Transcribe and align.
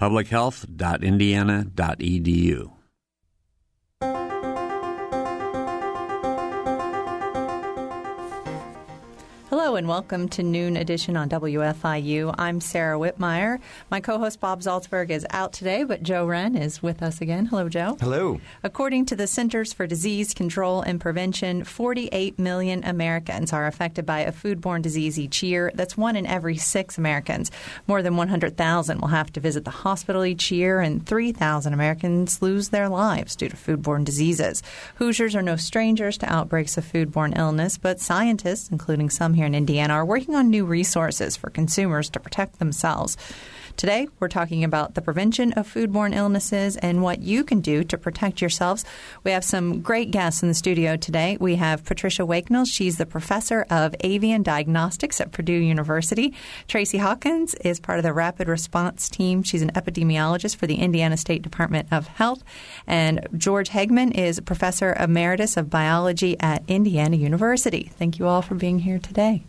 publichealth.indiana.edu. 0.00 2.79
and 9.80 9.88
welcome 9.88 10.28
to 10.28 10.42
Noon 10.42 10.76
Edition 10.76 11.16
on 11.16 11.30
WFIU. 11.30 12.34
I'm 12.36 12.60
Sarah 12.60 12.98
Whitmire. 12.98 13.60
My 13.90 13.98
co 13.98 14.18
host 14.18 14.38
Bob 14.38 14.60
Zaltsberg 14.60 15.08
is 15.08 15.26
out 15.30 15.54
today, 15.54 15.84
but 15.84 16.02
Joe 16.02 16.26
Hren 16.26 16.54
is 16.54 16.82
with 16.82 17.02
us 17.02 17.22
again. 17.22 17.46
Hello, 17.46 17.66
Joe. 17.70 17.96
Hello. 17.98 18.42
According 18.62 19.06
to 19.06 19.16
the 19.16 19.26
Centers 19.26 19.72
for 19.72 19.86
Disease 19.86 20.34
Control 20.34 20.82
and 20.82 21.00
Prevention, 21.00 21.64
48 21.64 22.38
million 22.38 22.84
Americans 22.84 23.54
are 23.54 23.66
affected 23.66 24.04
by 24.04 24.20
a 24.20 24.32
foodborne 24.32 24.82
disease 24.82 25.18
each 25.18 25.42
year. 25.42 25.72
That's 25.74 25.96
one 25.96 26.14
in 26.14 26.26
every 26.26 26.58
six 26.58 26.98
Americans. 26.98 27.50
More 27.86 28.02
than 28.02 28.18
100,000 28.18 29.00
will 29.00 29.08
have 29.08 29.32
to 29.32 29.40
visit 29.40 29.64
the 29.64 29.70
hospital 29.70 30.26
each 30.26 30.50
year, 30.50 30.80
and 30.80 31.06
3,000 31.06 31.72
Americans 31.72 32.42
lose 32.42 32.68
their 32.68 32.90
lives 32.90 33.34
due 33.34 33.48
to 33.48 33.56
foodborne 33.56 34.04
diseases. 34.04 34.62
Hoosiers 34.96 35.34
are 35.34 35.40
no 35.40 35.56
strangers 35.56 36.18
to 36.18 36.30
outbreaks 36.30 36.76
of 36.76 36.84
foodborne 36.84 37.38
illness, 37.38 37.78
but 37.78 37.98
scientists, 37.98 38.68
including 38.68 39.08
some 39.08 39.32
here 39.32 39.46
in 39.46 39.54
Indiana, 39.54 39.69
are 39.78 40.04
working 40.04 40.34
on 40.34 40.50
new 40.50 40.64
resources 40.64 41.36
for 41.36 41.50
consumers 41.50 42.10
to 42.10 42.20
protect 42.20 42.58
themselves. 42.58 43.16
Today, 43.76 44.08
we're 44.18 44.28
talking 44.28 44.62
about 44.62 44.94
the 44.94 45.00
prevention 45.00 45.52
of 45.54 45.72
foodborne 45.72 46.14
illnesses 46.14 46.76
and 46.76 47.02
what 47.02 47.22
you 47.22 47.44
can 47.44 47.60
do 47.60 47.82
to 47.84 47.96
protect 47.96 48.42
yourselves. 48.42 48.84
We 49.24 49.30
have 49.30 49.44
some 49.44 49.80
great 49.80 50.10
guests 50.10 50.42
in 50.42 50.48
the 50.48 50.54
studio 50.54 50.96
today. 50.96 51.38
We 51.40 51.56
have 51.56 51.84
Patricia 51.84 52.22
Wakenell. 52.22 52.70
She's 52.70 52.98
the 52.98 53.06
professor 53.06 53.64
of 53.70 53.94
avian 54.00 54.42
diagnostics 54.42 55.18
at 55.18 55.32
Purdue 55.32 55.52
University. 55.52 56.34
Tracy 56.68 56.98
Hawkins 56.98 57.54
is 57.54 57.80
part 57.80 57.98
of 57.98 58.02
the 58.02 58.12
rapid 58.12 58.48
response 58.48 59.08
team. 59.08 59.42
She's 59.42 59.62
an 59.62 59.72
epidemiologist 59.72 60.56
for 60.56 60.66
the 60.66 60.76
Indiana 60.76 61.16
State 61.16 61.40
Department 61.40 61.88
of 61.90 62.06
Health. 62.06 62.42
And 62.86 63.26
George 63.36 63.70
Hegeman 63.70 64.14
is 64.14 64.40
professor 64.40 64.94
emeritus 65.00 65.56
of 65.56 65.70
biology 65.70 66.36
at 66.40 66.62
Indiana 66.68 67.16
University. 67.16 67.90
Thank 67.98 68.18
you 68.18 68.26
all 68.26 68.42
for 68.42 68.56
being 68.56 68.80
here 68.80 68.98
today. 68.98 69.44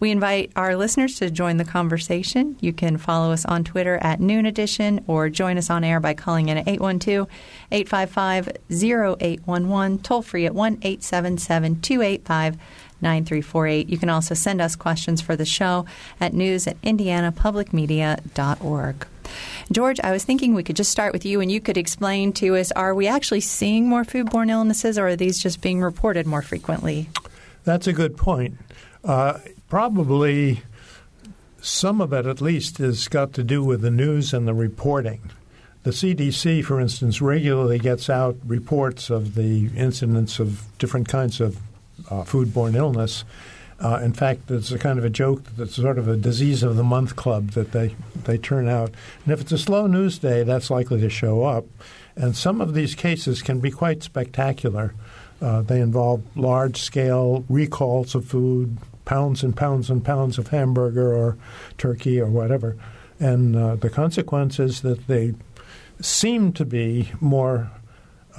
We 0.00 0.10
invite 0.10 0.52
our 0.56 0.76
listeners 0.76 1.16
to 1.16 1.30
join 1.30 1.56
the 1.56 1.64
conversation. 1.64 2.56
You 2.60 2.72
can 2.72 2.96
follow 2.96 3.32
us 3.32 3.44
on 3.44 3.64
Twitter 3.64 3.98
at 4.00 4.20
Noon 4.20 4.46
Edition 4.46 5.04
or 5.06 5.28
join 5.28 5.58
us 5.58 5.70
on 5.70 5.84
air 5.84 6.00
by 6.00 6.14
calling 6.14 6.48
in 6.48 6.58
at 6.58 6.68
812 6.68 7.28
855 7.70 8.48
0811, 8.70 9.98
toll 9.98 10.22
free 10.22 10.46
at 10.46 10.54
1 10.54 10.78
877 10.82 11.80
285 11.80 12.56
9348. 13.00 13.88
You 13.88 13.96
can 13.98 14.10
also 14.10 14.34
send 14.34 14.60
us 14.60 14.76
questions 14.76 15.20
for 15.20 15.34
the 15.36 15.44
show 15.44 15.86
at 16.20 16.34
news 16.34 16.66
at 16.66 16.82
indianapublicmedia.org. 16.82 19.06
George, 19.70 20.00
I 20.00 20.10
was 20.12 20.24
thinking 20.24 20.54
we 20.54 20.62
could 20.62 20.76
just 20.76 20.90
start 20.90 21.12
with 21.12 21.26
you 21.26 21.40
and 21.40 21.52
you 21.52 21.60
could 21.60 21.76
explain 21.76 22.32
to 22.34 22.56
us 22.56 22.72
are 22.72 22.94
we 22.94 23.06
actually 23.06 23.40
seeing 23.40 23.88
more 23.88 24.04
foodborne 24.04 24.50
illnesses 24.50 24.98
or 24.98 25.08
are 25.08 25.16
these 25.16 25.38
just 25.38 25.60
being 25.60 25.82
reported 25.82 26.26
more 26.26 26.42
frequently? 26.42 27.08
That's 27.64 27.86
a 27.86 27.92
good 27.92 28.16
point. 28.16 28.56
Uh, 29.04 29.38
probably 29.68 30.62
some 31.60 32.00
of 32.00 32.12
it, 32.12 32.26
at 32.26 32.40
least, 32.40 32.78
has 32.78 33.08
got 33.08 33.32
to 33.34 33.42
do 33.42 33.62
with 33.62 33.80
the 33.80 33.90
news 33.90 34.32
and 34.32 34.46
the 34.46 34.54
reporting. 34.54 35.20
The 35.82 35.90
CDC, 35.90 36.64
for 36.64 36.80
instance, 36.80 37.20
regularly 37.20 37.78
gets 37.78 38.10
out 38.10 38.36
reports 38.44 39.10
of 39.10 39.34
the 39.34 39.70
incidence 39.76 40.38
of 40.38 40.64
different 40.78 41.08
kinds 41.08 41.40
of 41.40 41.56
uh, 42.10 42.24
foodborne 42.24 42.74
illness. 42.74 43.24
Uh, 43.80 44.00
in 44.02 44.12
fact, 44.12 44.50
it's 44.50 44.72
a 44.72 44.78
kind 44.78 44.98
of 44.98 45.04
a 45.04 45.10
joke 45.10 45.44
that's 45.56 45.76
sort 45.76 45.98
of 45.98 46.08
a 46.08 46.16
disease 46.16 46.64
of 46.64 46.76
the 46.76 46.82
month 46.82 47.14
club 47.14 47.50
that 47.50 47.70
they, 47.70 47.94
they 48.24 48.36
turn 48.36 48.68
out. 48.68 48.90
And 49.24 49.32
if 49.32 49.40
it's 49.40 49.52
a 49.52 49.58
slow 49.58 49.86
news 49.86 50.18
day, 50.18 50.42
that's 50.42 50.68
likely 50.68 51.00
to 51.00 51.08
show 51.08 51.44
up. 51.44 51.64
And 52.16 52.36
some 52.36 52.60
of 52.60 52.74
these 52.74 52.96
cases 52.96 53.40
can 53.40 53.60
be 53.60 53.70
quite 53.70 54.02
spectacular. 54.02 54.94
Uh, 55.40 55.62
they 55.62 55.80
involve 55.80 56.22
large 56.36 56.80
scale 56.82 57.44
recalls 57.48 58.16
of 58.16 58.24
food, 58.24 58.76
pounds 59.08 59.42
and 59.42 59.56
pounds 59.56 59.88
and 59.88 60.04
pounds 60.04 60.36
of 60.36 60.48
hamburger 60.48 61.14
or 61.14 61.38
turkey 61.78 62.20
or 62.20 62.26
whatever. 62.26 62.76
And 63.18 63.56
uh, 63.56 63.76
the 63.76 63.88
consequence 63.88 64.60
is 64.60 64.82
that 64.82 65.06
they 65.06 65.32
seem 65.98 66.52
to 66.52 66.66
be 66.66 67.10
more 67.18 67.70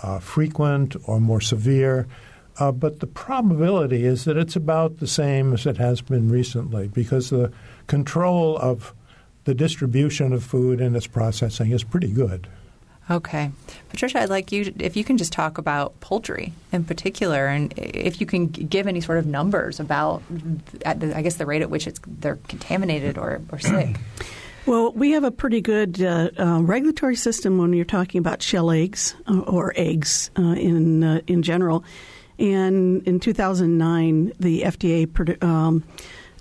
uh, 0.04 0.20
frequent 0.20 0.96
or 1.06 1.20
more 1.20 1.42
severe. 1.42 2.08
Uh, 2.60 2.72
but 2.72 3.00
the 3.00 3.08
probability 3.08 4.06
is 4.06 4.26
that 4.26 4.38
it's 4.38 4.56
about 4.56 5.00
the 5.00 5.08
same 5.08 5.54
as 5.54 5.66
it 5.66 5.78
has 5.78 6.02
been 6.02 6.30
recently 6.30 6.88
because 6.88 7.32
the 7.32 7.52
control 7.88 8.56
of 8.60 8.94
the 9.46 9.56
distribution 9.56 10.34
of 10.34 10.44
food 10.44 10.80
and 10.80 10.96
its 10.96 11.08
processing 11.08 11.72
is 11.72 11.84
pretty 11.84 12.12
good. 12.12 12.48
Okay. 13.10 13.52
Patricia, 13.90 14.22
I'd 14.22 14.30
like 14.30 14.52
you, 14.52 14.72
if 14.80 14.96
you 14.96 15.04
can 15.04 15.18
just 15.18 15.34
talk 15.34 15.58
about 15.58 16.00
poultry 16.00 16.54
in 16.72 16.84
particular, 16.84 17.48
and 17.48 17.74
if 17.76 18.22
you 18.22 18.28
can 18.28 18.48
give 18.48 18.86
any 18.86 19.02
sort 19.02 19.18
of 19.18 19.26
numbers 19.26 19.80
about, 19.80 20.22
the, 20.30 21.14
I 21.16 21.22
guess, 21.24 21.38
the 21.38 21.46
rate 21.46 21.64
at 21.64 21.70
which 21.72 21.88
it's, 21.88 22.00
they're 22.06 22.38
contaminated 22.48 23.18
or, 23.18 23.42
or 23.52 23.60
sick. 23.60 23.96
Well, 24.66 24.92
we 24.92 25.12
have 25.12 25.24
a 25.24 25.32
pretty 25.32 25.62
good 25.62 26.00
uh, 26.00 26.30
uh, 26.38 26.62
regulatory 26.62 27.16
system 27.16 27.58
when 27.58 27.74
you're 27.74 27.86
talking 27.86 28.20
about 28.20 28.44
shell 28.44 28.70
eggs 28.70 29.16
uh, 29.28 29.40
or 29.40 29.74
eggs 29.76 30.30
uh, 30.38 30.42
in 30.42 31.04
uh, 31.04 31.22
in 31.26 31.42
general. 31.42 31.84
And 32.38 33.02
in 33.08 33.20
2009, 33.20 34.34
the 34.40 34.62
FDA 34.62 35.44
um, 35.44 35.84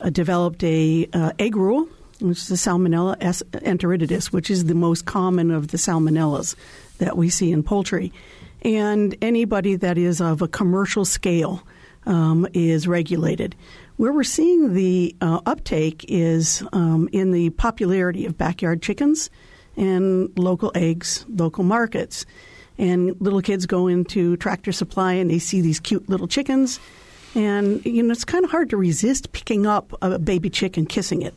uh, 0.02 0.10
developed 0.10 0.62
a 0.62 1.08
egg 1.38 1.56
rule 1.56 1.88
which 2.20 2.38
is 2.38 2.48
the 2.48 2.56
Salmonella 2.56 3.16
enteritidis, 3.18 4.32
which 4.32 4.50
is 4.50 4.64
the 4.64 4.74
most 4.74 5.04
common 5.04 5.50
of 5.50 5.68
the 5.68 5.78
salmonellas 5.78 6.54
that 6.98 7.16
we 7.16 7.30
see 7.30 7.52
in 7.52 7.62
poultry. 7.62 8.12
And 8.62 9.16
anybody 9.22 9.76
that 9.76 9.98
is 9.98 10.20
of 10.20 10.42
a 10.42 10.48
commercial 10.48 11.04
scale 11.04 11.62
um, 12.06 12.46
is 12.54 12.88
regulated. 12.88 13.54
Where 13.96 14.12
we're 14.12 14.24
seeing 14.24 14.74
the 14.74 15.14
uh, 15.20 15.40
uptake 15.46 16.04
is 16.08 16.62
um, 16.72 17.08
in 17.12 17.32
the 17.32 17.50
popularity 17.50 18.26
of 18.26 18.38
backyard 18.38 18.82
chickens 18.82 19.30
and 19.76 20.36
local 20.38 20.72
eggs, 20.74 21.24
local 21.28 21.64
markets. 21.64 22.26
And 22.78 23.20
little 23.20 23.42
kids 23.42 23.66
go 23.66 23.88
into 23.88 24.36
Tractor 24.36 24.72
Supply 24.72 25.14
and 25.14 25.30
they 25.30 25.38
see 25.38 25.60
these 25.60 25.80
cute 25.80 26.08
little 26.08 26.28
chickens. 26.28 26.78
And, 27.34 27.84
you 27.84 28.02
know, 28.02 28.12
it's 28.12 28.24
kind 28.24 28.44
of 28.44 28.50
hard 28.50 28.70
to 28.70 28.76
resist 28.76 29.32
picking 29.32 29.66
up 29.66 29.92
a 30.00 30.18
baby 30.18 30.48
chick 30.48 30.76
and 30.76 30.88
kissing 30.88 31.22
it. 31.22 31.34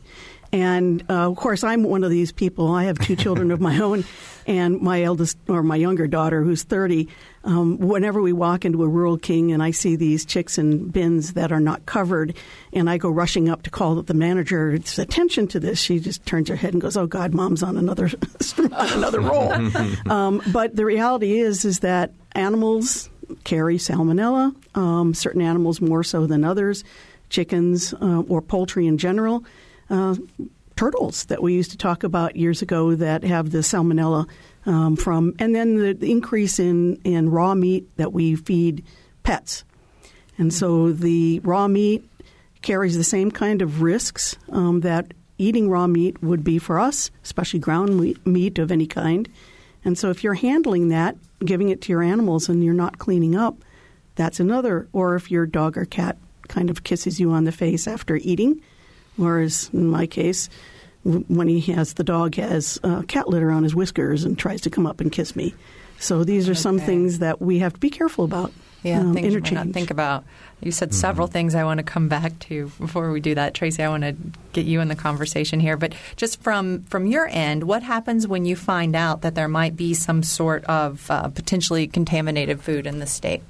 And 0.54 1.04
uh, 1.10 1.30
of 1.30 1.38
course, 1.38 1.64
I'm 1.64 1.84
one 1.84 2.04
of 2.04 2.10
these 2.10 2.32
people. 2.32 2.74
I 2.74 2.84
have 2.84 3.00
two 3.00 3.16
children 3.16 3.52
of 3.52 3.62
my 3.62 3.80
own, 3.80 4.04
and 4.46 4.82
my 4.82 5.02
eldest 5.04 5.38
or 5.48 5.64
my 5.64 5.78
younger 5.78 6.08
daughter, 6.08 6.44
who's 6.44 6.64
30. 6.64 7.08
Um, 7.44 7.78
whenever 7.78 8.22
we 8.22 8.34
walk 8.34 8.66
into 8.66 8.84
a 8.84 8.88
Rural 8.88 9.18
King 9.18 9.52
and 9.52 9.64
I 9.64 9.72
see 9.72 9.96
these 9.96 10.26
chicks 10.26 10.58
in 10.58 10.90
bins 10.90 11.34
that 11.34 11.52
are 11.52 11.62
not 11.62 11.86
covered, 11.86 12.36
and 12.74 12.90
I 12.90 12.98
go 12.98 13.10
rushing 13.10 13.48
up 13.48 13.64
to 13.64 13.70
call 13.70 14.02
the 14.02 14.14
manager's 14.14 15.00
attention 15.00 15.48
to 15.50 15.60
this, 15.60 15.80
she 15.80 16.00
just 16.00 16.26
turns 16.26 16.50
her 16.50 16.56
head 16.58 16.74
and 16.74 16.82
goes, 16.82 16.98
"Oh 16.98 17.08
God, 17.08 17.34
mom's 17.34 17.64
on 17.64 17.78
another 17.78 18.10
on 18.58 18.90
another 18.94 19.22
roll." 19.22 19.54
um, 20.12 20.42
but 20.52 20.76
the 20.76 20.86
reality 20.86 21.40
is, 21.40 21.64
is 21.64 21.80
that 21.80 22.12
animals 22.34 23.10
carry 23.46 23.78
salmonella. 23.78 24.54
Um, 24.76 25.14
certain 25.14 25.42
animals 25.42 25.80
more 25.80 26.04
so 26.04 26.28
than 26.28 26.44
others. 26.44 26.84
Chickens 27.30 27.94
uh, 27.94 28.24
or 28.28 28.42
poultry 28.42 28.88
in 28.88 28.98
general 28.98 29.46
uh, 29.92 30.16
turtles 30.76 31.26
that 31.26 31.44
we 31.44 31.54
used 31.54 31.70
to 31.72 31.78
talk 31.78 32.04
about 32.04 32.36
years 32.36 32.64
ago 32.64 32.96
that 32.96 33.24
have 33.24 33.52
the 33.52 33.60
salmonella 33.60 34.28
um, 34.66 34.96
from, 34.96 35.36
and 35.38 35.54
then 35.54 35.76
the, 35.76 35.94
the, 35.94 36.12
increase 36.12 36.60
in, 36.60 36.96
in 37.04 37.30
raw 37.30 37.54
meat 37.54 37.88
that 37.98 38.14
we 38.14 38.36
feed 38.36 38.84
pets. 39.22 39.64
And 40.38 40.54
so 40.54 40.92
the 40.92 41.40
raw 41.44 41.68
meat 41.68 42.04
carries 42.62 42.98
the 42.98 43.04
same 43.04 43.32
kind 43.32 43.62
of 43.62 43.82
risks 43.82 44.38
um, 44.50 44.82
that 44.82 45.14
eating 45.38 45.70
raw 45.70 45.88
meat 45.88 46.22
would 46.24 46.44
be 46.44 46.58
for 46.58 46.80
us, 46.80 47.12
especially 47.24 47.60
ground 47.60 48.18
meat 48.26 48.60
of 48.60 48.72
any 48.72 48.88
kind. 48.88 49.28
And 49.84 49.98
so 49.98 50.10
if 50.10 50.24
you're 50.24 50.36
handling 50.36 50.90
that, 50.90 51.16
giving 51.44 51.70
it 51.70 51.82
to 51.82 51.92
your 51.92 52.04
animals, 52.04 52.50
and 52.50 52.64
you're 52.64 52.74
not 52.74 53.00
cleaning 53.00 53.36
up, 53.36 53.58
that's 54.16 54.40
another. 54.40 54.88
Or 54.94 55.16
if 55.16 55.32
your 55.32 55.46
dog 55.46 55.78
or 55.78 55.86
cat 55.86 56.18
kind 56.48 56.70
of 56.70 56.84
kisses 56.84 57.20
you 57.20 57.32
on 57.32 57.44
the 57.44 57.52
face 57.52 57.88
after 57.88 58.18
eating, 58.18 58.62
whereas 59.18 59.70
in 59.74 59.88
my 59.88 60.08
case, 60.08 60.50
when 61.04 61.48
he 61.48 61.60
has 61.74 61.94
the 61.94 62.04
dog 62.04 62.36
has 62.36 62.80
uh, 62.84 63.02
cat 63.04 63.28
litter 63.28 63.52
on 63.52 63.64
his 63.64 63.74
whiskers 63.74 64.24
and 64.24 64.38
tries 64.38 64.62
to 64.62 64.70
come 64.70 64.86
up 64.86 65.02
and 65.02 65.12
kiss 65.12 65.36
me. 65.36 65.54
So 66.00 66.24
these 66.24 66.50
are 66.50 66.56
some 66.56 66.80
things 66.80 67.20
that 67.20 67.42
we 67.42 67.60
have 67.60 67.74
to 67.74 67.80
be 67.80 67.90
careful 67.90 68.26
about. 68.26 68.52
Yeah, 68.84 69.02
um, 69.02 69.14
things 69.14 69.26
you 69.26 69.32
might 69.32 69.38
interchange. 69.38 69.68
not 69.68 69.74
think 69.74 69.92
about. 69.92 70.24
You 70.60 70.72
said 70.72 70.94
several 70.94 71.28
things 71.28 71.54
I 71.54 71.64
want 71.64 71.78
to 71.80 71.84
come 71.84 72.08
back 72.08 72.38
to 72.40 72.72
before 72.80 73.12
we 73.12 73.20
do 73.20 73.36
that, 73.36 73.54
Tracy. 73.54 73.84
I 73.84 73.90
want 73.90 74.04
to 74.04 74.16
get 74.54 74.66
you 74.66 74.80
in 74.80 74.88
the 74.88 74.96
conversation 74.96 75.60
here, 75.60 75.78
but 75.78 75.94
just 76.16 76.42
from 76.42 76.84
from 76.84 77.06
your 77.06 77.28
end, 77.28 77.64
what 77.64 77.84
happens 77.84 78.28
when 78.28 78.46
you 78.46 78.56
find 78.56 78.96
out 78.96 79.22
that 79.22 79.36
there 79.36 79.48
might 79.48 79.76
be 79.76 79.94
some 79.94 80.24
sort 80.24 80.64
of 80.66 81.10
uh, 81.12 81.28
potentially 81.30 81.88
contaminated 81.88 82.62
food 82.62 82.88
in 82.88 83.00
the 83.00 83.08
state? 83.08 83.42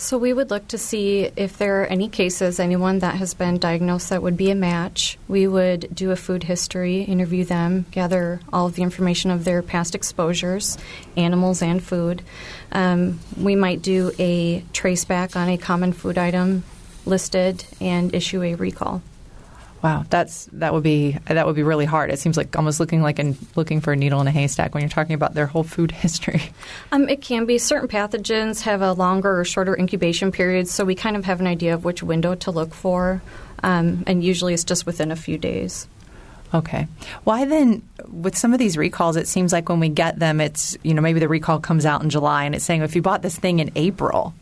So 0.00 0.16
we 0.16 0.32
would 0.32 0.48
look 0.48 0.68
to 0.68 0.78
see 0.78 1.28
if 1.34 1.58
there 1.58 1.82
are 1.82 1.86
any 1.86 2.08
cases, 2.08 2.60
anyone 2.60 3.00
that 3.00 3.16
has 3.16 3.34
been 3.34 3.58
diagnosed 3.58 4.10
that 4.10 4.22
would 4.22 4.36
be 4.36 4.52
a 4.52 4.54
match. 4.54 5.18
We 5.26 5.48
would 5.48 5.92
do 5.92 6.12
a 6.12 6.16
food 6.16 6.44
history, 6.44 7.02
interview 7.02 7.44
them, 7.44 7.84
gather 7.90 8.40
all 8.52 8.66
of 8.66 8.76
the 8.76 8.82
information 8.82 9.32
of 9.32 9.44
their 9.44 9.60
past 9.60 9.96
exposures, 9.96 10.78
animals 11.16 11.62
and 11.62 11.82
food. 11.82 12.22
Um, 12.70 13.18
we 13.36 13.56
might 13.56 13.82
do 13.82 14.12
a 14.20 14.62
trace 14.72 15.04
back 15.04 15.34
on 15.34 15.48
a 15.48 15.58
common 15.58 15.92
food 15.92 16.16
item 16.16 16.62
listed 17.04 17.64
and 17.80 18.14
issue 18.14 18.40
a 18.44 18.54
recall. 18.54 19.02
Wow, 19.82 20.04
that's 20.10 20.48
that 20.54 20.74
would 20.74 20.82
be 20.82 21.16
that 21.26 21.46
would 21.46 21.54
be 21.54 21.62
really 21.62 21.84
hard. 21.84 22.10
It 22.10 22.18
seems 22.18 22.36
like 22.36 22.56
almost 22.56 22.80
looking 22.80 23.00
like 23.00 23.20
and 23.20 23.36
looking 23.54 23.80
for 23.80 23.92
a 23.92 23.96
needle 23.96 24.20
in 24.20 24.26
a 24.26 24.30
haystack 24.32 24.74
when 24.74 24.82
you're 24.82 24.90
talking 24.90 25.14
about 25.14 25.34
their 25.34 25.46
whole 25.46 25.62
food 25.62 25.90
history. 25.92 26.42
Um, 26.90 27.08
it 27.08 27.22
can 27.22 27.46
be. 27.46 27.58
Certain 27.58 27.88
pathogens 27.88 28.62
have 28.62 28.82
a 28.82 28.92
longer 28.92 29.38
or 29.38 29.44
shorter 29.44 29.78
incubation 29.78 30.32
period, 30.32 30.68
so 30.68 30.84
we 30.84 30.94
kind 30.94 31.16
of 31.16 31.24
have 31.26 31.40
an 31.40 31.46
idea 31.46 31.74
of 31.74 31.84
which 31.84 32.02
window 32.02 32.34
to 32.34 32.50
look 32.50 32.74
for, 32.74 33.22
um, 33.62 34.02
and 34.06 34.24
usually 34.24 34.52
it's 34.52 34.64
just 34.64 34.84
within 34.84 35.12
a 35.12 35.16
few 35.16 35.38
days. 35.38 35.86
Okay. 36.54 36.88
Why 37.24 37.44
then, 37.44 37.82
with 38.08 38.36
some 38.36 38.52
of 38.52 38.58
these 38.58 38.76
recalls, 38.76 39.16
it 39.16 39.28
seems 39.28 39.52
like 39.52 39.68
when 39.68 39.80
we 39.80 39.90
get 39.90 40.18
them, 40.18 40.40
it's, 40.40 40.76
you 40.82 40.94
know, 40.94 41.02
maybe 41.02 41.20
the 41.20 41.28
recall 41.28 41.60
comes 41.60 41.84
out 41.84 42.02
in 42.02 42.08
July 42.08 42.44
and 42.44 42.54
it's 42.54 42.64
saying 42.64 42.82
if 42.82 42.96
you 42.96 43.02
bought 43.02 43.22
this 43.22 43.36
thing 43.36 43.58
in 43.58 43.70
April. 43.76 44.34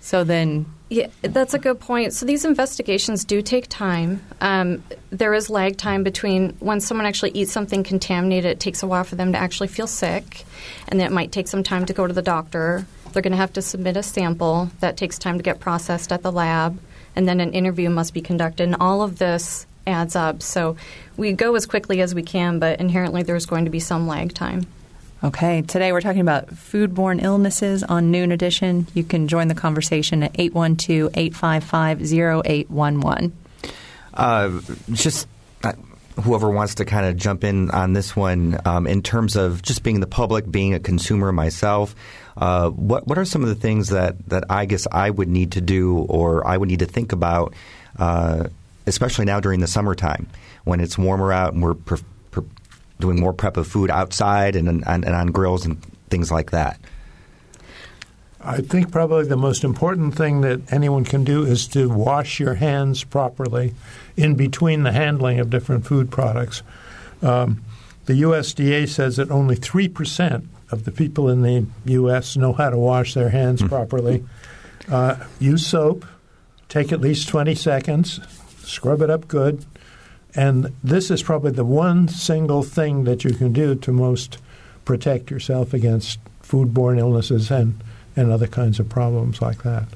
So 0.00 0.24
then, 0.24 0.66
Yeah, 0.90 1.08
that's 1.22 1.54
a 1.54 1.58
good 1.58 1.80
point. 1.80 2.12
So 2.12 2.26
these 2.26 2.44
investigations 2.44 3.24
do 3.24 3.40
take 3.40 3.68
time. 3.68 4.22
Um, 4.40 4.84
there 5.10 5.32
is 5.32 5.48
lag 5.48 5.76
time 5.78 6.04
between 6.04 6.50
when 6.60 6.80
someone 6.80 7.06
actually 7.06 7.30
eats 7.30 7.52
something 7.52 7.82
contaminated. 7.82 8.52
It 8.52 8.60
takes 8.60 8.82
a 8.82 8.86
while 8.86 9.04
for 9.04 9.16
them 9.16 9.32
to 9.32 9.38
actually 9.38 9.68
feel 9.68 9.86
sick, 9.86 10.44
and 10.86 11.00
then 11.00 11.06
it 11.06 11.12
might 11.12 11.32
take 11.32 11.48
some 11.48 11.62
time 11.62 11.86
to 11.86 11.94
go 11.94 12.06
to 12.06 12.12
the 12.12 12.22
doctor. 12.22 12.86
They're 13.12 13.22
going 13.22 13.32
to 13.32 13.38
have 13.38 13.52
to 13.54 13.62
submit 13.62 13.96
a 13.96 14.02
sample 14.02 14.70
that 14.80 14.96
takes 14.96 15.18
time 15.18 15.38
to 15.38 15.42
get 15.42 15.58
processed 15.58 16.12
at 16.12 16.22
the 16.22 16.30
lab, 16.30 16.78
and 17.16 17.26
then 17.26 17.40
an 17.40 17.54
interview 17.54 17.88
must 17.88 18.12
be 18.12 18.20
conducted. 18.20 18.64
And 18.64 18.76
all 18.78 19.02
of 19.02 19.18
this 19.18 19.66
adds 19.86 20.14
up. 20.14 20.42
So 20.42 20.76
we 21.16 21.32
go 21.32 21.54
as 21.54 21.64
quickly 21.64 22.02
as 22.02 22.14
we 22.14 22.22
can, 22.22 22.58
but 22.58 22.78
inherently 22.78 23.22
there's 23.22 23.46
going 23.46 23.64
to 23.64 23.70
be 23.70 23.80
some 23.80 24.06
lag 24.06 24.34
time. 24.34 24.66
Okay, 25.24 25.62
today 25.62 25.90
we're 25.92 26.02
talking 26.02 26.20
about 26.20 26.48
foodborne 26.48 27.22
illnesses 27.22 27.82
on 27.82 28.10
Noon 28.10 28.30
Edition. 28.30 28.86
You 28.92 29.02
can 29.02 29.26
join 29.26 29.48
the 29.48 29.54
conversation 29.54 30.22
at 30.22 30.38
812 30.38 31.10
855 31.14 32.12
0811. 32.12 33.32
Uh, 34.12 34.60
just 34.92 35.26
uh, 35.64 35.72
whoever 36.22 36.50
wants 36.50 36.76
to 36.76 36.84
kind 36.84 37.06
of 37.06 37.16
jump 37.16 37.42
in 37.42 37.70
on 37.70 37.94
this 37.94 38.14
one 38.14 38.58
um, 38.66 38.86
in 38.86 39.02
terms 39.02 39.34
of 39.34 39.62
just 39.62 39.82
being 39.82 40.00
the 40.00 40.06
public, 40.06 40.48
being 40.48 40.74
a 40.74 40.80
consumer 40.80 41.32
myself. 41.32 41.96
Uh, 42.36 42.68
what 42.68 43.06
what 43.06 43.16
are 43.16 43.24
some 43.24 43.42
of 43.42 43.48
the 43.48 43.54
things 43.54 43.88
that, 43.88 44.28
that 44.28 44.44
I 44.50 44.66
guess 44.66 44.86
I 44.92 45.08
would 45.08 45.28
need 45.28 45.52
to 45.52 45.60
do 45.60 45.98
or 45.98 46.46
I 46.46 46.56
would 46.56 46.68
need 46.68 46.80
to 46.80 46.86
think 46.86 47.12
about, 47.12 47.54
uh, 47.98 48.48
especially 48.86 49.24
now 49.24 49.40
during 49.40 49.60
the 49.60 49.66
summertime 49.66 50.28
when 50.64 50.80
it's 50.80 50.98
warmer 50.98 51.32
out 51.32 51.54
and 51.54 51.62
we're 51.62 51.74
doing 52.98 53.20
more 53.20 53.32
prep 53.32 53.56
of 53.56 53.66
food 53.66 53.90
outside 53.90 54.56
and, 54.56 54.68
and, 54.68 54.86
and 54.86 55.04
on 55.06 55.28
grills 55.28 55.64
and 55.66 55.82
things 56.10 56.30
like 56.30 56.50
that. 56.52 56.78
I 58.40 58.60
think 58.60 58.92
probably 58.92 59.24
the 59.26 59.38
most 59.38 59.64
important 59.64 60.14
thing 60.16 60.42
that 60.42 60.70
anyone 60.70 61.04
can 61.04 61.24
do 61.24 61.44
is 61.44 61.66
to 61.68 61.88
wash 61.88 62.38
your 62.38 62.54
hands 62.54 63.02
properly 63.02 63.74
in 64.16 64.34
between 64.34 64.82
the 64.82 64.92
handling 64.92 65.40
of 65.40 65.48
different 65.48 65.86
food 65.86 66.10
products. 66.10 66.62
Um, 67.22 67.64
the 68.04 68.20
USDA 68.20 68.86
says 68.88 69.16
that 69.16 69.30
only 69.30 69.56
3% 69.56 70.46
of 70.70 70.84
the 70.84 70.92
people 70.92 71.30
in 71.30 71.40
the 71.40 71.66
U.S. 71.86 72.36
know 72.36 72.52
how 72.52 72.68
to 72.68 72.76
wash 72.76 73.14
their 73.14 73.30
hands 73.30 73.62
properly. 73.62 74.24
Uh, 74.90 75.16
use 75.38 75.66
soap, 75.66 76.04
take 76.68 76.92
at 76.92 77.00
least 77.00 77.28
20 77.28 77.54
seconds, 77.54 78.20
scrub 78.58 79.00
it 79.00 79.08
up 79.08 79.26
good, 79.26 79.64
and 80.34 80.72
this 80.82 81.10
is 81.10 81.22
probably 81.22 81.52
the 81.52 81.64
one 81.64 82.08
single 82.08 82.62
thing 82.62 83.04
that 83.04 83.24
you 83.24 83.32
can 83.34 83.52
do 83.52 83.74
to 83.76 83.92
most 83.92 84.38
protect 84.84 85.30
yourself 85.30 85.72
against 85.72 86.18
foodborne 86.42 86.98
illnesses 86.98 87.50
and, 87.50 87.82
and 88.16 88.30
other 88.30 88.46
kinds 88.46 88.78
of 88.78 88.88
problems 88.88 89.40
like 89.40 89.62
that. 89.62 89.86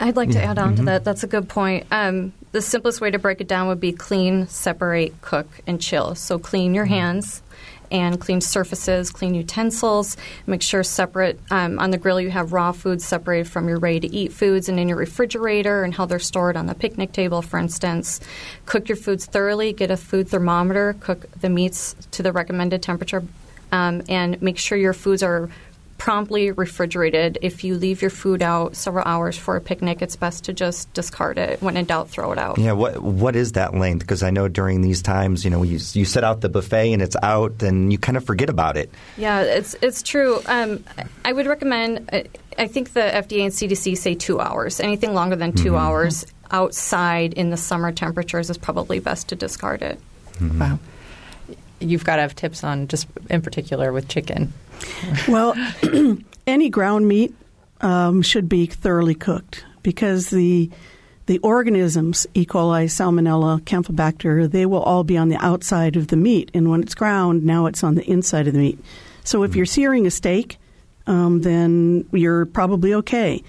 I'd 0.00 0.16
like 0.16 0.30
to 0.30 0.38
mm-hmm. 0.38 0.50
add 0.50 0.58
on 0.58 0.70
to 0.70 0.74
mm-hmm. 0.76 0.84
that. 0.86 1.04
That's 1.04 1.24
a 1.24 1.26
good 1.26 1.48
point. 1.48 1.86
Um, 1.90 2.32
the 2.52 2.62
simplest 2.62 3.00
way 3.00 3.10
to 3.10 3.18
break 3.18 3.40
it 3.40 3.48
down 3.48 3.66
would 3.68 3.80
be 3.80 3.92
clean, 3.92 4.46
separate, 4.46 5.20
cook, 5.22 5.48
and 5.66 5.80
chill. 5.80 6.14
So 6.14 6.38
clean 6.38 6.74
your 6.74 6.84
mm-hmm. 6.84 6.94
hands 6.94 7.42
and 7.90 8.20
clean 8.20 8.40
surfaces, 8.40 9.10
clean 9.10 9.34
utensils. 9.34 10.16
Make 10.46 10.62
sure 10.62 10.82
separate 10.82 11.40
um, 11.50 11.78
on 11.78 11.90
the 11.90 11.98
grill 11.98 12.20
you 12.20 12.30
have 12.30 12.52
raw 12.52 12.72
foods 12.72 13.04
separated 13.04 13.48
from 13.48 13.68
your 13.68 13.78
ready 13.78 14.00
to 14.00 14.14
eat 14.14 14.32
foods 14.32 14.68
and 14.68 14.78
in 14.78 14.88
your 14.88 14.98
refrigerator 14.98 15.84
and 15.84 15.94
how 15.94 16.06
they're 16.06 16.18
stored 16.18 16.56
on 16.56 16.66
the 16.66 16.74
picnic 16.74 17.12
table, 17.12 17.42
for 17.42 17.58
instance. 17.58 18.20
Cook 18.66 18.88
your 18.88 18.96
foods 18.96 19.26
thoroughly. 19.26 19.72
Get 19.72 19.90
a 19.90 19.96
food 19.96 20.28
thermometer. 20.28 20.96
Cook 21.00 21.30
the 21.40 21.48
meats 21.48 21.94
to 22.12 22.22
the 22.22 22.32
recommended 22.32 22.82
temperature, 22.82 23.24
um, 23.72 24.02
and 24.08 24.40
make 24.42 24.58
sure 24.58 24.78
your 24.78 24.92
foods 24.94 25.22
are 25.22 25.48
promptly 25.98 26.50
refrigerated. 26.52 27.38
If 27.42 27.64
you 27.64 27.74
leave 27.76 28.00
your 28.00 28.10
food 28.10 28.40
out 28.40 28.76
several 28.76 29.04
hours 29.04 29.36
for 29.36 29.56
a 29.56 29.60
picnic, 29.60 30.00
it's 30.00 30.16
best 30.16 30.44
to 30.44 30.52
just 30.52 30.92
discard 30.94 31.36
it. 31.38 31.60
When 31.60 31.76
in 31.76 31.84
doubt, 31.84 32.08
throw 32.08 32.32
it 32.32 32.38
out. 32.38 32.56
Yeah, 32.58 32.72
what 32.72 33.02
what 33.02 33.36
is 33.36 33.52
that 33.52 33.74
length? 33.74 34.00
Because 34.00 34.22
I 34.22 34.30
know 34.30 34.48
during 34.48 34.80
these 34.80 35.02
times, 35.02 35.44
you 35.44 35.50
know, 35.50 35.62
you 35.62 35.78
you 35.92 36.04
set 36.04 36.24
out 36.24 36.40
the 36.40 36.48
buffet 36.48 36.92
and 36.92 37.02
it's 37.02 37.16
out, 37.22 37.62
and 37.62 37.92
you 37.92 37.98
kind 37.98 38.16
of 38.16 38.24
forget 38.24 38.48
about 38.48 38.76
it. 38.76 38.90
Yeah, 39.16 39.42
it's 39.42 39.74
it's 39.82 40.02
true. 40.02 40.40
Um, 40.46 40.82
I 41.24 41.32
would 41.32 41.46
recommend. 41.46 42.08
I- 42.12 42.24
I 42.60 42.66
think 42.66 42.92
the 42.92 43.02
FDA 43.02 43.44
and 43.44 43.52
CDC 43.52 43.96
say 43.96 44.16
two 44.16 44.40
hours. 44.40 44.80
Anything 44.80 45.14
longer 45.14 45.36
than 45.36 45.52
2 45.52 45.76
hours 45.76 46.26
outside 46.50 47.32
in 47.34 47.50
the 47.50 47.56
summer 47.56 47.92
temperatures 47.92 48.50
is 48.50 48.58
probably 48.58 48.98
best 48.98 49.28
to 49.28 49.36
discard 49.36 49.80
it. 49.80 50.00
Wow. 50.40 50.80
You've 51.78 52.02
got 52.04 52.16
to 52.16 52.22
have 52.22 52.34
tips 52.34 52.64
on 52.64 52.88
just 52.88 53.06
in 53.30 53.42
particular 53.42 53.92
with 53.92 54.08
chicken. 54.08 54.52
Well, 55.28 55.54
any 56.46 56.70
ground 56.70 57.08
meat 57.08 57.34
um, 57.80 58.22
should 58.22 58.48
be 58.48 58.66
thoroughly 58.66 59.14
cooked 59.14 59.64
because 59.82 60.30
the 60.30 60.70
the 61.26 61.38
organisms, 61.40 62.26
E. 62.32 62.46
coli, 62.46 62.86
Salmonella, 62.86 63.60
Campylobacter, 63.60 64.50
they 64.50 64.64
will 64.64 64.82
all 64.82 65.04
be 65.04 65.18
on 65.18 65.28
the 65.28 65.36
outside 65.44 65.94
of 65.94 66.06
the 66.06 66.16
meat, 66.16 66.50
and 66.54 66.70
when 66.70 66.82
it's 66.82 66.94
ground, 66.94 67.44
now 67.44 67.66
it's 67.66 67.84
on 67.84 67.96
the 67.96 68.10
inside 68.10 68.46
of 68.46 68.54
the 68.54 68.58
meat. 68.58 68.78
So 69.24 69.42
if 69.42 69.54
you're 69.54 69.66
searing 69.66 70.06
a 70.06 70.10
steak, 70.10 70.56
um, 71.06 71.42
then 71.42 72.06
you're 72.12 72.46
probably 72.46 72.94
okay. 72.94 73.42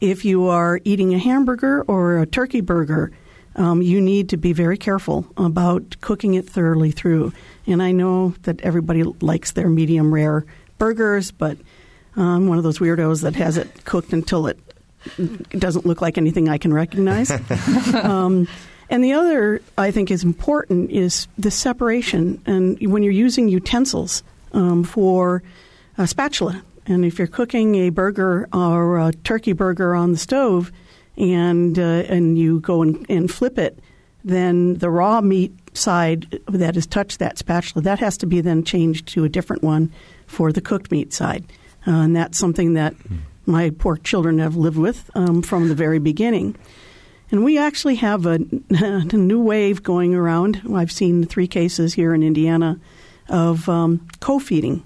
If 0.00 0.24
you 0.24 0.46
are 0.46 0.80
eating 0.84 1.12
a 1.12 1.18
hamburger 1.18 1.82
or 1.82 2.22
a 2.22 2.26
turkey 2.26 2.62
burger, 2.62 3.12
um, 3.54 3.82
you 3.82 4.00
need 4.00 4.30
to 4.30 4.38
be 4.38 4.54
very 4.54 4.78
careful 4.78 5.26
about 5.36 5.96
cooking 6.00 6.34
it 6.34 6.48
thoroughly 6.48 6.90
through. 6.90 7.34
And 7.66 7.82
I 7.82 7.92
know 7.92 8.34
that 8.42 8.62
everybody 8.62 9.02
likes 9.02 9.52
their 9.52 9.68
medium 9.68 10.12
rare 10.12 10.46
burgers, 10.78 11.30
but 11.30 11.58
I'm 12.16 12.48
one 12.48 12.58
of 12.58 12.64
those 12.64 12.78
weirdos 12.78 13.22
that 13.22 13.36
has 13.36 13.56
it 13.56 13.84
cooked 13.84 14.12
until 14.12 14.46
it 14.46 14.58
it 15.18 15.60
doesn't 15.60 15.86
look 15.86 16.02
like 16.02 16.18
anything 16.18 16.48
I 16.48 16.58
can 16.58 16.72
recognize. 16.72 17.30
um, 17.94 18.48
and 18.90 19.04
the 19.04 19.12
other 19.12 19.60
I 19.78 19.90
think 19.90 20.10
is 20.10 20.24
important 20.24 20.90
is 20.90 21.28
the 21.38 21.50
separation. 21.50 22.42
And 22.46 22.78
when 22.90 23.02
you're 23.02 23.12
using 23.12 23.48
utensils 23.48 24.22
um, 24.52 24.84
for 24.84 25.42
a 25.98 26.06
spatula, 26.06 26.62
and 26.86 27.04
if 27.04 27.18
you're 27.18 27.28
cooking 27.28 27.74
a 27.76 27.90
burger 27.90 28.48
or 28.52 28.98
a 28.98 29.12
turkey 29.12 29.52
burger 29.52 29.94
on 29.94 30.12
the 30.12 30.18
stove, 30.18 30.72
and 31.16 31.78
uh, 31.78 31.82
and 32.08 32.38
you 32.38 32.60
go 32.60 32.82
and, 32.82 33.06
and 33.08 33.30
flip 33.30 33.58
it, 33.58 33.78
then 34.24 34.74
the 34.74 34.90
raw 34.90 35.20
meat 35.20 35.52
side 35.76 36.40
that 36.48 36.74
has 36.74 36.86
touched 36.86 37.18
that 37.18 37.38
spatula 37.38 37.82
that 37.82 37.98
has 37.98 38.16
to 38.16 38.26
be 38.26 38.40
then 38.40 38.64
changed 38.64 39.06
to 39.08 39.24
a 39.24 39.28
different 39.28 39.62
one 39.62 39.92
for 40.26 40.52
the 40.52 40.60
cooked 40.60 40.90
meat 40.90 41.12
side, 41.12 41.44
uh, 41.86 41.92
and 41.92 42.16
that's 42.16 42.38
something 42.38 42.74
that 42.74 42.94
my 43.46 43.70
poor 43.70 43.96
children 43.96 44.38
have 44.38 44.56
lived 44.56 44.76
with 44.76 45.10
um, 45.14 45.42
from 45.42 45.68
the 45.68 45.74
very 45.74 45.98
beginning. 45.98 46.56
And 47.30 47.44
we 47.44 47.58
actually 47.58 47.96
have 47.96 48.26
a, 48.26 48.34
a 48.70 49.16
new 49.16 49.40
wave 49.40 49.82
going 49.82 50.14
around. 50.14 50.62
I've 50.74 50.92
seen 50.92 51.24
three 51.24 51.48
cases 51.48 51.94
here 51.94 52.14
in 52.14 52.22
Indiana 52.22 52.78
of 53.28 53.68
um, 53.68 54.06
co-feeding. 54.20 54.84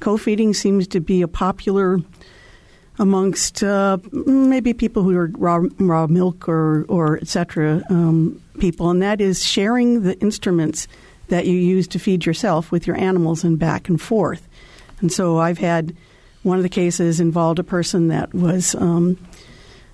Co-feeding 0.00 0.54
seems 0.54 0.86
to 0.88 1.00
be 1.00 1.22
a 1.22 1.28
popular 1.28 1.98
amongst 2.98 3.62
uh, 3.62 3.96
maybe 4.12 4.74
people 4.74 5.02
who 5.02 5.16
are 5.16 5.30
raw, 5.38 5.60
raw 5.78 6.06
milk 6.06 6.48
or, 6.48 6.84
or 6.88 7.16
et 7.16 7.28
cetera 7.28 7.82
um, 7.88 8.40
people, 8.58 8.90
and 8.90 9.00
that 9.00 9.22
is 9.22 9.42
sharing 9.42 10.02
the 10.02 10.18
instruments 10.20 10.86
that 11.28 11.46
you 11.46 11.54
use 11.54 11.88
to 11.88 11.98
feed 11.98 12.26
yourself 12.26 12.70
with 12.70 12.86
your 12.86 12.96
animals 12.96 13.42
and 13.42 13.58
back 13.58 13.88
and 13.88 14.02
forth. 14.02 14.46
And 15.00 15.12
so 15.12 15.38
I've 15.38 15.58
had 15.58 15.96
one 16.42 16.56
of 16.56 16.62
the 16.62 16.68
cases 16.68 17.20
involved 17.20 17.58
a 17.58 17.64
person 17.64 18.08
that 18.08 18.34
was 18.34 18.74
um, 18.74 19.18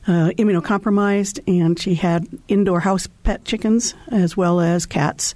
uh, 0.06 0.30
immunocompromised, 0.38 1.40
and 1.46 1.78
she 1.78 1.94
had 1.94 2.26
indoor 2.48 2.80
house 2.80 3.08
pet 3.24 3.44
chickens 3.44 3.94
as 4.08 4.36
well 4.36 4.60
as 4.60 4.86
cats. 4.86 5.34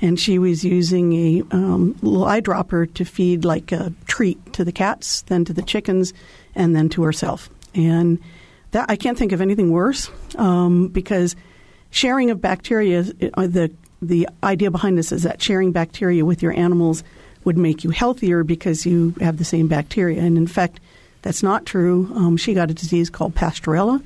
And 0.00 0.20
she 0.20 0.38
was 0.38 0.64
using 0.64 1.12
a 1.14 1.42
um, 1.50 1.96
little 2.02 2.26
eyedropper 2.26 2.92
to 2.94 3.04
feed 3.04 3.44
like 3.44 3.72
a 3.72 3.92
treat 4.06 4.52
to 4.52 4.64
the 4.64 4.72
cats, 4.72 5.22
then 5.22 5.44
to 5.46 5.52
the 5.52 5.62
chickens, 5.62 6.12
and 6.54 6.76
then 6.76 6.88
to 6.90 7.02
herself. 7.02 7.48
And 7.74 8.18
that 8.72 8.86
I 8.90 8.96
can't 8.96 9.16
think 9.16 9.32
of 9.32 9.40
anything 9.40 9.70
worse 9.70 10.10
um, 10.36 10.88
because 10.88 11.34
sharing 11.90 12.30
of 12.30 12.40
bacteria, 12.40 13.06
uh, 13.34 13.46
the 13.46 13.70
the 14.02 14.28
idea 14.42 14.70
behind 14.70 14.98
this 14.98 15.12
is 15.12 15.22
that 15.22 15.40
sharing 15.40 15.72
bacteria 15.72 16.24
with 16.24 16.42
your 16.42 16.52
animals 16.52 17.02
would 17.46 17.56
make 17.56 17.84
you 17.84 17.90
healthier 17.90 18.44
because 18.44 18.84
you 18.84 19.14
have 19.20 19.38
the 19.38 19.44
same 19.44 19.68
bacteria. 19.68 20.20
And 20.20 20.36
in 20.36 20.48
fact, 20.48 20.80
that's 21.22 21.42
not 21.42 21.64
true. 21.64 22.10
Um, 22.14 22.36
she 22.36 22.54
got 22.54 22.70
a 22.70 22.74
disease 22.74 23.08
called 23.08 23.34
Pasteurella, 23.34 24.02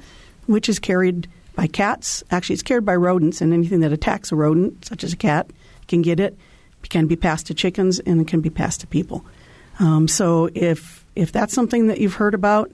which 0.46 0.68
is 0.68 0.78
carried 0.78 1.26
by 1.56 1.66
cats. 1.66 2.22
Actually, 2.30 2.54
it's 2.54 2.62
carried 2.62 2.84
by 2.84 2.94
rodents, 2.94 3.40
and 3.40 3.52
anything 3.52 3.80
that 3.80 3.92
attacks 3.92 4.30
a 4.30 4.36
rodent, 4.36 4.84
such 4.84 5.02
as 5.02 5.14
a 5.14 5.16
cat, 5.16 5.50
can 5.88 6.02
get 6.02 6.20
it. 6.20 6.36
It 6.84 6.90
can 6.90 7.06
be 7.06 7.16
passed 7.16 7.46
to 7.46 7.54
chickens, 7.54 7.98
and 7.98 8.20
it 8.20 8.28
can 8.28 8.40
be 8.40 8.50
passed 8.50 8.82
to 8.82 8.86
people. 8.86 9.24
Um, 9.80 10.06
so 10.06 10.50
if 10.54 11.04
if 11.16 11.32
that's 11.32 11.54
something 11.54 11.88
that 11.88 11.98
you've 11.98 12.14
heard 12.14 12.34
about, 12.34 12.70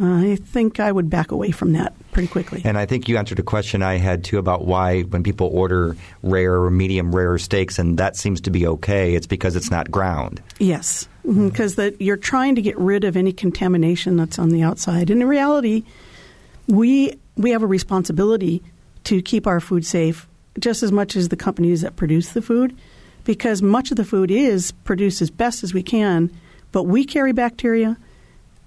I 0.00 0.36
think 0.36 0.80
I 0.80 0.90
would 0.90 1.10
back 1.10 1.32
away 1.32 1.50
from 1.50 1.72
that 1.74 1.94
pretty 2.12 2.28
quickly. 2.28 2.62
And 2.64 2.78
I 2.78 2.86
think 2.86 3.08
you 3.08 3.18
answered 3.18 3.38
a 3.38 3.42
question 3.42 3.82
I 3.82 3.96
had 3.96 4.24
too 4.24 4.38
about 4.38 4.64
why 4.64 5.02
when 5.02 5.22
people 5.22 5.48
order 5.48 5.96
rare 6.22 6.62
or 6.62 6.70
medium 6.70 7.14
rare 7.14 7.36
steaks, 7.38 7.78
and 7.78 7.98
that 7.98 8.16
seems 8.16 8.40
to 8.42 8.50
be 8.50 8.66
okay, 8.66 9.14
it's 9.14 9.26
because 9.26 9.54
it's 9.54 9.70
not 9.70 9.90
ground. 9.90 10.42
Yes, 10.58 11.08
because 11.22 11.76
mm-hmm, 11.76 12.02
you're 12.02 12.16
trying 12.16 12.54
to 12.54 12.62
get 12.62 12.78
rid 12.78 13.04
of 13.04 13.16
any 13.16 13.32
contamination 13.32 14.16
that's 14.16 14.38
on 14.38 14.48
the 14.48 14.62
outside. 14.62 15.10
And 15.10 15.20
in 15.20 15.28
reality, 15.28 15.84
we 16.66 17.18
we 17.36 17.50
have 17.50 17.62
a 17.62 17.66
responsibility 17.66 18.62
to 19.04 19.20
keep 19.20 19.46
our 19.46 19.60
food 19.60 19.84
safe 19.84 20.26
just 20.58 20.82
as 20.82 20.92
much 20.92 21.16
as 21.16 21.28
the 21.28 21.36
companies 21.36 21.82
that 21.82 21.96
produce 21.96 22.32
the 22.32 22.42
food, 22.42 22.76
because 23.24 23.62
much 23.62 23.90
of 23.90 23.96
the 23.96 24.04
food 24.04 24.30
is 24.30 24.72
produced 24.84 25.20
as 25.22 25.30
best 25.30 25.64
as 25.64 25.74
we 25.74 25.82
can, 25.82 26.30
but 26.72 26.84
we 26.84 27.04
carry 27.04 27.32
bacteria 27.32 27.96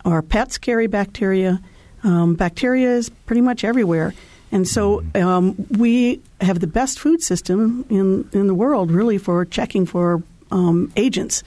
our 0.06 0.22
pets 0.22 0.58
carry 0.58 0.88
bacteria. 0.88 1.60
Um, 2.04 2.36
bacteria 2.36 2.92
is 2.92 3.10
pretty 3.10 3.42
much 3.42 3.64
everywhere. 3.64 4.14
And 4.52 4.68
so 4.68 5.04
um, 5.16 5.56
we 5.72 6.22
have 6.40 6.60
the 6.60 6.68
best 6.68 7.00
food 7.00 7.22
system 7.22 7.86
in, 7.90 8.30
in 8.32 8.48
the 8.48 8.54
world, 8.54 8.92
really, 8.92 9.18
for 9.18 9.44
checking 9.44 9.86
for 9.86 10.22
um, 10.52 10.94
agents. 10.96 11.44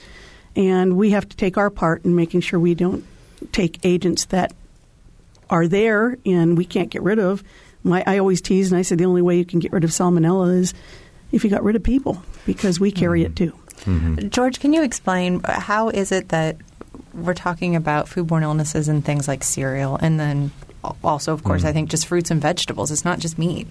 And 0.55 0.97
we 0.97 1.11
have 1.11 1.27
to 1.29 1.37
take 1.37 1.57
our 1.57 1.69
part 1.69 2.03
in 2.05 2.15
making 2.15 2.41
sure 2.41 2.59
we 2.59 2.75
don't 2.75 3.05
take 3.51 3.79
agents 3.83 4.25
that 4.25 4.53
are 5.49 5.67
there 5.67 6.17
and 6.25 6.57
we 6.57 6.65
can't 6.65 6.89
get 6.89 7.01
rid 7.01 7.19
of. 7.19 7.43
My, 7.83 8.03
I 8.05 8.17
always 8.17 8.41
tease 8.41 8.71
and 8.71 8.77
I 8.77 8.81
say 8.81 8.95
the 8.95 9.05
only 9.05 9.21
way 9.21 9.37
you 9.37 9.45
can 9.45 9.59
get 9.59 9.71
rid 9.71 9.83
of 9.83 9.89
salmonella 9.91 10.53
is 10.55 10.73
if 11.31 11.43
you 11.43 11.49
got 11.49 11.63
rid 11.63 11.75
of 11.75 11.83
people 11.83 12.21
because 12.45 12.79
we 12.79 12.91
carry 12.91 13.21
mm-hmm. 13.21 13.31
it 13.31 13.35
too. 13.35 13.51
Mm-hmm. 13.85 14.29
George, 14.29 14.59
can 14.59 14.73
you 14.73 14.83
explain 14.83 15.41
how 15.43 15.89
is 15.89 16.11
it 16.11 16.29
that 16.29 16.57
we're 17.13 17.33
talking 17.33 17.75
about 17.75 18.07
foodborne 18.07 18.43
illnesses 18.43 18.87
and 18.87 19.03
things 19.03 19.27
like 19.27 19.43
cereal, 19.43 19.97
and 19.97 20.19
then 20.19 20.51
also, 21.03 21.33
of 21.33 21.43
course, 21.43 21.63
mm. 21.63 21.67
I 21.67 21.73
think 21.73 21.89
just 21.89 22.07
fruits 22.07 22.31
and 22.31 22.41
vegetables. 22.41 22.91
It's 22.91 23.05
not 23.05 23.19
just 23.19 23.37
meat. 23.37 23.67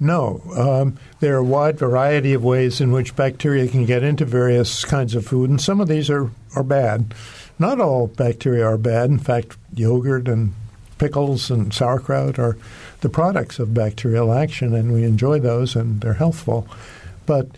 No, 0.00 0.40
um, 0.56 0.98
there 1.18 1.34
are 1.34 1.38
a 1.38 1.44
wide 1.44 1.78
variety 1.78 2.32
of 2.32 2.44
ways 2.44 2.80
in 2.80 2.92
which 2.92 3.16
bacteria 3.16 3.66
can 3.66 3.84
get 3.84 4.04
into 4.04 4.24
various 4.24 4.84
kinds 4.84 5.14
of 5.14 5.26
food, 5.26 5.50
and 5.50 5.60
some 5.60 5.80
of 5.80 5.88
these 5.88 6.08
are, 6.08 6.30
are 6.54 6.62
bad. 6.62 7.14
Not 7.58 7.80
all 7.80 8.06
bacteria 8.06 8.64
are 8.64 8.78
bad. 8.78 9.10
In 9.10 9.18
fact, 9.18 9.56
yogurt 9.74 10.28
and 10.28 10.54
pickles 10.98 11.50
and 11.50 11.74
sauerkraut 11.74 12.38
are 12.38 12.56
the 13.00 13.08
products 13.08 13.58
of 13.58 13.74
bacterial 13.74 14.32
action, 14.32 14.74
and 14.74 14.92
we 14.92 15.02
enjoy 15.02 15.40
those, 15.40 15.74
and 15.74 16.00
they're 16.00 16.14
healthful. 16.14 16.68
But 17.26 17.48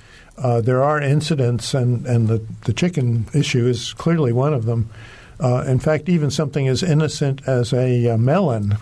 uh, 0.42 0.60
there 0.60 0.82
are 0.82 1.00
incidents, 1.00 1.74
and, 1.74 2.06
and 2.06 2.28
the, 2.28 2.42
the 2.64 2.72
chicken 2.72 3.26
issue 3.34 3.66
is 3.66 3.92
clearly 3.92 4.32
one 4.32 4.54
of 4.54 4.64
them. 4.64 4.88
Uh, 5.38 5.64
in 5.66 5.78
fact, 5.78 6.08
even 6.08 6.30
something 6.30 6.68
as 6.68 6.82
innocent 6.82 7.46
as 7.46 7.72
a, 7.72 8.06
a, 8.06 8.14
uh, 8.14 8.16
melon, 8.18 8.76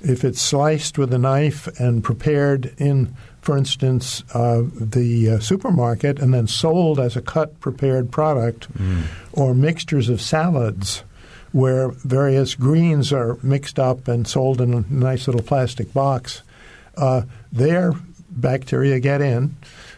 if 0.00 0.24
it's 0.24 0.40
sliced 0.40 0.98
with 0.98 1.12
a 1.12 1.18
knife 1.18 1.68
and 1.78 2.02
prepared 2.02 2.74
in, 2.78 3.14
for 3.40 3.56
instance, 3.56 4.24
uh, 4.34 4.62
the 4.74 5.30
uh, 5.30 5.38
supermarket 5.38 6.18
and 6.18 6.34
then 6.34 6.46
sold 6.46 6.98
as 6.98 7.16
a 7.16 7.22
cut 7.22 7.58
prepared 7.60 8.10
product, 8.10 8.72
mm. 8.74 9.04
or 9.32 9.54
mixtures 9.54 10.08
of 10.08 10.20
salads 10.20 11.02
where 11.52 11.88
various 11.90 12.54
greens 12.54 13.12
are 13.12 13.38
mixed 13.42 13.78
up 13.78 14.08
and 14.08 14.26
sold 14.26 14.60
in 14.60 14.74
a 14.74 14.84
nice 14.88 15.26
little 15.26 15.42
plastic 15.42 15.92
box, 15.92 16.42
uh, 16.96 17.22
there 17.52 17.92
bacteria 18.30 18.98
get 18.98 19.20
in 19.20 19.54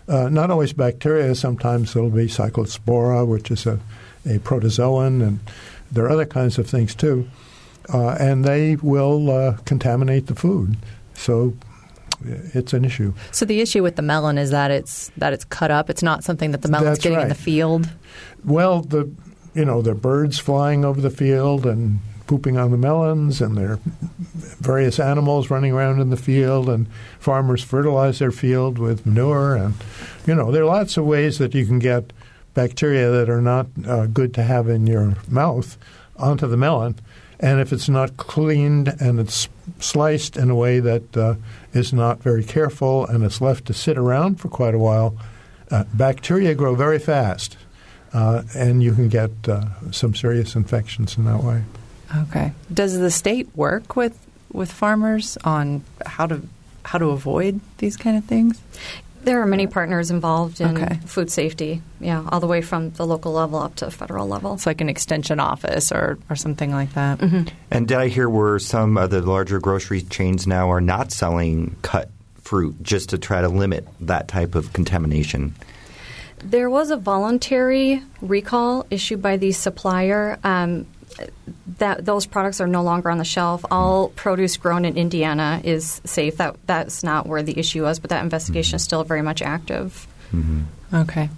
uh, 0.08 0.28
not 0.28 0.50
always 0.50 0.72
bacteria. 0.72 1.34
Sometimes 1.34 1.94
it'll 1.96 2.10
be 2.10 2.26
cyclospora, 2.26 3.26
which 3.26 3.50
is 3.50 3.66
a, 3.66 3.80
a 4.26 4.38
protozoan, 4.38 5.22
and 5.26 5.40
there 5.90 6.04
are 6.04 6.10
other 6.10 6.26
kinds 6.26 6.58
of 6.58 6.68
things 6.68 6.94
too. 6.94 7.28
Uh, 7.92 8.16
and 8.18 8.44
they 8.44 8.76
will 8.76 9.30
uh, 9.30 9.56
contaminate 9.64 10.26
the 10.26 10.34
food. 10.34 10.76
So 11.14 11.54
it's 12.24 12.72
an 12.72 12.84
issue. 12.84 13.12
So 13.30 13.44
the 13.44 13.60
issue 13.60 13.82
with 13.82 13.96
the 13.96 14.02
melon 14.02 14.38
is 14.38 14.50
that 14.50 14.70
it's 14.70 15.10
that 15.18 15.32
it's 15.32 15.44
cut 15.44 15.70
up. 15.70 15.90
It's 15.90 16.02
not 16.02 16.24
something 16.24 16.52
that 16.52 16.62
the 16.62 16.68
melon's 16.68 16.96
That's 16.96 17.02
getting 17.02 17.18
right. 17.18 17.24
in 17.24 17.28
the 17.28 17.34
field. 17.34 17.88
Well, 18.44 18.80
the 18.80 19.10
you 19.54 19.64
know 19.64 19.82
the 19.82 19.94
birds 19.94 20.38
flying 20.38 20.84
over 20.84 21.00
the 21.00 21.10
field 21.10 21.66
and 21.66 22.00
pooping 22.34 22.58
on 22.58 22.72
the 22.72 22.76
melons, 22.76 23.40
and 23.40 23.56
there 23.56 23.74
are 23.74 23.80
various 24.34 24.98
animals 24.98 25.50
running 25.50 25.70
around 25.70 26.00
in 26.00 26.10
the 26.10 26.16
field, 26.16 26.68
and 26.68 26.88
farmers 27.20 27.62
fertilize 27.62 28.18
their 28.18 28.32
field 28.32 28.76
with 28.76 29.06
manure, 29.06 29.54
and 29.54 29.74
you 30.26 30.34
know 30.34 30.50
there 30.50 30.62
are 30.62 30.66
lots 30.66 30.96
of 30.96 31.04
ways 31.04 31.38
that 31.38 31.54
you 31.54 31.64
can 31.64 31.78
get 31.78 32.12
bacteria 32.52 33.08
that 33.08 33.30
are 33.30 33.40
not 33.40 33.68
uh, 33.86 34.06
good 34.06 34.34
to 34.34 34.42
have 34.42 34.68
in 34.68 34.84
your 34.84 35.14
mouth 35.28 35.78
onto 36.16 36.48
the 36.48 36.56
melon, 36.56 36.96
and 37.38 37.60
if 37.60 37.72
it's 37.72 37.88
not 37.88 38.16
cleaned 38.16 38.88
and 38.98 39.20
it's 39.20 39.48
sliced 39.78 40.36
in 40.36 40.50
a 40.50 40.56
way 40.56 40.80
that 40.80 41.16
uh, 41.16 41.36
is 41.72 41.92
not 41.92 42.20
very 42.20 42.42
careful 42.42 43.06
and 43.06 43.22
it's 43.22 43.40
left 43.40 43.64
to 43.66 43.72
sit 43.72 43.96
around 43.96 44.40
for 44.40 44.48
quite 44.48 44.74
a 44.74 44.78
while, 44.78 45.16
uh, 45.70 45.84
bacteria 45.94 46.52
grow 46.52 46.74
very 46.74 46.98
fast. 46.98 47.56
Uh, 48.12 48.44
and 48.54 48.80
you 48.80 48.92
can 48.94 49.08
get 49.08 49.32
uh, 49.48 49.64
some 49.90 50.14
serious 50.14 50.54
infections 50.54 51.16
in 51.16 51.24
that 51.24 51.42
way. 51.42 51.64
Okay. 52.14 52.52
Does 52.72 52.98
the 52.98 53.10
state 53.10 53.48
work 53.54 53.96
with 53.96 54.18
with 54.52 54.70
farmers 54.70 55.36
on 55.44 55.82
how 56.06 56.26
to 56.26 56.42
how 56.84 56.98
to 56.98 57.06
avoid 57.10 57.60
these 57.78 57.96
kind 57.96 58.16
of 58.16 58.24
things? 58.24 58.60
There 59.22 59.40
are 59.40 59.46
many 59.46 59.66
partners 59.66 60.10
involved 60.10 60.60
in 60.60 60.76
okay. 60.76 60.98
food 61.06 61.30
safety, 61.30 61.80
yeah, 61.98 62.28
all 62.28 62.40
the 62.40 62.46
way 62.46 62.60
from 62.60 62.90
the 62.90 63.06
local 63.06 63.32
level 63.32 63.58
up 63.58 63.74
to 63.76 63.90
federal 63.90 64.28
level. 64.28 64.52
It's 64.52 64.66
like 64.66 64.82
an 64.82 64.90
extension 64.90 65.40
office 65.40 65.90
or, 65.92 66.18
or 66.28 66.36
something 66.36 66.70
like 66.70 66.92
that. 66.92 67.20
Mm-hmm. 67.20 67.48
And 67.70 67.88
did 67.88 67.96
I 67.96 68.08
hear 68.08 68.28
where 68.28 68.58
some 68.58 68.98
of 68.98 69.08
the 69.08 69.22
larger 69.22 69.60
grocery 69.60 70.02
chains 70.02 70.46
now 70.46 70.70
are 70.70 70.82
not 70.82 71.10
selling 71.10 71.74
cut 71.80 72.10
fruit 72.42 72.76
just 72.82 73.08
to 73.10 73.18
try 73.18 73.40
to 73.40 73.48
limit 73.48 73.88
that 74.00 74.28
type 74.28 74.54
of 74.54 74.74
contamination? 74.74 75.54
There 76.44 76.68
was 76.68 76.90
a 76.90 76.98
voluntary 76.98 78.02
recall 78.20 78.84
issued 78.90 79.22
by 79.22 79.38
the 79.38 79.52
supplier. 79.52 80.38
Um, 80.44 80.86
that 81.78 82.04
those 82.04 82.26
products 82.26 82.60
are 82.60 82.66
no 82.66 82.82
longer 82.82 83.10
on 83.10 83.18
the 83.18 83.24
shelf. 83.24 83.64
All 83.70 84.08
produce 84.10 84.56
grown 84.56 84.84
in 84.84 84.96
Indiana 84.96 85.60
is 85.64 86.00
safe. 86.04 86.36
That 86.36 86.56
that's 86.66 87.02
not 87.02 87.26
where 87.26 87.42
the 87.42 87.58
issue 87.58 87.82
was, 87.82 87.98
but 87.98 88.10
that 88.10 88.22
investigation 88.22 88.70
mm-hmm. 88.70 88.76
is 88.76 88.82
still 88.82 89.04
very 89.04 89.22
much 89.22 89.42
active. 89.42 90.06
Mm-hmm. 90.32 90.62
Okay. 90.94 91.30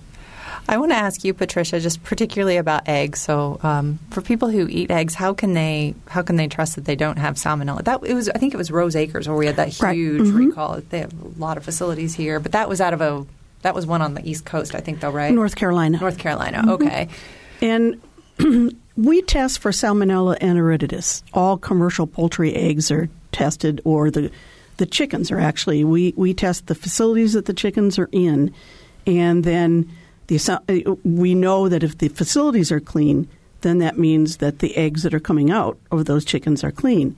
I 0.68 0.78
want 0.78 0.90
to 0.90 0.97
ask 0.97 1.23
you, 1.23 1.33
Patricia, 1.33 1.78
just 1.78 2.02
particularly 2.02 2.56
about 2.56 2.88
eggs. 2.88 3.21
So, 3.21 3.61
um, 3.62 4.00
for 4.11 4.21
people 4.21 4.49
who 4.49 4.66
eat 4.68 4.90
eggs, 4.90 5.14
how 5.14 5.33
can 5.33 5.54
they 5.54 5.95
how 6.09 6.23
can 6.23 6.37
they 6.37 6.49
trust 6.49 6.75
that 6.75 6.85
they 6.85 6.97
don't 6.97 7.18
have 7.18 7.37
salmonella? 7.37 7.85
That 7.85 8.00
it 8.04 8.14
was, 8.14 8.28
I 8.28 8.38
think 8.38 8.52
it 8.52 8.56
was 8.56 8.71
Rose 8.71 8.97
Acres 8.97 9.28
where 9.28 9.37
we 9.37 9.47
had 9.47 9.56
that 9.56 9.68
huge 9.68 9.83
right. 9.83 9.97
mm-hmm. 9.97 10.37
recall. 10.37 10.80
They 10.80 11.00
have 11.00 11.12
a 11.12 11.40
lot 11.40 11.56
of 11.56 11.64
facilities 11.64 12.14
here, 12.14 12.40
but 12.40 12.52
that 12.52 12.68
was 12.68 12.80
out 12.80 12.95
of 12.95 13.00
a 13.00 13.25
that 13.62 13.75
was 13.75 13.87
one 13.87 14.02
on 14.02 14.14
the 14.14 14.28
East 14.28 14.45
Coast, 14.45 14.75
I 14.75 14.80
think, 14.80 15.00
though, 15.00 15.11
right? 15.11 15.33
North 15.33 15.56
Carolina. 15.56 15.99
North 15.99 16.18
Carolina. 16.18 16.59
Mm-hmm. 16.59 16.71
Okay. 16.71 17.09
And 17.61 18.00
we 18.97 19.23
test 19.23 19.59
for 19.59 19.71
Salmonella 19.71 20.38
enteritidis. 20.41 21.23
All 21.33 21.59
commercial 21.59 22.07
poultry 22.07 22.55
eggs 22.55 22.91
are 22.91 23.09
tested, 23.33 23.81
or 23.85 24.11
the 24.11 24.31
the 24.79 24.87
chickens 24.87 25.31
are 25.31 25.41
actually. 25.41 25.85
We 25.85 26.15
we 26.17 26.35
test 26.35 26.67
the 26.67 26.75
facilities 26.75 27.35
that 27.35 27.45
the 27.45 27.55
chickens 27.55 27.99
are 27.99 28.09
in, 28.12 28.53
and 29.07 29.45
then 29.45 29.91
the 30.29 30.99
we 31.05 31.35
know 31.35 31.69
that 31.69 31.83
if 31.83 31.99
the 31.99 32.09
facilities 32.09 32.73
are 32.73 32.81
clean, 32.81 33.29
then 33.61 33.79
that 33.79 33.99
means 33.99 34.38
that 34.38 34.59
the 34.59 34.76
eggs 34.76 35.03
that 35.03 35.15
are 35.15 35.21
coming 35.21 35.50
out 35.50 35.79
of 35.91 36.05
those 36.05 36.25
chickens 36.25 36.65
are 36.65 36.73
clean. 36.73 37.17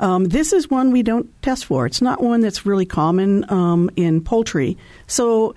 Um, 0.00 0.26
this 0.26 0.52
is 0.52 0.70
one 0.70 0.92
we 0.92 1.02
don't 1.02 1.28
test 1.42 1.64
for. 1.64 1.84
It's 1.84 2.00
not 2.00 2.22
one 2.22 2.40
that's 2.40 2.64
really 2.64 2.86
common 2.86 3.50
um, 3.50 3.90
in 3.96 4.20
poultry. 4.22 4.76
So 5.08 5.54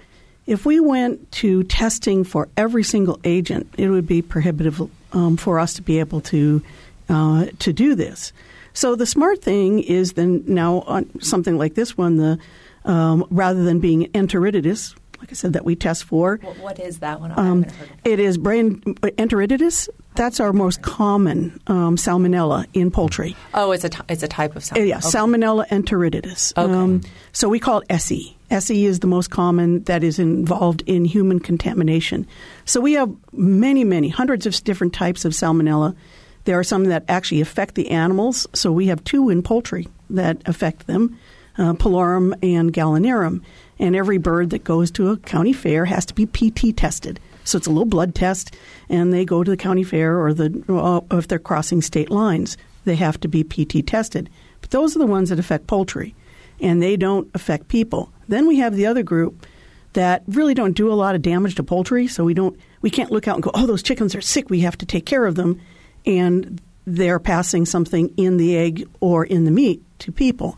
If 0.48 0.66
we 0.66 0.80
went 0.80 1.32
to 1.34 1.64
testing 1.64 2.24
for 2.24 2.50
every 2.58 2.84
single 2.84 3.20
agent, 3.24 3.74
it 3.78 3.90
would 3.90 4.08
be 4.08 4.22
prohibitive 4.22 4.82
um, 5.14 5.38
for 5.38 5.60
us 5.60 5.74
to 5.74 5.82
be 5.82 6.00
able 6.00 6.22
to 6.22 6.62
uh, 7.10 7.48
to 7.60 7.74
do 7.74 7.96
this. 7.96 8.32
So 8.74 8.96
the 8.96 9.06
smart 9.06 9.42
thing 9.42 9.80
is 9.80 10.14
then 10.14 10.44
now 10.48 10.82
on 10.82 11.20
something 11.22 11.58
like 11.58 11.76
this 11.76 11.98
one, 11.98 12.18
the 12.18 12.40
um, 12.86 13.26
rather 13.30 13.64
than 13.64 13.80
being 13.80 14.06
enteritis, 14.14 14.96
like 15.20 15.32
I 15.32 15.36
said, 15.36 15.54
that 15.54 15.66
we 15.66 15.76
test 15.76 16.04
for. 16.06 16.38
what 16.60 16.80
is 16.80 17.00
that 17.00 17.20
one? 17.20 17.32
Um, 17.38 17.66
it 18.04 18.20
is 18.20 18.38
brain 18.38 18.82
enteritis. 18.82 19.88
That's 20.16 20.40
our 20.40 20.52
most 20.52 20.82
common 20.82 21.60
um, 21.68 21.96
salmonella 21.96 22.66
in 22.74 22.92
poultry. 22.92 23.36
Oh, 23.54 23.72
it's 23.72 23.84
a 23.84 23.90
t- 23.90 24.02
it's 24.10 24.24
a 24.24 24.28
type 24.28 24.56
of 24.56 24.64
salmonella. 24.64 24.88
Yeah, 24.88 24.98
okay. 24.98 25.08
salmonella 25.08 25.68
enteritis. 25.70 26.58
Okay. 26.58 26.74
Um, 26.74 27.02
so 27.34 27.50
we 27.50 27.60
call 27.60 27.80
it 27.80 27.88
SE. 27.92 28.36
SE 28.52 28.86
is 28.86 29.00
the 29.00 29.08
most 29.08 29.32
common 29.32 29.84
that 29.84 30.04
is 30.04 30.20
involved 30.20 30.84
in 30.86 31.06
human 31.06 31.40
contamination. 31.40 32.28
So 32.66 32.82
we 32.82 32.94
have 32.94 33.12
many, 33.32 33.84
many, 33.84 34.10
hundreds 34.10 34.46
of 34.46 34.62
different 34.64 34.94
types 34.94 35.26
of 35.26 35.34
salmonella. 35.34 35.96
There 36.44 36.60
are 36.60 36.64
some 36.64 36.86
that 36.86 37.06
actually 37.08 37.42
affect 37.42 37.76
the 37.76 37.90
animals. 37.90 38.48
So 38.54 38.72
we 38.72 38.88
have 38.88 39.04
two 39.04 39.30
in 39.30 39.42
poultry 39.42 39.88
that 40.10 40.42
affect 40.46 40.88
them, 40.88 41.18
uh, 41.58 41.74
Pullorum 41.74 42.34
and 42.44 42.74
Gallinarum. 42.74 43.42
And 43.80 43.96
every 43.96 44.18
bird 44.18 44.52
that 44.52 44.64
goes 44.64 44.92
to 44.92 45.10
a 45.10 45.18
county 45.18 45.54
fair 45.54 45.86
has 45.86 46.06
to 46.08 46.14
be 46.14 46.26
PT 46.26 46.76
tested. 46.76 47.20
So 47.44 47.58
it's 47.58 47.68
a 47.68 47.72
little 47.72 47.86
blood 47.86 48.14
test, 48.14 48.56
and 48.90 49.12
they 49.12 49.26
go 49.26 49.44
to 49.44 49.50
the 49.50 49.58
county 49.58 49.84
fair 49.84 50.20
or 50.20 50.34
the 50.34 50.64
uh, 50.70 51.18
if 51.18 51.28
they're 51.28 51.40
crossing 51.40 51.82
state 51.82 52.12
lines, 52.12 52.58
they 52.86 52.96
have 52.96 53.20
to 53.22 53.28
be 53.28 53.44
PT 53.44 53.86
tested. 53.86 54.30
But 54.62 54.70
those 54.70 54.96
are 54.96 55.00
the 55.00 55.08
ones 55.08 55.30
that 55.30 55.40
affect 55.40 55.68
poultry, 55.68 56.14
and 56.62 56.82
they 56.82 56.96
don't 56.96 57.30
affect 57.34 57.68
people. 57.68 58.12
Then 58.28 58.48
we 58.48 58.58
have 58.58 58.76
the 58.76 58.86
other 58.86 59.04
group 59.04 59.46
that 59.94 60.24
really 60.28 60.54
don't 60.54 60.76
do 60.76 60.92
a 60.92 60.96
lot 60.96 61.16
of 61.16 61.22
damage 61.22 61.56
to 61.56 61.64
poultry, 61.64 62.08
so 62.08 62.24
we 62.24 62.34
don't 62.34 62.58
we 62.82 62.90
can't 62.90 63.12
look 63.12 63.28
out 63.28 63.36
and 63.36 63.44
go, 63.44 63.52
oh, 63.54 63.68
those 63.68 63.84
chickens 63.84 64.16
are 64.16 64.22
sick, 64.22 64.50
we 64.50 64.62
have 64.62 64.78
to 64.78 64.86
take 64.86 65.06
care 65.06 65.26
of 65.26 65.36
them, 65.36 65.62
and 66.06 66.62
they're 66.86 67.20
passing 67.20 67.66
something 67.66 68.12
in 68.18 68.38
the 68.38 68.58
egg 68.58 68.88
or 69.00 69.26
in 69.26 69.46
the 69.46 69.52
meat 69.52 69.84
to 70.00 70.12
people. 70.12 70.58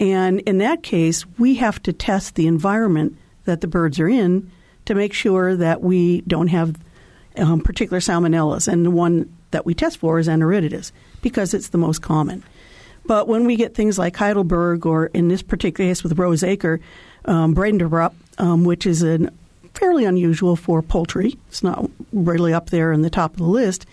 And 0.00 0.40
in 0.40 0.58
that 0.58 0.82
case, 0.82 1.26
we 1.38 1.56
have 1.56 1.82
to 1.82 1.92
test 1.92 2.36
the 2.36 2.46
environment 2.46 3.18
that 3.44 3.60
the 3.60 3.66
birds 3.66 3.98
are 3.98 4.08
in 4.08 4.50
to 4.84 4.94
make 4.94 5.12
sure 5.12 5.56
that 5.56 5.82
we 5.82 6.22
don't 6.22 6.48
have 6.48 6.76
um, 7.36 7.60
particular 7.60 8.00
salmonellas. 8.00 8.68
And 8.68 8.86
the 8.86 8.90
one 8.90 9.34
that 9.50 9.66
we 9.66 9.74
test 9.74 9.98
for 9.98 10.18
is 10.18 10.28
enteritis 10.28 10.92
because 11.20 11.52
it's 11.52 11.68
the 11.68 11.78
most 11.78 12.00
common. 12.00 12.44
But 13.08 13.26
when 13.26 13.46
we 13.46 13.56
get 13.56 13.74
things 13.74 13.98
like 13.98 14.14
Heidelberg, 14.14 14.84
or 14.84 15.06
in 15.06 15.28
this 15.28 15.40
particular 15.40 15.88
case 15.90 16.02
with 16.02 16.18
Rose 16.18 16.42
Roseacre, 16.42 16.78
um, 17.24 17.54
Braenderup, 17.54 18.12
um, 18.36 18.64
which 18.64 18.86
is 18.86 19.02
an 19.02 19.30
fairly 19.72 20.04
unusual 20.04 20.56
for 20.56 20.82
poultry, 20.82 21.34
it's 21.48 21.62
not 21.62 21.90
really 22.12 22.52
up 22.52 22.68
there 22.68 22.92
in 22.92 23.00
the 23.00 23.08
top 23.08 23.32
of 23.32 23.38
the 23.38 23.44
list, 23.44 23.86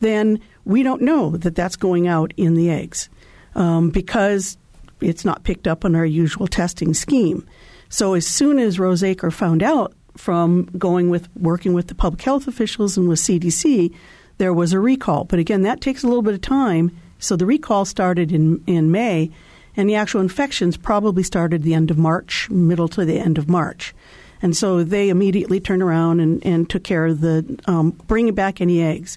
then 0.00 0.40
we 0.64 0.82
don't 0.82 1.00
know 1.00 1.36
that 1.36 1.54
that's 1.54 1.76
going 1.76 2.08
out 2.08 2.34
in 2.36 2.54
the 2.54 2.68
eggs 2.68 3.08
um, 3.54 3.90
because 3.90 4.58
it's 5.00 5.24
not 5.24 5.44
picked 5.44 5.68
up 5.68 5.84
on 5.84 5.94
our 5.94 6.04
usual 6.04 6.48
testing 6.48 6.92
scheme. 6.92 7.46
So 7.88 8.14
as 8.14 8.26
soon 8.26 8.58
as 8.58 8.80
Roseacre 8.80 9.30
found 9.30 9.62
out 9.62 9.92
from 10.16 10.64
going 10.76 11.08
with 11.08 11.28
working 11.36 11.72
with 11.72 11.86
the 11.86 11.94
public 11.94 12.22
health 12.22 12.48
officials 12.48 12.96
and 12.96 13.08
with 13.08 13.20
CDC, 13.20 13.94
there 14.38 14.52
was 14.52 14.72
a 14.72 14.80
recall. 14.80 15.22
But 15.24 15.38
again, 15.38 15.62
that 15.62 15.80
takes 15.80 16.02
a 16.02 16.08
little 16.08 16.22
bit 16.22 16.34
of 16.34 16.40
time. 16.40 16.90
So 17.18 17.36
the 17.36 17.46
recall 17.46 17.84
started 17.84 18.32
in 18.32 18.62
in 18.66 18.90
May, 18.90 19.30
and 19.76 19.88
the 19.88 19.94
actual 19.94 20.20
infections 20.20 20.76
probably 20.76 21.22
started 21.22 21.62
the 21.62 21.74
end 21.74 21.90
of 21.90 21.98
March, 21.98 22.48
middle 22.50 22.88
to 22.88 23.04
the 23.04 23.18
end 23.18 23.38
of 23.38 23.48
March. 23.48 23.94
And 24.42 24.56
so 24.56 24.84
they 24.84 25.08
immediately 25.08 25.60
turned 25.60 25.82
around 25.82 26.20
and, 26.20 26.44
and 26.44 26.68
took 26.68 26.84
care 26.84 27.06
of 27.06 27.20
the 27.20 27.58
um, 27.66 27.90
bringing 28.06 28.34
back 28.34 28.60
any 28.60 28.82
eggs. 28.82 29.16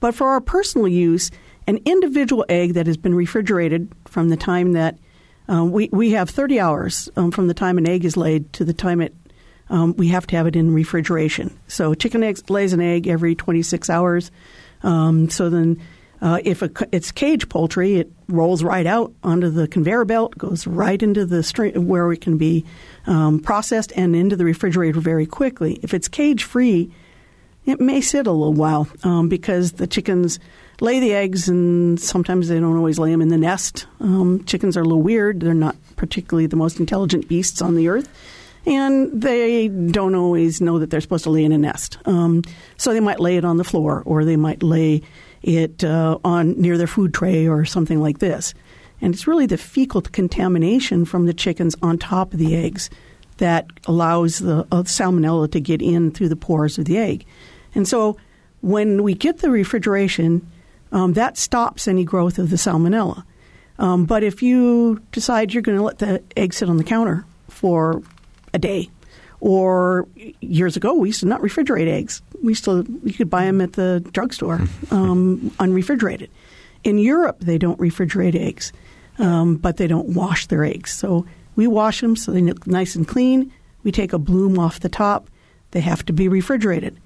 But 0.00 0.14
for 0.14 0.28
our 0.28 0.40
personal 0.40 0.88
use, 0.88 1.30
an 1.66 1.80
individual 1.84 2.44
egg 2.48 2.74
that 2.74 2.86
has 2.86 2.96
been 2.96 3.14
refrigerated 3.14 3.90
from 4.06 4.28
the 4.28 4.36
time 4.36 4.72
that 4.72 4.98
uh, 5.50 5.64
we, 5.64 5.88
we 5.92 6.10
have 6.10 6.28
30 6.28 6.60
hours 6.60 7.08
um, 7.16 7.30
from 7.30 7.48
the 7.48 7.54
time 7.54 7.78
an 7.78 7.88
egg 7.88 8.04
is 8.04 8.16
laid 8.16 8.52
to 8.52 8.64
the 8.64 8.74
time 8.74 9.00
it 9.00 9.14
um, 9.70 9.94
we 9.96 10.08
have 10.08 10.26
to 10.28 10.36
have 10.36 10.46
it 10.46 10.56
in 10.56 10.72
refrigeration. 10.72 11.58
So 11.68 11.92
chicken 11.94 12.22
eggs 12.22 12.48
lays 12.48 12.72
an 12.72 12.80
egg 12.80 13.06
every 13.06 13.34
26 13.34 13.90
hours. 13.90 14.30
Um, 14.82 15.28
so 15.28 15.50
then, 15.50 15.80
uh, 16.20 16.40
if 16.44 16.62
a, 16.62 16.70
it's 16.92 17.12
cage 17.12 17.48
poultry, 17.48 17.96
it 17.96 18.10
rolls 18.28 18.62
right 18.62 18.86
out 18.86 19.12
onto 19.22 19.50
the 19.50 19.68
conveyor 19.68 20.04
belt, 20.04 20.36
goes 20.36 20.66
right 20.66 21.02
into 21.02 21.24
the 21.24 21.42
stream 21.42 21.86
where 21.86 22.12
it 22.12 22.20
can 22.20 22.36
be 22.36 22.64
um, 23.06 23.38
processed 23.40 23.92
and 23.94 24.16
into 24.16 24.36
the 24.36 24.44
refrigerator 24.44 25.00
very 25.00 25.26
quickly. 25.26 25.78
If 25.82 25.94
it's 25.94 26.08
cage 26.08 26.44
free, 26.44 26.92
it 27.66 27.80
may 27.80 28.00
sit 28.00 28.26
a 28.26 28.32
little 28.32 28.54
while 28.54 28.88
um, 29.04 29.28
because 29.28 29.72
the 29.72 29.86
chickens 29.86 30.40
lay 30.80 31.00
the 31.00 31.14
eggs 31.14 31.48
and 31.48 32.00
sometimes 32.00 32.48
they 32.48 32.58
don't 32.58 32.76
always 32.76 32.98
lay 32.98 33.10
them 33.10 33.22
in 33.22 33.28
the 33.28 33.38
nest. 33.38 33.86
Um, 34.00 34.44
chickens 34.44 34.76
are 34.76 34.82
a 34.82 34.84
little 34.84 35.02
weird; 35.02 35.40
they're 35.40 35.54
not 35.54 35.76
particularly 35.96 36.46
the 36.46 36.56
most 36.56 36.80
intelligent 36.80 37.28
beasts 37.28 37.62
on 37.62 37.74
the 37.74 37.88
earth 37.88 38.08
and 38.66 39.22
they 39.22 39.68
don't 39.68 40.14
always 40.14 40.60
know 40.60 40.78
that 40.78 40.90
they're 40.90 41.00
supposed 41.00 41.24
to 41.24 41.30
lay 41.30 41.44
in 41.44 41.52
a 41.52 41.58
nest. 41.58 41.98
Um, 42.04 42.42
so 42.76 42.92
they 42.92 43.00
might 43.00 43.20
lay 43.20 43.36
it 43.36 43.44
on 43.44 43.56
the 43.56 43.64
floor, 43.64 44.02
or 44.04 44.24
they 44.24 44.36
might 44.36 44.62
lay 44.62 45.02
it 45.42 45.84
uh, 45.84 46.18
on 46.24 46.60
near 46.60 46.76
their 46.78 46.86
food 46.86 47.14
tray, 47.14 47.46
or 47.46 47.64
something 47.64 48.00
like 48.00 48.18
this. 48.18 48.54
And 49.00 49.14
it's 49.14 49.26
really 49.26 49.46
the 49.46 49.58
fecal 49.58 50.02
contamination 50.02 51.04
from 51.04 51.26
the 51.26 51.34
chickens 51.34 51.76
on 51.82 51.98
top 51.98 52.32
of 52.32 52.38
the 52.38 52.56
eggs 52.56 52.90
that 53.36 53.66
allows 53.86 54.40
the 54.40 54.66
uh, 54.72 54.82
salmonella 54.82 55.50
to 55.52 55.60
get 55.60 55.80
in 55.80 56.10
through 56.10 56.28
the 56.28 56.36
pores 56.36 56.78
of 56.78 56.84
the 56.84 56.98
egg. 56.98 57.24
And 57.74 57.86
so 57.86 58.16
when 58.60 59.04
we 59.04 59.14
get 59.14 59.38
the 59.38 59.50
refrigeration, 59.50 60.50
um, 60.90 61.12
that 61.12 61.36
stops 61.36 61.86
any 61.86 62.04
growth 62.04 62.38
of 62.38 62.50
the 62.50 62.56
salmonella. 62.56 63.24
Um, 63.78 64.06
but 64.06 64.24
if 64.24 64.42
you 64.42 65.00
decide 65.12 65.54
you're 65.54 65.62
going 65.62 65.78
to 65.78 65.84
let 65.84 65.98
the 65.98 66.22
egg 66.36 66.52
sit 66.52 66.68
on 66.68 66.78
the 66.78 66.84
counter 66.84 67.24
for 67.48 68.02
a 68.52 68.58
day. 68.58 68.90
Or 69.40 70.08
years 70.40 70.76
ago, 70.76 70.94
we 70.94 71.10
used 71.10 71.20
to 71.20 71.26
not 71.26 71.40
refrigerate 71.40 71.86
eggs. 71.86 72.22
We 72.42 72.54
still 72.54 72.84
you 73.04 73.12
could 73.12 73.30
buy 73.30 73.44
them 73.44 73.60
at 73.60 73.74
the 73.74 74.04
drugstore, 74.12 74.60
um, 74.90 75.52
unrefrigerated. 75.58 76.30
In 76.84 76.98
Europe, 76.98 77.38
they 77.40 77.58
don't 77.58 77.78
refrigerate 77.78 78.34
eggs, 78.34 78.72
um, 79.18 79.56
but 79.56 79.76
they 79.76 79.86
don't 79.86 80.08
wash 80.10 80.46
their 80.46 80.64
eggs. 80.64 80.92
So 80.92 81.26
we 81.56 81.66
wash 81.66 82.00
them 82.00 82.16
so 82.16 82.32
they 82.32 82.40
look 82.40 82.66
nice 82.66 82.94
and 82.94 83.06
clean. 83.06 83.52
We 83.84 83.92
take 83.92 84.12
a 84.12 84.18
bloom 84.18 84.58
off 84.58 84.80
the 84.80 84.88
top. 84.88 85.28
They 85.70 85.80
have 85.80 86.04
to 86.06 86.12
be 86.12 86.28
refrigerated. 86.28 86.98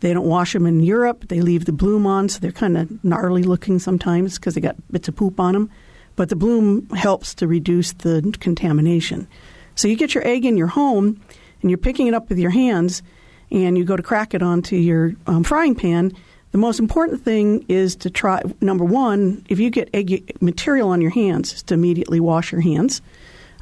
They 0.00 0.14
don't 0.14 0.26
wash 0.26 0.54
them 0.54 0.66
in 0.66 0.80
Europe. 0.80 1.28
They 1.28 1.40
leave 1.40 1.66
the 1.66 1.72
bloom 1.72 2.06
on, 2.06 2.28
so 2.28 2.40
they're 2.40 2.52
kind 2.52 2.76
of 2.76 3.04
gnarly 3.04 3.42
looking 3.42 3.78
sometimes 3.78 4.38
because 4.38 4.54
they 4.54 4.60
got 4.60 4.76
bits 4.90 5.08
of 5.08 5.16
poop 5.16 5.38
on 5.38 5.52
them. 5.52 5.70
But 6.16 6.30
the 6.30 6.36
bloom 6.36 6.88
helps 6.90 7.34
to 7.36 7.46
reduce 7.46 7.92
the 7.92 8.34
contamination. 8.40 9.28
So 9.74 9.88
you 9.88 9.96
get 9.96 10.14
your 10.14 10.26
egg 10.26 10.44
in 10.44 10.56
your 10.56 10.66
home 10.66 11.20
and 11.60 11.70
you're 11.70 11.78
picking 11.78 12.06
it 12.06 12.14
up 12.14 12.28
with 12.28 12.38
your 12.38 12.50
hands 12.50 13.02
and 13.50 13.76
you 13.76 13.84
go 13.84 13.96
to 13.96 14.02
crack 14.02 14.34
it 14.34 14.42
onto 14.42 14.76
your 14.76 15.12
um, 15.26 15.44
frying 15.44 15.74
pan. 15.74 16.12
The 16.52 16.58
most 16.58 16.78
important 16.78 17.22
thing 17.24 17.64
is 17.68 17.96
to 17.96 18.10
try, 18.10 18.42
number 18.60 18.84
one, 18.84 19.44
if 19.48 19.58
you 19.58 19.70
get 19.70 19.88
egg 19.94 20.36
material 20.40 20.88
on 20.88 21.00
your 21.00 21.10
hands, 21.10 21.52
is 21.54 21.62
to 21.64 21.74
immediately 21.74 22.20
wash 22.20 22.52
your 22.52 22.60
hands. 22.60 23.02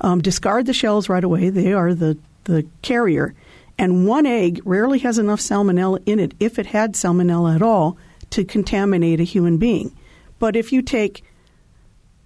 Um, 0.00 0.20
discard 0.20 0.66
the 0.66 0.72
shells 0.72 1.08
right 1.08 1.24
away, 1.24 1.50
they 1.50 1.72
are 1.72 1.92
the, 1.94 2.16
the 2.44 2.66
carrier. 2.82 3.34
And 3.78 4.06
one 4.06 4.26
egg 4.26 4.61
rarely 4.64 4.98
has 5.00 5.18
enough 5.18 5.40
salmonella 5.40 6.02
in 6.06 6.18
it, 6.18 6.34
if 6.40 6.58
it 6.58 6.66
had 6.66 6.94
salmonella 6.94 7.54
at 7.54 7.62
all, 7.62 7.96
to 8.30 8.44
contaminate 8.44 9.20
a 9.20 9.24
human 9.24 9.58
being. 9.58 9.96
But 10.38 10.56
if 10.56 10.72
you 10.72 10.82
take 10.82 11.24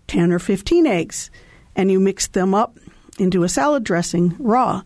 10 0.09 0.33
or 0.33 0.39
15 0.39 0.87
eggs 0.87 1.31
and 1.75 1.91
you 1.91 1.99
mix 1.99 2.27
them 2.29 2.55
up 2.55 2.79
into 3.19 3.43
a 3.43 3.49
salad 3.49 3.85
dressing 3.85 4.37
raw, 4.39 4.83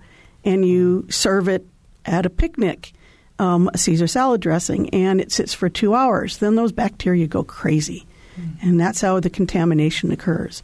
and 0.46 0.64
you 0.66 1.06
serve 1.11 1.48
it 1.48 1.66
at 2.06 2.24
a 2.24 2.30
picnic, 2.30 2.92
um, 3.38 3.68
a 3.74 3.78
Caesar 3.78 4.06
salad 4.06 4.40
dressing, 4.40 4.88
and 4.90 5.20
it 5.20 5.32
sits 5.32 5.52
for 5.52 5.68
two 5.68 5.94
hours. 5.94 6.38
Then 6.38 6.54
those 6.54 6.72
bacteria 6.72 7.26
go 7.26 7.42
crazy, 7.42 8.06
mm. 8.40 8.62
and 8.62 8.80
that's 8.80 9.02
how 9.02 9.20
the 9.20 9.28
contamination 9.28 10.12
occurs. 10.12 10.62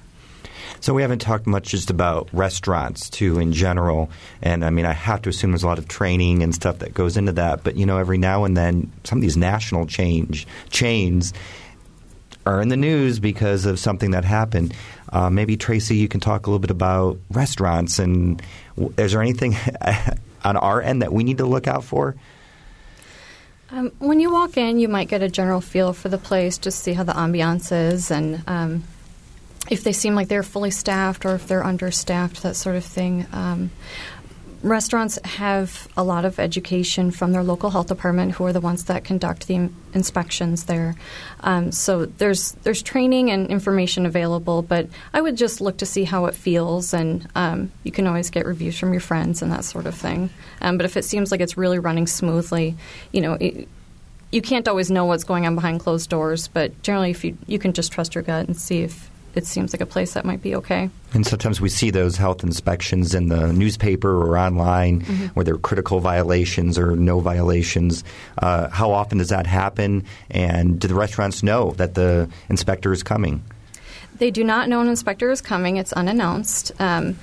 So 0.80 0.94
we 0.94 1.02
haven't 1.02 1.20
talked 1.20 1.48
much 1.48 1.70
just 1.70 1.90
about 1.90 2.30
restaurants 2.34 3.10
too 3.10 3.40
in 3.40 3.54
general, 3.54 4.10
and 4.42 4.64
I 4.64 4.70
mean 4.70 4.86
I 4.86 4.94
have 4.94 5.22
to 5.24 5.30
assume 5.30 5.52
there's 5.52 5.64
a 5.64 5.68
lot 5.68 5.80
of 5.80 5.88
training 5.88 6.44
and 6.44 6.54
stuff 6.54 6.80
that 6.80 6.94
goes 6.94 7.18
into 7.18 7.32
that. 7.34 7.64
But 7.64 7.76
you 7.76 7.86
know, 7.86 7.98
every 7.98 8.18
now 8.18 8.44
and 8.46 8.56
then 8.56 8.92
some 9.04 9.18
of 9.20 9.22
these 9.22 9.38
national 9.38 9.88
change 9.88 10.48
chains 10.70 11.34
are 12.48 12.62
in 12.62 12.70
the 12.70 12.78
news 12.78 13.20
because 13.20 13.66
of 13.66 13.78
something 13.78 14.12
that 14.12 14.24
happened. 14.24 14.74
Uh, 15.12 15.30
maybe 15.30 15.58
Tracy, 15.58 15.98
you 15.98 16.08
can 16.08 16.20
talk 16.20 16.48
a 16.48 16.50
little 16.50 16.60
bit 16.60 16.72
about 16.72 17.18
restaurants, 17.30 18.00
and 18.00 18.42
is 18.98 19.12
there 19.12 19.22
anything 19.22 19.56
on 20.44 20.58
our 20.58 20.82
end 20.82 21.02
that 21.02 21.12
we 21.12 21.24
need 21.24 21.40
to 21.40 21.46
look 21.46 21.68
out 21.68 21.84
for? 21.84 22.16
Um, 23.70 23.92
when 24.00 24.22
you 24.22 24.32
walk 24.32 24.56
in, 24.56 24.80
you 24.80 24.88
might 24.88 25.10
get 25.10 25.22
a 25.22 25.28
general 25.28 25.60
feel 25.60 25.92
for 25.92 26.08
the 26.08 26.18
place, 26.18 26.58
just 26.58 26.84
see 26.84 26.94
how 26.94 27.04
the 27.04 27.12
ambiance 27.12 27.72
is, 27.72 28.12
and 28.12 28.42
um, 28.48 28.84
if 29.70 29.84
they 29.84 29.94
seem 29.94 30.16
like 30.16 30.28
they're 30.28 30.44
fully 30.44 30.72
staffed 30.72 31.26
or 31.26 31.36
if 31.36 31.48
they're 31.48 31.66
understaffed, 31.66 32.44
that 32.44 32.56
sort 32.56 32.76
of 32.76 32.86
thing. 32.86 33.26
Um, 33.32 33.72
restaurants 34.64 35.20
have 35.24 35.88
a 35.96 36.04
lot 36.04 36.26
of 36.26 36.40
education 36.40 37.12
from 37.12 37.32
their 37.32 37.44
local 37.44 37.70
health 37.70 37.88
department, 37.88 38.34
who 38.34 38.46
are 38.46 38.54
the 38.54 38.62
ones 38.62 38.86
that 38.86 39.04
conduct 39.04 39.48
the 39.48 39.70
inspections 39.94 40.66
there. 40.66 40.96
Um, 41.42 41.72
so 41.72 42.06
there's 42.06 42.54
there's 42.64 42.82
training 42.82 43.30
and 43.32 43.48
information 43.48 44.06
available, 44.06 44.62
but 44.62 44.88
I 45.14 45.22
would 45.22 45.38
just 45.38 45.62
look 45.62 45.78
to 45.78 45.86
see 45.86 46.04
how 46.04 46.26
it 46.26 46.36
feels, 46.36 46.94
and 46.94 47.28
um, 47.36 47.72
you 47.84 47.92
can 47.92 48.08
always 48.08 48.30
get 48.30 48.46
reviews 48.46 48.78
from 48.78 48.94
your 48.94 49.02
friends 49.02 49.42
and 49.42 49.52
that 49.52 49.66
sort 49.66 49.86
of 49.86 49.96
thing. 49.96 50.30
Um, 50.62 50.78
but 50.78 50.86
if 50.86 50.98
it 50.98 51.06
seems 51.06 51.32
like 51.32 51.42
it's 51.42 51.58
really 51.58 51.80
running 51.80 52.08
smoothly, 52.08 52.76
you 53.12 53.22
know. 53.22 53.34
It, 53.34 53.68
you 54.30 54.42
can't 54.42 54.68
always 54.68 54.92
know 54.92 55.06
what's 55.06 55.24
going 55.24 55.48
on 55.48 55.56
behind 55.56 55.80
closed 55.80 56.10
doors, 56.10 56.50
but 56.50 56.84
generally, 56.84 57.12
if 57.12 57.24
you 57.24 57.38
you 57.48 57.60
can 57.60 57.72
just 57.72 57.94
trust 57.94 58.14
your 58.14 58.26
gut 58.26 58.46
and 58.46 58.58
see 58.58 58.82
if 58.82 59.10
it 59.38 59.46
seems 59.46 59.74
like 59.74 59.82
a 59.82 59.86
place 59.86 60.14
that 60.14 60.26
might 60.26 60.42
be 60.42 60.56
okay. 60.56 60.90
And 61.14 61.26
sometimes 61.26 61.62
we 61.62 61.70
see 61.70 61.92
those 61.92 62.18
health 62.18 62.44
inspections 62.44 63.14
in 63.14 63.30
the 63.30 63.54
newspaper 63.54 64.10
or 64.10 64.38
online 64.38 65.02
mm-hmm. 65.02 65.26
where 65.28 65.44
there 65.44 65.56
are 65.56 65.60
critical 65.60 66.00
violations 66.00 66.78
or 66.78 66.96
no 66.96 67.20
violations. 67.20 68.04
Uh, 68.40 68.68
how 68.70 68.92
often 68.92 69.20
does 69.20 69.30
that 69.30 69.48
happen? 69.48 70.04
And 70.30 70.80
do 70.80 70.88
the 70.88 70.96
restaurants 70.96 71.44
know 71.44 71.72
that 71.72 71.94
the 71.94 72.30
inspector 72.50 72.92
is 72.92 73.04
coming? 73.04 73.44
They 74.18 74.32
do 74.32 74.44
not 74.44 74.68
know 74.68 74.82
an 74.82 74.88
inspector 74.88 75.30
is 75.32 75.42
coming. 75.42 75.78
It's 75.78 75.94
unannounced. 75.94 76.72
Um, 76.80 77.18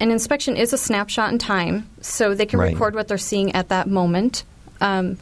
an 0.00 0.10
inspection 0.10 0.56
is 0.56 0.72
a 0.72 0.78
snapshot 0.78 1.32
in 1.32 1.38
time, 1.38 1.88
so 2.00 2.34
they 2.34 2.46
can 2.46 2.58
right. 2.58 2.72
record 2.72 2.94
what 2.94 3.08
they're 3.08 3.18
seeing 3.18 3.52
at 3.52 3.68
that 3.68 3.88
moment. 3.88 4.44
Um, 4.80 5.18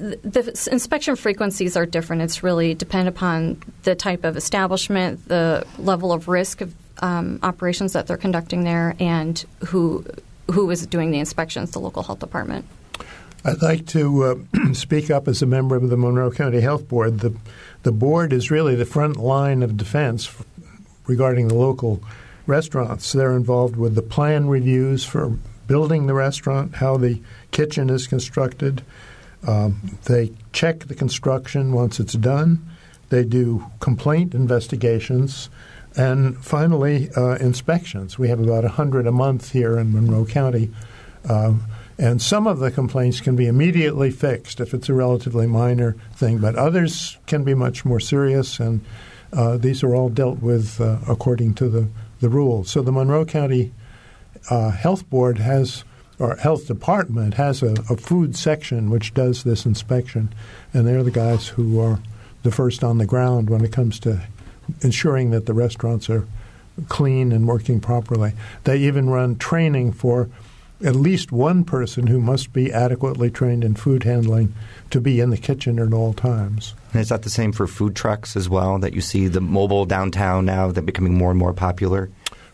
the 0.00 0.68
inspection 0.72 1.16
frequencies 1.16 1.76
are 1.76 1.86
different. 1.86 2.22
It's 2.22 2.42
really 2.42 2.74
dependent 2.74 3.16
upon 3.16 3.62
the 3.82 3.94
type 3.94 4.24
of 4.24 4.36
establishment, 4.36 5.28
the 5.28 5.66
level 5.78 6.12
of 6.12 6.28
risk 6.28 6.60
of 6.60 6.74
um, 6.98 7.38
operations 7.42 7.92
that 7.92 8.06
they're 8.06 8.16
conducting 8.16 8.64
there, 8.64 8.94
and 8.98 9.44
who 9.66 10.04
who 10.50 10.70
is 10.70 10.86
doing 10.86 11.10
the 11.10 11.18
inspections, 11.18 11.70
the 11.70 11.78
local 11.78 12.02
health 12.02 12.18
department. 12.18 12.64
I'd 13.44 13.62
like 13.62 13.86
to 13.88 14.24
uh, 14.24 14.72
speak 14.72 15.10
up 15.10 15.28
as 15.28 15.42
a 15.42 15.46
member 15.46 15.76
of 15.76 15.88
the 15.88 15.96
Monroe 15.96 16.30
County 16.30 16.60
Health 16.60 16.88
Board. 16.88 17.20
The 17.20 17.34
the 17.82 17.92
board 17.92 18.32
is 18.32 18.50
really 18.50 18.74
the 18.74 18.84
front 18.84 19.16
line 19.16 19.62
of 19.62 19.76
defense 19.76 20.34
regarding 21.06 21.48
the 21.48 21.54
local 21.54 22.02
restaurants. 22.46 23.12
They're 23.12 23.36
involved 23.36 23.76
with 23.76 23.94
the 23.94 24.02
plan 24.02 24.48
reviews 24.48 25.04
for 25.04 25.38
building 25.66 26.06
the 26.06 26.14
restaurant, 26.14 26.74
how 26.74 26.96
the 26.96 27.20
kitchen 27.52 27.90
is 27.90 28.06
constructed, 28.06 28.82
um, 29.46 29.98
they 30.04 30.32
check 30.52 30.80
the 30.80 30.94
construction 30.94 31.72
once 31.72 32.00
it's 32.00 32.14
done. 32.14 32.64
They 33.08 33.24
do 33.24 33.66
complaint 33.80 34.34
investigations. 34.34 35.50
And 35.96 36.42
finally, 36.44 37.10
uh, 37.16 37.36
inspections. 37.36 38.18
We 38.18 38.28
have 38.28 38.40
about 38.40 38.62
100 38.62 39.06
a 39.06 39.12
month 39.12 39.52
here 39.52 39.78
in 39.78 39.92
Monroe 39.92 40.24
County. 40.24 40.70
Um, 41.28 41.64
and 41.98 42.22
some 42.22 42.46
of 42.46 42.60
the 42.60 42.70
complaints 42.70 43.20
can 43.20 43.36
be 43.36 43.46
immediately 43.46 44.10
fixed 44.10 44.58
if 44.58 44.72
it's 44.72 44.88
a 44.88 44.94
relatively 44.94 45.46
minor 45.46 45.96
thing, 46.14 46.38
but 46.38 46.54
others 46.56 47.18
can 47.26 47.44
be 47.44 47.52
much 47.52 47.84
more 47.84 48.00
serious, 48.00 48.58
and 48.58 48.82
uh, 49.34 49.58
these 49.58 49.82
are 49.82 49.94
all 49.94 50.08
dealt 50.08 50.40
with 50.40 50.80
uh, 50.80 50.96
according 51.06 51.52
to 51.54 51.68
the, 51.68 51.88
the 52.20 52.30
rules. 52.30 52.70
So 52.70 52.80
the 52.80 52.90
Monroe 52.90 53.26
County 53.26 53.72
uh, 54.48 54.70
Health 54.70 55.10
Board 55.10 55.38
has 55.38 55.84
or 56.20 56.36
health 56.36 56.66
department 56.66 57.34
has 57.34 57.62
a, 57.62 57.72
a, 57.88 57.96
food 57.96 58.36
section 58.36 58.90
which 58.90 59.14
does 59.14 59.42
this 59.42 59.64
inspection, 59.64 60.32
and 60.72 60.86
they're 60.86 61.02
the 61.02 61.10
guys 61.10 61.48
who 61.48 61.80
are 61.80 61.98
the 62.42 62.50
first 62.50 62.84
on 62.84 62.98
the 62.98 63.06
ground 63.06 63.48
when 63.48 63.64
it 63.64 63.72
comes 63.72 63.98
to 64.00 64.22
ensuring 64.82 65.30
that 65.30 65.46
the 65.46 65.54
restaurants 65.54 66.08
are 66.10 66.28
clean 66.88 67.32
and 67.32 67.48
working 67.48 67.80
properly. 67.80 68.32
They 68.64 68.78
even 68.78 69.08
run 69.08 69.36
training 69.36 69.92
for 69.92 70.28
at 70.84 70.96
least 70.96 71.32
one 71.32 71.64
person 71.64 72.06
who 72.06 72.20
must 72.20 72.52
be 72.52 72.72
adequately 72.72 73.30
trained 73.30 73.64
in 73.64 73.74
food 73.74 74.04
handling 74.04 74.54
to 74.90 75.00
be 75.00 75.20
in 75.20 75.30
the 75.30 75.36
kitchen 75.36 75.78
at 75.78 75.92
all 75.92 76.14
times. 76.14 76.74
And 76.92 77.00
is 77.00 77.10
that 77.10 77.22
the 77.22 77.30
same 77.30 77.52
for 77.52 77.66
food 77.66 77.94
trucks 77.94 78.36
as 78.36 78.48
well? 78.48 78.78
That 78.78 78.94
you 78.94 79.00
see 79.00 79.28
the 79.28 79.40
mobile 79.40 79.84
downtown 79.84 80.44
now 80.44 80.70
that 80.70 80.82
becoming 80.82 81.16
more 81.16 81.30
and 81.30 81.38
more 81.38 81.52
popular? 81.52 82.10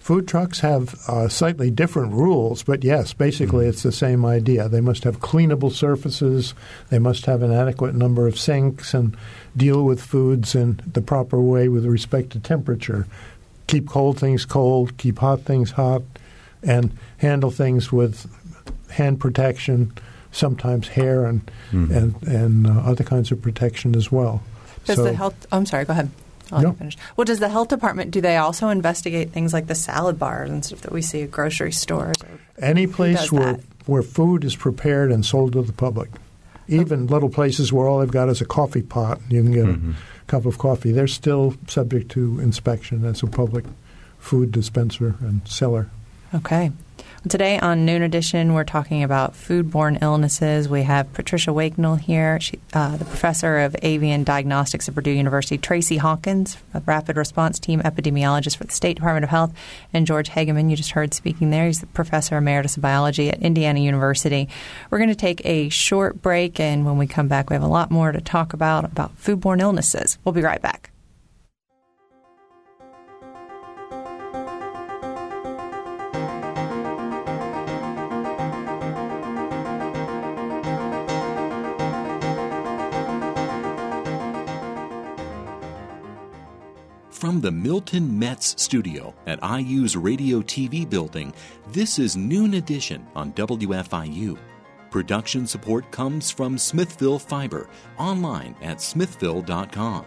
Food 0.07 0.29
trucks 0.29 0.61
have 0.61 0.95
uh, 1.09 1.29
slightly 1.29 1.69
different 1.69 2.13
rules, 2.13 2.63
but 2.63 2.85
yes, 2.85 3.13
basically 3.13 3.65
mm-hmm. 3.65 3.71
it's 3.71 3.83
the 3.83 3.91
same 3.91 4.25
idea. 4.25 4.69
They 4.69 4.81
must 4.81 5.03
have 5.03 5.19
cleanable 5.19 5.73
surfaces, 5.73 6.55
they 6.91 7.01
must 7.01 7.27
have 7.27 7.43
an 7.43 7.53
adequate 7.53 7.93
number 7.93 8.29
of 8.29 8.39
sinks, 8.39 8.95
and 8.95 9.17
deal 9.57 9.83
with 9.83 10.01
foods 10.01 10.55
in 10.55 10.81
the 10.87 11.03
proper 11.03 11.41
way 11.41 11.69
with 11.69 11.85
respect 11.85 12.31
to 12.31 12.39
temperature. 12.39 13.09
Keep 13.67 13.89
cold 13.89 14.17
things 14.21 14.45
cold, 14.45 14.97
keep 14.97 15.19
hot 15.19 15.41
things 15.41 15.73
hot, 15.73 16.03
and 16.63 16.97
handle 17.17 17.51
things 17.51 17.91
with 17.91 18.31
hand 18.93 19.19
protection, 19.19 19.93
sometimes 20.31 20.87
hair 20.87 21.25
and 21.25 21.45
mm-hmm. 21.73 21.93
and 21.93 22.23
and 22.29 22.67
uh, 22.69 22.71
other 22.83 23.03
kinds 23.03 23.33
of 23.33 23.43
protection 23.43 23.97
as 23.97 24.13
well. 24.13 24.41
Does 24.85 24.99
so, 24.99 25.03
the 25.03 25.15
health? 25.15 25.49
Oh, 25.51 25.57
I'm 25.57 25.67
sorry. 25.67 25.85
Go 25.85 25.95
ahead. 25.95 26.13
I'll 26.53 26.63
no. 26.63 26.73
finish. 26.73 26.97
Well, 27.17 27.25
does 27.25 27.41
the 27.41 27.49
health 27.49 27.69
department 27.69 28.11
do 28.11 28.21
they 28.21 28.37
also 28.37 28.69
investigate 28.69 29.31
things 29.31 29.53
like 29.53 29.67
the 29.67 29.75
salad 29.75 30.19
bars 30.19 30.51
and 30.51 30.65
stuff 30.65 30.83
that 30.83 30.93
we 30.93 31.03
see 31.03 31.23
at 31.23 31.31
grocery 31.31 31.73
stores? 31.73 32.17
Any 32.59 32.87
place 32.87 33.33
where 33.33 33.59
where 33.87 34.03
food 34.03 34.45
is 34.45 34.57
prepared 34.57 35.13
and 35.13 35.25
sold 35.25 35.53
to 35.53 35.63
the 35.63 35.73
public, 35.73 36.11
even 36.69 37.05
okay. 37.05 37.13
little 37.13 37.29
places 37.29 37.73
where 37.73 37.87
all 37.87 38.01
they've 38.01 38.11
got 38.11 38.29
is 38.29 38.41
a 38.41 38.47
coffee 38.47 38.83
pot, 38.83 39.21
and 39.21 39.33
you 39.33 39.43
can 39.43 39.53
get 39.53 39.65
mm-hmm. 39.67 39.91
a 39.93 40.25
cup 40.27 40.47
of 40.47 40.59
coffee. 40.59 40.93
They're 40.93 41.07
still 41.07 41.55
subject 41.69 42.11
to 42.13 42.41
inspection 42.41 43.05
as 43.05 43.23
a 43.23 43.27
public 43.27 43.65
food 44.19 44.53
dispenser 44.53 45.15
and 45.21 45.47
seller. 45.47 45.91
Okay. 46.35 46.73
Today 47.29 47.59
on 47.59 47.85
Noon 47.85 48.03
Edition, 48.03 48.55
we're 48.55 48.63
talking 48.63 49.03
about 49.03 49.33
foodborne 49.33 50.01
illnesses. 50.01 50.69
We 50.69 50.85
have 50.85 51.13
Patricia 51.13 51.51
Wakenell 51.51 51.99
here, 51.99 52.39
she, 52.39 52.61
uh, 52.73 52.97
the 52.97 53.05
professor 53.05 53.59
of 53.59 53.75
avian 53.83 54.23
diagnostics 54.23 54.89
at 54.89 54.95
Purdue 54.95 55.11
University, 55.11 55.59
Tracy 55.59 55.97
Hawkins, 55.97 56.57
a 56.73 56.81
rapid 56.87 57.17
response 57.17 57.59
team 57.59 57.81
epidemiologist 57.81 58.59
for 58.59 58.63
the 58.63 58.73
State 58.73 58.95
Department 58.95 59.25
of 59.25 59.31
Health, 59.31 59.53
and 59.93 60.07
George 60.07 60.31
Hegeman, 60.31 60.71
you 60.71 60.77
just 60.77 60.93
heard 60.93 61.15
speaking 61.15 61.51
there. 61.51 61.67
He's 61.67 61.81
the 61.81 61.87
professor 61.87 62.37
emeritus 62.37 62.77
of 62.77 62.83
biology 62.83 63.29
at 63.29 63.43
Indiana 63.43 63.81
University. 63.81 64.49
We're 64.91 64.99
going 64.99 65.09
to 65.09 65.17
take 65.17 65.45
a 65.45 65.69
short 65.69 66.23
break, 66.23 66.61
and 66.61 66.87
when 66.87 66.97
we 66.97 67.09
come 67.09 67.27
back, 67.27 67.51
we 67.51 67.55
have 67.55 67.63
a 67.65 67.67
lot 67.67 67.91
more 67.91 68.13
to 68.13 68.21
talk 68.21 68.53
about 68.53 68.85
about 68.85 69.17
foodborne 69.21 69.61
illnesses. 69.61 70.17
We'll 70.25 70.33
be 70.33 70.43
right 70.43 70.63
back. 70.63 70.91
From 87.17 87.41
the 87.41 87.51
Milton 87.51 88.17
Metz 88.19 88.55
studio 88.63 89.15
at 89.27 89.43
IU's 89.43 89.97
Radio 89.97 90.43
TV 90.43 90.87
building, 90.87 91.33
this 91.73 91.99
is 91.99 92.15
Noon 92.15 92.53
Edition 92.53 93.07
on 93.17 93.33
WFIU. 93.33 94.37
Production 94.91 95.47
support 95.47 95.91
comes 95.91 96.31
from 96.31 96.59
Smithville 96.59 97.19
Fiber, 97.19 97.71
online 97.97 98.55
at 98.61 98.83
smithville.com, 98.83 100.05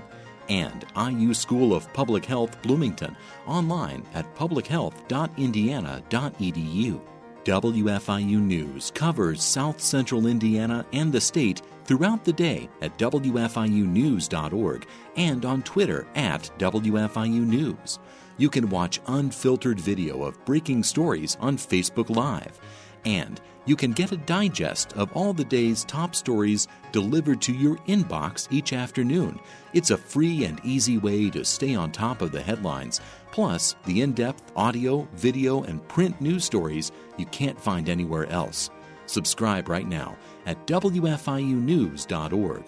and 0.49 0.85
IU 0.95 1.33
School 1.33 1.73
of 1.73 1.91
Public 1.93 2.25
Health 2.25 2.61
Bloomington, 2.61 3.17
online 3.47 4.05
at 4.13 4.35
publichealth.indiana.edu. 4.35 7.08
WFIU 7.49 8.39
News 8.39 8.91
covers 8.93 9.41
South 9.41 9.81
Central 9.81 10.27
Indiana 10.27 10.85
and 10.93 11.11
the 11.11 11.19
state 11.19 11.63
throughout 11.83 12.23
the 12.23 12.31
day 12.31 12.69
at 12.83 12.95
WFIUnews.org 12.99 14.87
and 15.15 15.43
on 15.43 15.63
Twitter 15.63 16.05
at 16.13 16.51
WFIU 16.59 17.43
News. 17.43 17.97
You 18.37 18.51
can 18.51 18.69
watch 18.69 18.99
unfiltered 19.07 19.79
video 19.79 20.21
of 20.21 20.45
breaking 20.45 20.83
stories 20.83 21.37
on 21.39 21.57
Facebook 21.57 22.15
Live. 22.15 22.59
And 23.05 23.41
you 23.69 23.75
can 23.75 23.91
get 23.91 24.11
a 24.11 24.17
digest 24.17 24.93
of 24.93 25.11
all 25.13 25.31
the 25.31 25.45
day's 25.45 25.83
top 25.83 26.15
stories 26.15 26.67
delivered 26.91 27.39
to 27.39 27.53
your 27.53 27.75
inbox 27.87 28.47
each 28.49 28.73
afternoon. 28.73 29.39
It's 29.73 29.91
a 29.91 29.97
free 29.97 30.45
and 30.45 30.59
easy 30.63 30.97
way 30.97 31.29
to 31.29 31.45
stay 31.45 31.75
on 31.75 31.91
top 31.91 32.23
of 32.23 32.31
the 32.31 32.41
headlines, 32.41 32.99
plus 33.31 33.75
the 33.85 34.01
in 34.01 34.13
depth 34.13 34.51
audio, 34.55 35.07
video, 35.13 35.61
and 35.61 35.87
print 35.87 36.19
news 36.19 36.45
stories 36.45 36.91
you 37.17 37.27
can't 37.27 37.61
find 37.61 37.89
anywhere 37.89 38.25
else. 38.31 38.71
Subscribe 39.05 39.69
right 39.69 39.87
now 39.87 40.17
at 40.47 40.65
WFIUnews.org. 40.65 42.63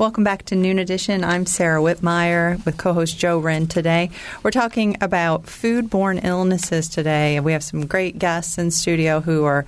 Welcome 0.00 0.24
back 0.24 0.46
to 0.46 0.56
Noon 0.56 0.78
Edition. 0.78 1.22
I'm 1.24 1.44
Sarah 1.44 1.82
Whitmire 1.82 2.64
with 2.64 2.78
co 2.78 2.94
host 2.94 3.18
Joe 3.18 3.38
Hren 3.38 3.68
today. 3.68 4.08
We're 4.42 4.50
talking 4.50 4.96
about 5.02 5.44
foodborne 5.44 6.24
illnesses 6.24 6.88
today, 6.88 7.36
and 7.36 7.44
we 7.44 7.52
have 7.52 7.62
some 7.62 7.84
great 7.84 8.18
guests 8.18 8.56
in 8.56 8.70
studio 8.70 9.20
who 9.20 9.44
are 9.44 9.66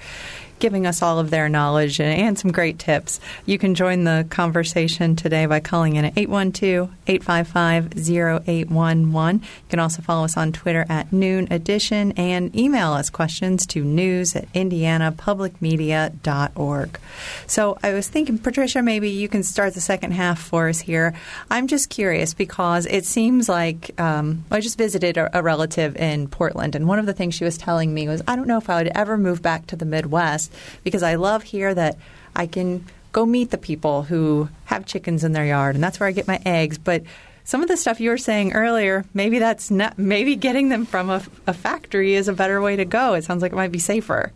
giving 0.62 0.86
us 0.86 1.02
all 1.02 1.18
of 1.18 1.30
their 1.30 1.48
knowledge 1.48 1.98
and, 1.98 2.20
and 2.20 2.38
some 2.38 2.52
great 2.52 2.78
tips. 2.78 3.18
You 3.46 3.58
can 3.58 3.74
join 3.74 4.04
the 4.04 4.24
conversation 4.30 5.16
today 5.16 5.46
by 5.46 5.58
calling 5.58 5.96
in 5.96 6.04
at 6.04 6.16
812 6.16 6.88
855 7.08 8.08
0811. 8.08 9.40
You 9.40 9.46
can 9.68 9.80
also 9.80 10.02
follow 10.02 10.22
us 10.24 10.36
on 10.36 10.52
Twitter 10.52 10.86
at 10.88 11.12
Noon 11.12 11.52
Edition 11.52 12.12
and 12.12 12.54
email 12.54 12.92
us 12.92 13.10
questions 13.10 13.66
to 13.66 13.82
news 13.82 14.36
at 14.36 14.52
indianapublicmedia.org. 14.52 17.00
So 17.48 17.76
I 17.82 17.92
was 17.92 18.08
thinking, 18.08 18.38
Patricia, 18.38 18.82
maybe 18.82 19.10
you 19.10 19.28
can 19.28 19.42
start 19.42 19.74
the 19.74 19.80
second 19.80 20.12
half 20.12 20.40
for 20.40 20.68
us 20.68 20.78
here. 20.78 21.12
I'm 21.50 21.66
just 21.66 21.90
curious 21.90 22.34
because 22.34 22.86
it 22.86 23.04
seems 23.04 23.48
like 23.48 24.00
um, 24.00 24.44
I 24.48 24.60
just 24.60 24.78
visited 24.78 25.16
a, 25.16 25.36
a 25.36 25.42
relative 25.42 25.96
in 25.96 26.28
Portland, 26.28 26.76
and 26.76 26.86
one 26.86 27.00
of 27.00 27.06
the 27.06 27.14
things 27.14 27.34
she 27.34 27.42
was 27.42 27.58
telling 27.58 27.92
me 27.92 28.06
was, 28.06 28.22
I 28.28 28.36
don't 28.36 28.46
know 28.46 28.58
if 28.58 28.70
I 28.70 28.76
would 28.76 28.92
ever 28.94 29.18
move 29.18 29.42
back 29.42 29.66
to 29.66 29.74
the 29.74 29.84
Midwest 29.84 30.51
because 30.84 31.02
I 31.02 31.16
love 31.16 31.42
here 31.42 31.74
that 31.74 31.96
I 32.34 32.46
can 32.46 32.84
go 33.12 33.26
meet 33.26 33.50
the 33.50 33.58
people 33.58 34.02
who 34.02 34.48
have 34.64 34.86
chickens 34.86 35.24
in 35.24 35.32
their 35.32 35.46
yard, 35.46 35.74
and 35.74 35.84
that's 35.84 36.00
where 36.00 36.08
I 36.08 36.12
get 36.12 36.26
my 36.26 36.40
eggs. 36.44 36.78
But 36.78 37.02
some 37.44 37.62
of 37.62 37.68
the 37.68 37.76
stuff 37.76 38.00
you 38.00 38.10
were 38.10 38.18
saying 38.18 38.52
earlier, 38.52 39.04
maybe 39.14 39.38
that's 39.38 39.70
not, 39.70 39.98
maybe 39.98 40.36
getting 40.36 40.68
them 40.68 40.86
from 40.86 41.10
a, 41.10 41.22
a 41.46 41.52
factory 41.52 42.14
is 42.14 42.28
a 42.28 42.32
better 42.32 42.60
way 42.60 42.76
to 42.76 42.84
go. 42.84 43.14
It 43.14 43.24
sounds 43.24 43.42
like 43.42 43.52
it 43.52 43.56
might 43.56 43.72
be 43.72 43.78
safer. 43.78 44.32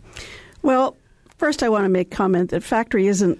Well, 0.61 0.97
first 1.37 1.63
I 1.63 1.69
want 1.69 1.85
to 1.85 1.89
make 1.89 2.11
comment 2.11 2.51
that 2.51 2.63
factory 2.63 3.07
isn't 3.07 3.39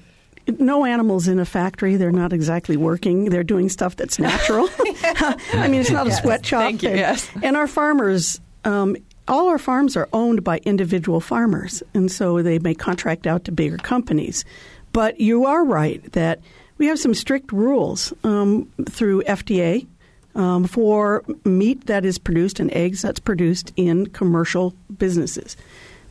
no 0.59 0.85
animals 0.85 1.27
in 1.27 1.39
a 1.39 1.45
factory. 1.45 1.97
They're 1.97 2.11
not 2.11 2.31
exactly 2.31 2.77
working. 2.77 3.25
They're 3.25 3.43
doing 3.43 3.69
stuff 3.69 3.95
that's 3.97 4.17
natural. 4.17 4.69
I 4.79 5.67
mean, 5.69 5.81
it's 5.81 5.91
not 5.91 6.07
yes, 6.07 6.19
a 6.19 6.21
sweatshop. 6.21 6.61
Thank 6.61 6.83
you. 6.83 6.91
Yes. 6.91 7.29
And 7.43 7.57
our 7.57 7.67
farmers, 7.67 8.39
um, 8.63 8.95
all 9.27 9.47
our 9.47 9.57
farms 9.57 9.95
are 9.97 10.09
owned 10.13 10.43
by 10.43 10.59
individual 10.59 11.19
farmers, 11.19 11.83
and 11.93 12.11
so 12.11 12.41
they 12.41 12.59
may 12.59 12.73
contract 12.73 13.27
out 13.27 13.43
to 13.45 13.51
bigger 13.51 13.77
companies. 13.77 14.45
But 14.93 15.19
you 15.19 15.45
are 15.45 15.63
right 15.63 16.11
that 16.13 16.39
we 16.77 16.87
have 16.87 16.99
some 16.99 17.13
strict 17.13 17.51
rules 17.51 18.13
um, 18.23 18.71
through 18.89 19.23
FDA 19.23 19.87
um, 20.35 20.65
for 20.65 21.23
meat 21.43 21.87
that 21.87 22.05
is 22.05 22.17
produced 22.17 22.59
and 22.59 22.71
eggs 22.73 23.01
that's 23.01 23.19
produced 23.19 23.73
in 23.75 24.07
commercial 24.07 24.73
businesses. 24.97 25.57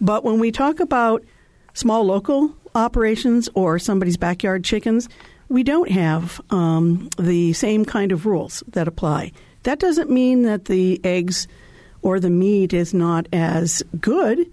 But 0.00 0.24
when 0.24 0.38
we 0.38 0.50
talk 0.52 0.80
about 0.80 1.24
small 1.74 2.04
local 2.04 2.54
operations 2.74 3.48
or 3.54 3.78
somebody's 3.78 4.16
backyard 4.16 4.64
chickens, 4.64 5.08
we 5.48 5.62
don't 5.62 5.90
have 5.90 6.40
um, 6.50 7.08
the 7.18 7.52
same 7.52 7.84
kind 7.84 8.12
of 8.12 8.26
rules 8.26 8.62
that 8.68 8.88
apply. 8.88 9.32
That 9.62 9.78
doesn't 9.78 10.10
mean 10.10 10.42
that 10.42 10.66
the 10.66 11.00
eggs 11.04 11.46
or 12.06 12.20
the 12.20 12.30
meat 12.30 12.72
is 12.72 12.94
not 12.94 13.26
as 13.32 13.82
good. 14.00 14.48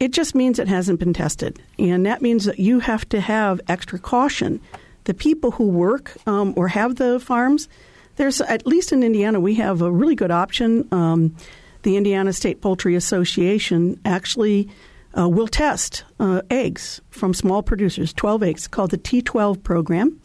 It 0.00 0.10
just 0.10 0.34
means 0.34 0.58
it 0.58 0.68
hasn't 0.68 0.98
been 0.98 1.12
tested. 1.12 1.60
And 1.78 2.06
that 2.06 2.22
means 2.22 2.46
that 2.46 2.58
you 2.58 2.80
have 2.80 3.06
to 3.10 3.20
have 3.20 3.60
extra 3.68 3.98
caution. 3.98 4.58
The 5.04 5.12
people 5.12 5.50
who 5.50 5.68
work 5.68 6.16
um, 6.26 6.54
or 6.56 6.66
have 6.68 6.96
the 6.96 7.20
farms, 7.20 7.68
there's 8.16 8.40
at 8.40 8.66
least 8.66 8.90
in 8.90 9.02
Indiana, 9.02 9.38
we 9.38 9.54
have 9.56 9.82
a 9.82 9.92
really 9.92 10.14
good 10.14 10.30
option. 10.30 10.88
Um, 10.92 11.36
the 11.82 11.98
Indiana 11.98 12.32
State 12.32 12.62
Poultry 12.62 12.94
Association 12.94 14.00
actually 14.06 14.70
uh, 15.14 15.28
will 15.28 15.46
test 15.46 16.04
uh, 16.18 16.40
eggs 16.48 17.02
from 17.10 17.34
small 17.34 17.62
producers, 17.62 18.14
12 18.14 18.42
eggs, 18.44 18.66
called 18.66 18.92
the 18.92 18.98
T12 18.98 19.62
program. 19.62 20.18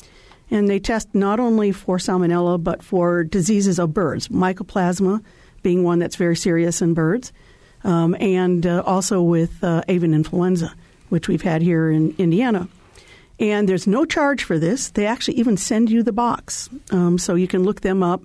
And 0.49 0.69
they 0.69 0.79
test 0.79 1.13
not 1.13 1.41
only 1.41 1.73
for 1.73 1.97
salmonella, 1.97 2.63
but 2.63 2.81
for 2.81 3.25
diseases 3.25 3.79
of 3.79 3.93
birds, 3.93 4.29
mycoplasma, 4.29 5.21
being 5.69 5.83
one 5.83 5.99
that's 5.99 6.15
very 6.15 6.35
serious 6.35 6.81
in 6.81 6.95
birds, 6.95 7.31
um, 7.83 8.15
and 8.19 8.65
uh, 8.65 8.81
also 8.87 9.21
with 9.21 9.63
uh, 9.63 9.83
avian 9.87 10.15
influenza, 10.15 10.73
which 11.09 11.27
we've 11.27 11.43
had 11.43 11.61
here 11.61 11.91
in 11.91 12.15
Indiana. 12.17 12.67
And 13.39 13.69
there's 13.69 13.85
no 13.85 14.03
charge 14.03 14.43
for 14.43 14.57
this. 14.57 14.89
They 14.89 15.05
actually 15.05 15.37
even 15.37 15.57
send 15.57 15.91
you 15.91 16.01
the 16.01 16.11
box, 16.11 16.69
um, 16.89 17.19
so 17.19 17.35
you 17.35 17.47
can 17.47 17.63
look 17.63 17.81
them 17.81 18.01
up. 18.01 18.23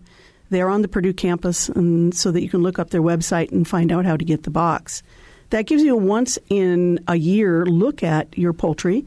They're 0.49 0.71
on 0.71 0.81
the 0.81 0.89
Purdue 0.89 1.13
campus, 1.13 1.69
and 1.69 2.15
so 2.15 2.31
that 2.31 2.43
you 2.43 2.49
can 2.49 2.63
look 2.63 2.79
up 2.79 2.89
their 2.89 3.03
website 3.03 3.53
and 3.53 3.69
find 3.69 3.93
out 3.93 4.07
how 4.07 4.17
to 4.17 4.25
get 4.25 4.45
the 4.45 4.51
box. 4.51 5.03
That 5.51 5.67
gives 5.67 5.83
you 5.83 5.93
a 5.93 5.99
once 5.99 6.39
in 6.49 6.99
a 7.07 7.17
year 7.17 7.67
look 7.67 8.03
at 8.03 8.39
your 8.39 8.55
poultry 8.55 9.05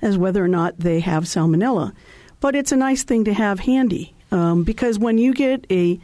as 0.00 0.16
whether 0.16 0.44
or 0.44 0.48
not 0.48 0.78
they 0.78 1.00
have 1.00 1.24
salmonella. 1.24 1.92
But 2.38 2.54
it's 2.54 2.70
a 2.70 2.76
nice 2.76 3.02
thing 3.02 3.24
to 3.24 3.34
have 3.34 3.58
handy 3.58 4.14
um, 4.30 4.62
because 4.62 4.96
when 4.96 5.18
you 5.18 5.34
get 5.34 5.66
a 5.70 5.98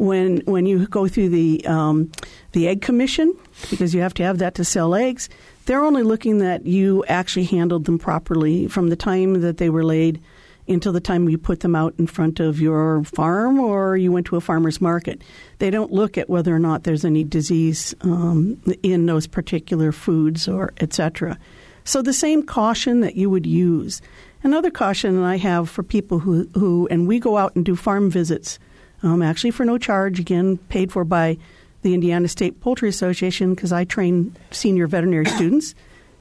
when 0.00 0.38
when 0.46 0.64
you 0.64 0.86
go 0.88 1.06
through 1.06 1.28
the 1.28 1.64
um, 1.66 2.10
the 2.52 2.66
egg 2.66 2.80
commission 2.80 3.34
because 3.70 3.94
you 3.94 4.00
have 4.00 4.14
to 4.14 4.22
have 4.22 4.38
that 4.38 4.54
to 4.54 4.64
sell 4.64 4.94
eggs. 4.94 5.28
They're 5.66 5.84
only 5.84 6.02
looking 6.02 6.38
that 6.38 6.66
you 6.66 7.04
actually 7.04 7.44
handled 7.44 7.84
them 7.84 7.98
properly 7.98 8.66
from 8.66 8.88
the 8.88 8.96
time 8.96 9.42
that 9.42 9.58
they 9.58 9.68
were 9.68 9.84
laid 9.84 10.20
until 10.66 10.92
the 10.92 11.00
time 11.00 11.28
you 11.28 11.36
put 11.36 11.60
them 11.60 11.76
out 11.76 11.94
in 11.98 12.06
front 12.06 12.40
of 12.40 12.60
your 12.60 13.04
farm 13.04 13.60
or 13.60 13.96
you 13.96 14.10
went 14.10 14.26
to 14.26 14.36
a 14.36 14.40
farmer's 14.40 14.80
market. 14.80 15.20
They 15.58 15.68
don't 15.68 15.92
look 15.92 16.16
at 16.16 16.30
whether 16.30 16.54
or 16.54 16.58
not 16.58 16.84
there's 16.84 17.04
any 17.04 17.24
disease 17.24 17.94
um, 18.00 18.60
in 18.82 19.06
those 19.06 19.26
particular 19.26 19.92
foods 19.92 20.48
or 20.48 20.72
etc. 20.80 21.38
So 21.84 22.00
the 22.00 22.12
same 22.14 22.42
caution 22.42 23.00
that 23.00 23.16
you 23.16 23.28
would 23.28 23.46
use. 23.46 24.00
Another 24.42 24.70
caution 24.70 25.16
that 25.16 25.24
I 25.24 25.36
have 25.36 25.68
for 25.68 25.82
people 25.82 26.20
who, 26.20 26.48
who 26.54 26.88
and 26.90 27.06
we 27.06 27.18
go 27.18 27.36
out 27.36 27.54
and 27.54 27.64
do 27.64 27.76
farm 27.76 28.10
visits 28.10 28.58
um, 29.02 29.22
actually 29.22 29.50
for 29.50 29.64
no 29.64 29.78
charge, 29.78 30.20
again, 30.20 30.58
paid 30.68 30.92
for 30.92 31.04
by 31.04 31.38
the 31.82 31.94
Indiana 31.94 32.28
State 32.28 32.60
Poultry 32.60 32.88
Association 32.88 33.54
because 33.54 33.72
I 33.72 33.84
train 33.84 34.36
senior 34.50 34.86
veterinary 34.86 35.24
students 35.36 35.74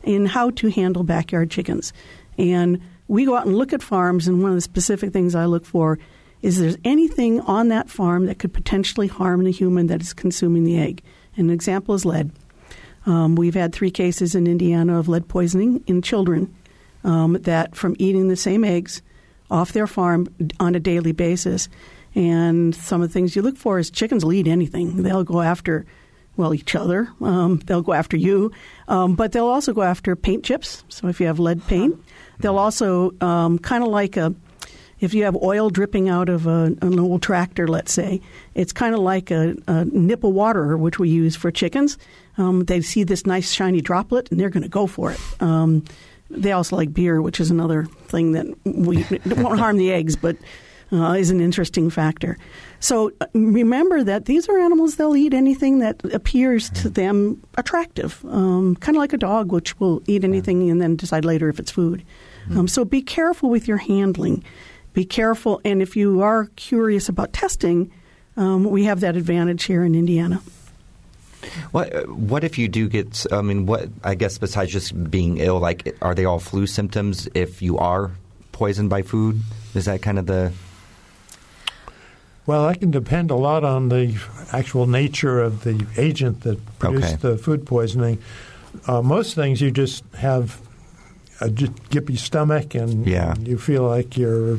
in 0.04 0.26
how 0.26 0.52
to 0.52 0.70
handle 0.70 1.04
backyard 1.04 1.52
chickens. 1.52 1.94
And 2.38 2.82
we 3.08 3.26
go 3.26 3.36
out 3.36 3.46
and 3.46 3.58
look 3.58 3.74
at 3.74 3.82
farms, 3.82 4.28
and 4.28 4.42
one 4.42 4.52
of 4.52 4.56
the 4.56 4.62
specific 4.62 5.12
things 5.12 5.36
I 5.36 5.46
look 5.46 5.66
for 5.66 6.00
is 6.42 6.60
there's 6.60 6.78
anything 6.86 7.42
on 7.42 7.68
that 7.68 7.90
farm 7.90 8.28
that 8.28 8.40
could 8.40 8.54
potentially 8.54 9.08
harm 9.08 9.44
the 9.44 9.52
human 9.52 9.88
that 9.88 10.02
is 10.02 10.14
consuming 10.14 10.64
the 10.64 10.80
egg. 10.80 11.04
And 11.36 11.50
an 11.50 11.54
example 11.54 11.96
is 11.96 12.06
lead. 12.06 12.32
Um, 13.06 13.36
we've 13.36 13.56
had 13.56 13.74
three 13.74 13.92
cases 13.92 14.36
in 14.36 14.48
Indiana 14.48 15.00
of 15.00 15.10
lead 15.10 15.28
poisoning 15.28 15.84
in 15.88 16.02
children 16.02 16.54
um, 17.04 17.34
that 17.34 17.76
from 17.76 17.96
eating 18.00 18.28
the 18.28 18.36
same 18.36 18.64
eggs 18.64 19.02
off 19.52 19.74
their 19.74 19.88
farm 19.88 20.28
on 20.60 20.76
a 20.76 20.80
daily 20.80 21.12
basis 21.12 21.68
and 22.20 22.76
some 22.76 23.02
of 23.02 23.08
the 23.08 23.14
things 23.14 23.34
you 23.34 23.42
look 23.42 23.56
for 23.56 23.80
is 23.80 23.90
chickens 23.90 24.26
will 24.26 24.34
eat 24.34 24.46
anything. 24.46 25.04
They'll 25.04 25.24
go 25.24 25.40
after, 25.40 25.86
well, 26.36 26.54
each 26.54 26.76
other. 26.76 27.08
Um, 27.22 27.62
they'll 27.66 27.82
go 27.82 27.94
after 27.94 28.18
you, 28.18 28.52
um, 28.90 29.16
but 29.16 29.32
they'll 29.32 29.48
also 29.48 29.72
go 29.72 29.84
after 29.84 30.18
paint 30.18 30.44
chips. 30.44 30.84
So 30.90 31.08
if 31.08 31.22
you 31.22 31.28
have 31.28 31.40
lead 31.40 31.66
paint, 31.68 31.98
they'll 32.40 32.58
also 32.58 33.14
um, 33.22 33.58
kind 33.58 33.86
of 33.86 33.90
like 33.90 34.18
a 34.18 34.36
if 35.00 35.14
you 35.14 35.24
have 35.24 35.38
oil 35.38 35.70
dripping 35.70 36.10
out 36.10 36.28
of 36.28 36.46
a, 36.46 36.76
an 36.82 37.00
old 37.00 37.22
tractor, 37.22 37.70
let's 37.70 37.94
say, 37.94 38.20
it's 38.54 38.74
kind 38.74 38.94
of 38.94 39.00
like 39.00 39.32
a, 39.32 39.56
a, 39.66 39.86
nip 39.86 40.26
of 40.26 40.34
water, 40.34 40.76
which 40.78 41.00
we 41.00 41.08
use 41.08 41.38
for 41.38 41.52
chickens. 41.52 41.98
Um, 42.38 42.66
they 42.66 42.82
see 42.82 43.06
this 43.06 43.26
nice 43.26 43.50
shiny 43.50 43.80
droplet, 43.80 44.30
and 44.30 44.38
they're 44.38 44.50
going 44.50 44.64
to 44.64 44.68
go 44.68 44.88
for 44.88 45.14
it. 45.14 45.20
Um, 45.40 45.86
they 46.30 46.52
also 46.52 46.76
like 46.76 46.94
beer, 46.94 47.22
which 47.22 47.40
is 47.40 47.50
another 47.50 47.86
thing 48.08 48.34
that 48.34 48.46
we 48.66 49.06
won't 49.42 49.58
harm 49.58 49.78
the 49.78 49.94
eggs, 49.94 50.18
but 50.18 50.36
uh, 50.92 51.14
is 51.14 51.30
an 51.30 51.42
interesting 51.42 51.90
factor. 51.90 52.38
So 52.80 53.12
uh, 53.22 53.26
remember 53.34 54.04
that 54.04 54.26
these 54.26 54.48
are 54.50 54.58
animals, 54.58 54.96
they'll 54.96 55.16
eat 55.16 55.34
anything 55.34 55.80
that 55.80 56.04
appears 56.14 56.70
to 56.72 56.90
them 56.90 57.42
attractive, 57.58 58.24
um, 58.26 58.76
kind 58.78 58.96
of 58.96 59.00
like 59.00 59.14
a 59.14 59.18
dog, 59.18 59.52
which 59.52 59.80
will 59.80 60.02
eat 60.08 60.24
anything 60.24 60.70
and 60.70 60.82
then 60.82 60.96
decide 60.96 61.26
later 61.26 61.50
if 61.50 61.60
it's 61.60 61.72
food. 61.72 62.04
Um, 62.52 62.68
so 62.68 62.84
be 62.84 63.02
careful 63.02 63.50
with 63.50 63.68
your 63.68 63.78
handling. 63.78 64.44
Be 64.94 65.06
careful, 65.06 65.62
and 65.64 65.82
if 65.82 65.96
you 65.96 66.22
are 66.22 66.46
curious 66.56 67.10
about 67.10 67.32
testing, 67.32 67.92
um, 68.38 68.64
we 68.64 68.86
have 68.86 69.02
that 69.02 69.16
advantage 69.16 69.66
here 69.66 69.84
in 69.84 69.94
Indiana. 69.94 70.42
What 71.72 72.10
What 72.10 72.44
if 72.44 72.58
you 72.58 72.68
do 72.68 72.90
get? 72.90 73.26
I 73.32 73.42
mean, 73.42 73.66
what 73.66 73.90
I 74.04 74.16
guess 74.16 74.38
besides 74.38 74.72
just 74.72 75.12
being 75.12 75.38
ill, 75.38 75.60
like 75.60 75.96
are 76.02 76.16
they 76.16 76.26
all 76.26 76.40
flu 76.40 76.66
symptoms? 76.66 77.30
If 77.34 77.62
you 77.62 77.78
are 77.78 78.12
poisoned 78.52 78.90
by 78.90 79.04
food, 79.04 79.42
is 79.76 79.86
that 79.86 80.02
kind 80.02 80.18
of 80.20 80.26
the? 80.26 80.52
Well, 82.50 82.68
that 82.68 82.80
can 82.80 82.90
depend 82.90 83.30
a 83.30 83.36
lot 83.36 83.64
on 83.64 83.90
the 83.90 84.16
actual 84.52 84.88
nature 84.88 85.40
of 85.40 85.64
the 85.64 85.86
agent 85.98 86.42
that 86.42 86.58
produced 86.80 87.14
Okay. 87.14 87.30
the 87.30 87.38
food 87.38 87.64
poisoning. 87.68 88.18
Uh, 88.88 89.04
most 89.04 89.36
things 89.36 89.62
you 89.62 89.70
just 89.70 90.04
have 90.16 90.60
a 91.42 91.52
j- 91.52 91.68
gippy 91.92 92.18
stomach 92.18 92.74
and 92.74 93.06
Yeah. 93.06 93.36
you 93.40 93.60
feel 93.60 93.84
like 93.84 94.18
you're 94.18 94.58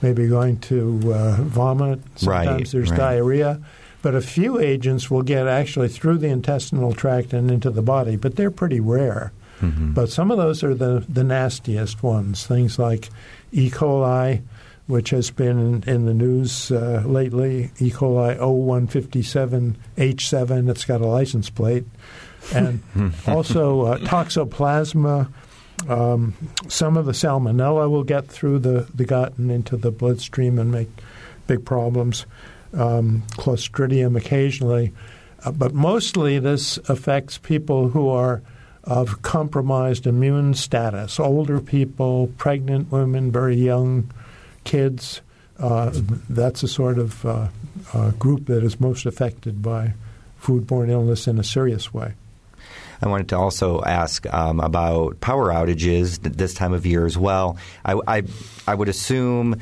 maybe 0.00 0.28
going 0.28 0.58
to 0.70 1.12
uh, 1.12 1.36
vomit. 1.42 1.98
Sometimes 2.14 2.46
Right, 2.60 2.70
there's 2.70 2.90
right. 2.90 2.96
diarrhea. 2.96 3.58
But 4.00 4.14
a 4.14 4.20
few 4.20 4.60
agents 4.60 5.10
will 5.10 5.22
get 5.24 5.48
actually 5.48 5.88
through 5.88 6.18
the 6.18 6.28
intestinal 6.28 6.92
tract 6.92 7.32
and 7.32 7.50
into 7.50 7.70
the 7.70 7.82
body, 7.82 8.14
but 8.14 8.36
they're 8.36 8.52
pretty 8.52 8.78
rare. 8.78 9.32
Mm-hmm. 9.60 9.92
But 9.92 10.08
some 10.10 10.30
of 10.30 10.38
those 10.38 10.62
are 10.62 10.72
the, 10.72 11.04
the 11.08 11.24
nastiest 11.24 12.00
ones. 12.00 12.46
Things 12.46 12.78
like 12.78 13.10
E. 13.50 13.70
coli, 13.70 14.42
which 14.88 15.10
has 15.10 15.30
been 15.30 15.56
in, 15.58 15.84
in 15.86 16.06
the 16.06 16.14
news 16.14 16.72
uh, 16.72 17.04
lately. 17.06 17.70
E. 17.78 17.90
coli 17.90 18.36
0157H7, 18.38 20.68
it's 20.68 20.84
got 20.86 21.02
a 21.02 21.06
license 21.06 21.50
plate. 21.50 21.84
And 22.54 22.82
also 23.28 23.82
uh, 23.82 23.98
toxoplasma. 23.98 25.30
Um, 25.88 26.34
some 26.66 26.96
of 26.96 27.06
the 27.06 27.12
salmonella 27.12 27.88
will 27.88 28.02
get 28.02 28.26
through 28.26 28.58
the, 28.60 28.88
the 28.94 29.04
gut 29.04 29.38
and 29.38 29.52
into 29.52 29.76
the 29.76 29.92
bloodstream 29.92 30.58
and 30.58 30.72
make 30.72 30.88
big 31.46 31.66
problems. 31.66 32.26
Um, 32.72 33.24
Clostridium 33.32 34.16
occasionally. 34.16 34.94
Uh, 35.44 35.52
but 35.52 35.74
mostly 35.74 36.38
this 36.38 36.78
affects 36.88 37.36
people 37.38 37.90
who 37.90 38.08
are 38.08 38.40
of 38.84 39.20
compromised 39.20 40.06
immune 40.06 40.54
status, 40.54 41.20
older 41.20 41.60
people, 41.60 42.32
pregnant 42.38 42.90
women, 42.90 43.30
very 43.30 43.56
young 43.56 44.10
kids. 44.64 45.20
Uh, 45.58 45.90
that's 46.28 46.62
a 46.62 46.68
sort 46.68 46.98
of 46.98 47.24
uh, 47.26 47.48
uh, 47.92 48.10
group 48.12 48.46
that 48.46 48.62
is 48.62 48.78
most 48.78 49.06
affected 49.06 49.60
by 49.60 49.94
foodborne 50.40 50.88
illness 50.88 51.26
in 51.26 51.38
a 51.38 51.44
serious 51.44 51.92
way. 51.92 52.14
I 53.00 53.08
wanted 53.08 53.28
to 53.28 53.38
also 53.38 53.82
ask 53.82 54.26
um, 54.32 54.60
about 54.60 55.20
power 55.20 55.48
outages 55.48 56.20
this 56.20 56.54
time 56.54 56.72
of 56.72 56.84
year 56.84 57.06
as 57.06 57.16
well. 57.16 57.56
I, 57.84 58.00
I, 58.06 58.22
I 58.66 58.74
would 58.74 58.88
assume 58.88 59.60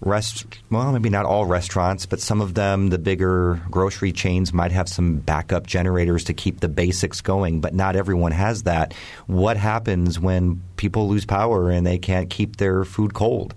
rest 0.00 0.46
well 0.70 0.92
maybe 0.92 1.10
not 1.10 1.24
all 1.24 1.44
restaurants 1.44 2.06
but 2.06 2.20
some 2.20 2.40
of 2.40 2.54
them 2.54 2.88
the 2.88 2.98
bigger 2.98 3.60
grocery 3.68 4.12
chains 4.12 4.52
might 4.52 4.70
have 4.70 4.88
some 4.88 5.16
backup 5.16 5.66
generators 5.66 6.22
to 6.22 6.32
keep 6.32 6.60
the 6.60 6.68
basics 6.68 7.20
going 7.20 7.60
but 7.60 7.74
not 7.74 7.96
everyone 7.96 8.30
has 8.30 8.62
that 8.62 8.94
what 9.26 9.56
happens 9.56 10.20
when 10.20 10.62
people 10.76 11.08
lose 11.08 11.26
power 11.26 11.68
and 11.68 11.84
they 11.84 11.98
can't 11.98 12.30
keep 12.30 12.58
their 12.58 12.84
food 12.84 13.12
cold 13.12 13.54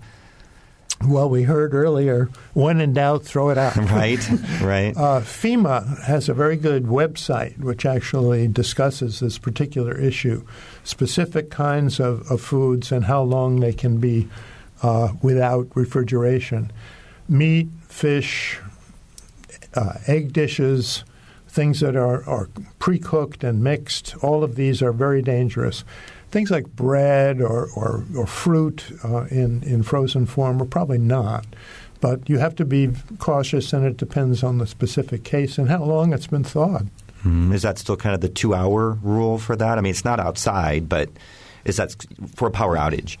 Well, 1.06 1.28
we 1.28 1.42
heard 1.42 1.74
earlier, 1.74 2.30
when 2.54 2.80
in 2.80 2.92
doubt, 2.92 3.24
throw 3.24 3.50
it 3.50 3.58
out. 3.58 3.76
right 3.76 4.28
right 4.60 4.96
Uh, 4.96 5.20
FEMA 5.20 6.02
has 6.04 6.28
a 6.28 6.34
very 6.34 6.56
good 6.56 6.84
website 6.84 7.58
which 7.58 7.84
actually 7.84 8.48
discusses 8.48 9.20
this 9.20 9.38
particular 9.38 9.96
issue, 9.98 10.44
specific 10.84 11.50
kinds 11.50 12.00
of, 12.00 12.30
of 12.30 12.40
foods 12.40 12.92
and 12.92 13.04
how 13.04 13.22
long 13.22 13.60
they 13.60 13.72
can 13.72 13.98
be 13.98 14.28
uh, 14.82 15.12
without 15.22 15.68
refrigeration. 15.74 16.70
Meat, 17.28 17.68
fish, 17.88 18.60
uh, 19.74 19.94
egg 20.06 20.32
dishes, 20.32 21.04
things 21.48 21.80
that 21.80 21.96
are, 21.96 22.24
are 22.28 22.48
pre 22.78 22.98
cooked 22.98 23.44
and 23.44 23.62
mixed, 23.62 24.14
all 24.22 24.42
of 24.42 24.56
these 24.56 24.82
are 24.82 24.92
very 24.92 25.22
dangerous. 25.22 25.84
Things 26.32 26.50
like 26.50 26.66
bread 26.66 27.40
or, 27.40 27.68
or, 27.76 28.04
or 28.16 28.26
fruit 28.26 28.84
uh, 29.04 29.26
in, 29.30 29.62
in 29.62 29.84
frozen 29.84 30.26
form 30.26 30.60
are 30.60 30.66
probably 30.66 30.98
not. 30.98 31.46
But 32.00 32.28
you 32.28 32.38
have 32.38 32.56
to 32.56 32.64
be 32.64 32.90
cautious, 33.18 33.72
and 33.72 33.86
it 33.86 33.96
depends 33.96 34.42
on 34.42 34.58
the 34.58 34.66
specific 34.66 35.22
case 35.22 35.56
and 35.56 35.68
how 35.68 35.84
long 35.84 36.12
it's 36.12 36.26
been 36.26 36.42
thawed. 36.42 36.88
Mm, 37.24 37.54
is 37.54 37.62
that 37.62 37.78
still 37.78 37.96
kind 37.96 38.14
of 38.14 38.20
the 38.20 38.28
two 38.28 38.52
hour 38.52 38.98
rule 39.02 39.38
for 39.38 39.54
that 39.54 39.78
i 39.78 39.80
mean 39.80 39.90
it's 39.90 40.04
not 40.04 40.18
outside 40.18 40.88
but 40.88 41.08
is 41.64 41.76
that 41.76 41.94
for 42.34 42.48
a 42.48 42.50
power 42.50 42.76
outage 42.76 43.16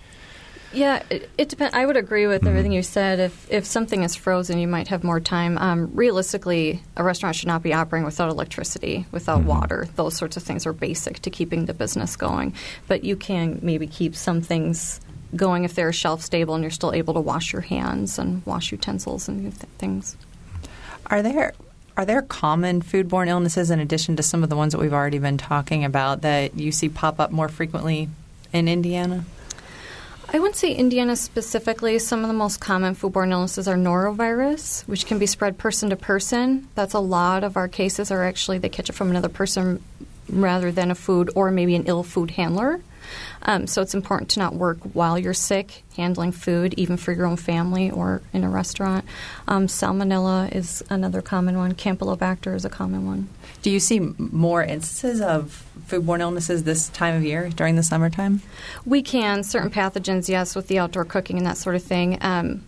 Yeah, 0.72 1.02
it, 1.10 1.30
it 1.36 1.48
depends. 1.48 1.74
I 1.74 1.84
would 1.84 1.96
agree 1.96 2.26
with 2.26 2.46
everything 2.46 2.72
you 2.72 2.82
said. 2.82 3.20
If 3.20 3.50
if 3.50 3.66
something 3.66 4.02
is 4.02 4.16
frozen, 4.16 4.58
you 4.58 4.66
might 4.66 4.88
have 4.88 5.04
more 5.04 5.20
time. 5.20 5.58
Um, 5.58 5.90
realistically, 5.94 6.82
a 6.96 7.04
restaurant 7.04 7.36
should 7.36 7.48
not 7.48 7.62
be 7.62 7.74
operating 7.74 8.04
without 8.06 8.30
electricity, 8.30 9.06
without 9.12 9.42
water. 9.42 9.88
Those 9.96 10.16
sorts 10.16 10.36
of 10.36 10.42
things 10.42 10.66
are 10.66 10.72
basic 10.72 11.20
to 11.20 11.30
keeping 11.30 11.66
the 11.66 11.74
business 11.74 12.16
going. 12.16 12.54
But 12.88 13.04
you 13.04 13.16
can 13.16 13.60
maybe 13.62 13.86
keep 13.86 14.16
some 14.16 14.40
things 14.40 15.00
going 15.36 15.64
if 15.64 15.74
they're 15.74 15.92
shelf 15.92 16.22
stable 16.22 16.54
and 16.54 16.62
you're 16.62 16.70
still 16.70 16.92
able 16.92 17.14
to 17.14 17.20
wash 17.20 17.52
your 17.52 17.62
hands 17.62 18.18
and 18.18 18.44
wash 18.46 18.72
utensils 18.72 19.28
and 19.28 19.52
th- 19.52 19.70
things. 19.78 20.16
Are 21.06 21.22
there 21.22 21.52
are 21.96 22.06
there 22.06 22.22
common 22.22 22.80
foodborne 22.80 23.28
illnesses 23.28 23.70
in 23.70 23.78
addition 23.78 24.16
to 24.16 24.22
some 24.22 24.42
of 24.42 24.48
the 24.48 24.56
ones 24.56 24.72
that 24.72 24.78
we've 24.80 24.94
already 24.94 25.18
been 25.18 25.36
talking 25.36 25.84
about 25.84 26.22
that 26.22 26.56
you 26.58 26.72
see 26.72 26.88
pop 26.88 27.20
up 27.20 27.30
more 27.30 27.48
frequently 27.48 28.08
in 28.52 28.68
Indiana? 28.68 29.24
I 30.34 30.38
wouldn't 30.38 30.56
say 30.56 30.72
Indiana 30.72 31.14
specifically. 31.14 31.98
Some 31.98 32.22
of 32.22 32.28
the 32.28 32.34
most 32.34 32.58
common 32.58 32.94
foodborne 32.94 33.32
illnesses 33.32 33.68
are 33.68 33.76
norovirus, 33.76 34.82
which 34.88 35.04
can 35.04 35.18
be 35.18 35.26
spread 35.26 35.58
person 35.58 35.90
to 35.90 35.96
person. 35.96 36.68
That's 36.74 36.94
a 36.94 37.00
lot 37.00 37.44
of 37.44 37.58
our 37.58 37.68
cases 37.68 38.10
are 38.10 38.24
actually 38.24 38.56
they 38.56 38.70
catch 38.70 38.88
it 38.88 38.94
from 38.94 39.10
another 39.10 39.28
person 39.28 39.84
rather 40.30 40.72
than 40.72 40.90
a 40.90 40.94
food 40.94 41.30
or 41.34 41.50
maybe 41.50 41.74
an 41.74 41.84
ill 41.84 42.02
food 42.02 42.30
handler. 42.30 42.80
Um, 43.42 43.66
so 43.66 43.82
it's 43.82 43.94
important 43.94 44.30
to 44.30 44.38
not 44.38 44.54
work 44.54 44.78
while 44.92 45.18
you're 45.18 45.34
sick, 45.34 45.82
handling 45.96 46.32
food, 46.32 46.74
even 46.76 46.96
for 46.96 47.12
your 47.12 47.26
own 47.26 47.36
family 47.36 47.90
or 47.90 48.22
in 48.32 48.44
a 48.44 48.48
restaurant. 48.48 49.04
Um, 49.48 49.66
salmonella 49.66 50.54
is 50.54 50.82
another 50.90 51.22
common 51.22 51.56
one. 51.56 51.74
Campylobacter 51.74 52.54
is 52.54 52.64
a 52.64 52.70
common 52.70 53.06
one. 53.06 53.28
Do 53.62 53.70
you 53.70 53.80
see 53.80 54.00
more 54.18 54.62
instances 54.62 55.20
of 55.20 55.64
foodborne 55.88 56.20
illnesses 56.20 56.64
this 56.64 56.88
time 56.88 57.16
of 57.16 57.24
year 57.24 57.48
during 57.50 57.76
the 57.76 57.82
summertime? 57.82 58.42
We 58.84 59.02
can 59.02 59.42
certain 59.42 59.70
pathogens, 59.70 60.28
yes, 60.28 60.54
with 60.54 60.68
the 60.68 60.78
outdoor 60.78 61.04
cooking 61.04 61.36
and 61.38 61.46
that 61.46 61.56
sort 61.56 61.76
of 61.76 61.82
thing. 61.82 62.18
Um, 62.20 62.64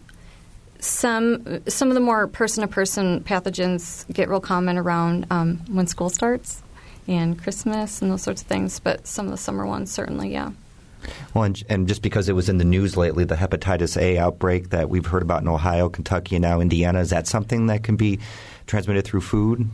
some 0.80 1.62
some 1.66 1.88
of 1.88 1.94
the 1.94 2.00
more 2.00 2.26
person 2.26 2.60
to 2.62 2.68
person 2.68 3.20
pathogens 3.20 4.12
get 4.12 4.28
real 4.28 4.40
common 4.40 4.76
around 4.76 5.26
um, 5.30 5.56
when 5.68 5.86
school 5.86 6.10
starts 6.10 6.62
and 7.06 7.40
Christmas 7.40 8.02
and 8.02 8.10
those 8.10 8.22
sorts 8.22 8.42
of 8.42 8.48
things. 8.48 8.80
But 8.80 9.06
some 9.06 9.26
of 9.26 9.30
the 9.30 9.38
summer 9.38 9.66
ones, 9.66 9.90
certainly, 9.90 10.30
yeah. 10.30 10.52
Well, 11.34 11.44
and, 11.44 11.62
and 11.68 11.88
just 11.88 12.02
because 12.02 12.28
it 12.28 12.32
was 12.32 12.48
in 12.48 12.58
the 12.58 12.64
news 12.64 12.96
lately, 12.96 13.24
the 13.24 13.34
hepatitis 13.34 14.00
A 14.00 14.18
outbreak 14.18 14.70
that 14.70 14.88
we've 14.88 15.06
heard 15.06 15.22
about 15.22 15.42
in 15.42 15.48
Ohio, 15.48 15.88
Kentucky, 15.88 16.36
and 16.36 16.42
now 16.42 16.60
Indiana, 16.60 17.00
is 17.00 17.10
that 17.10 17.26
something 17.26 17.66
that 17.66 17.82
can 17.82 17.96
be 17.96 18.18
transmitted 18.66 19.04
through 19.04 19.20
food? 19.20 19.68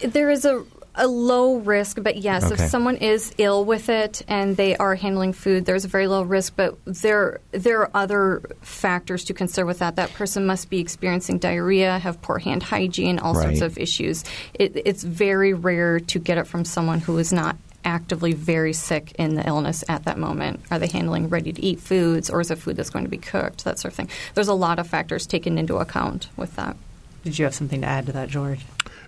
There 0.00 0.30
is 0.30 0.44
a 0.44 0.64
a 0.96 1.06
low 1.06 1.56
risk, 1.56 1.98
but 2.02 2.16
yes, 2.16 2.44
Okay. 2.44 2.62
if 2.64 2.70
someone 2.70 2.96
is 2.96 3.32
ill 3.38 3.64
with 3.64 3.88
it 3.88 4.22
and 4.28 4.56
they 4.56 4.76
are 4.76 4.94
handling 4.94 5.32
food, 5.32 5.64
there's 5.66 5.84
a 5.84 5.88
very 5.88 6.06
low 6.06 6.22
risk. 6.22 6.54
But 6.56 6.76
there 6.84 7.40
there 7.52 7.80
are 7.82 7.90
other 7.94 8.42
factors 8.62 9.24
to 9.24 9.34
consider 9.34 9.66
with 9.66 9.78
that. 9.80 9.96
That 9.96 10.12
person 10.14 10.46
must 10.46 10.70
be 10.70 10.80
experiencing 10.80 11.38
diarrhea, 11.38 11.98
have 11.98 12.20
poor 12.22 12.38
hand 12.38 12.62
hygiene, 12.62 13.18
all 13.18 13.34
sorts 13.34 13.60
of 13.60 13.78
issues. 13.78 14.24
It, 14.54 14.80
it's 14.84 15.02
very 15.04 15.52
rare 15.52 16.00
to 16.00 16.18
get 16.18 16.38
it 16.38 16.46
from 16.46 16.64
someone 16.64 17.00
who 17.00 17.18
is 17.18 17.32
not 17.32 17.56
actively 17.84 18.32
very 18.32 18.72
sick 18.72 19.12
in 19.18 19.36
the 19.36 19.46
illness 19.46 19.84
at 19.88 20.04
that 20.06 20.18
moment. 20.18 20.60
Are 20.72 20.78
they 20.78 20.88
handling 20.88 21.28
ready 21.28 21.52
to 21.52 21.62
eat 21.64 21.78
foods, 21.78 22.28
or 22.30 22.40
is 22.40 22.50
it 22.50 22.58
food 22.58 22.76
that's 22.76 22.90
going 22.90 23.04
to 23.04 23.10
be 23.10 23.16
cooked? 23.18 23.64
That 23.64 23.78
sort 23.78 23.92
of 23.92 23.96
thing. 23.96 24.08
There's 24.34 24.48
a 24.48 24.54
lot 24.54 24.78
of 24.80 24.88
factors 24.88 25.24
taken 25.26 25.56
into 25.56 25.76
account 25.76 26.28
with 26.36 26.56
that. 26.56 26.76
Did 27.22 27.38
you 27.38 27.44
have 27.44 27.54
something 27.54 27.82
to 27.82 27.86
add 27.86 28.06
to 28.06 28.12
that, 28.12 28.28
George? 28.28 28.60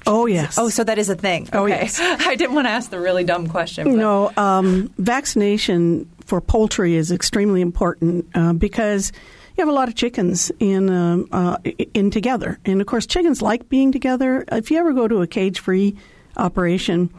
Oh 0.07 0.27
yes. 0.27 0.57
Oh, 0.59 0.69
so 0.69 0.85
that 0.85 0.99
is 0.99 1.09
a 1.09 1.15
thing. 1.15 1.49
Oh, 1.53 1.65
okay. 1.65 1.83
yes. 1.83 1.99
I 2.01 2.35
didn't 2.37 2.55
want 2.55 2.67
to 2.67 2.71
ask 2.71 2.91
the 2.91 3.01
really 3.01 3.25
dumb 3.25 3.49
question. 3.49 3.85
but- 3.87 3.97
No, 3.97 4.33
um, 4.37 4.93
vaccination 4.99 6.09
for 6.25 6.41
poultry 6.41 6.95
is 6.97 7.11
extremely 7.13 7.61
important 7.61 8.27
uh, 8.35 8.53
because 8.53 9.13
you 9.57 9.63
have 9.63 9.69
a 9.69 9.73
lot 9.73 9.89
of 9.89 9.95
chickens 9.95 10.51
in 10.61 10.89
um, 10.91 11.29
uh, 11.33 11.57
in 11.95 12.11
together, 12.11 12.59
and 12.65 12.81
of 12.81 12.87
course, 12.87 13.07
chickens 13.07 13.43
like 13.43 13.69
being 13.69 13.93
together. 13.93 14.45
If 14.53 14.71
you 14.71 14.79
ever 14.79 14.93
go 14.93 15.07
to 15.09 15.23
a 15.23 15.27
cage-free 15.27 15.97
operation, 16.37 17.13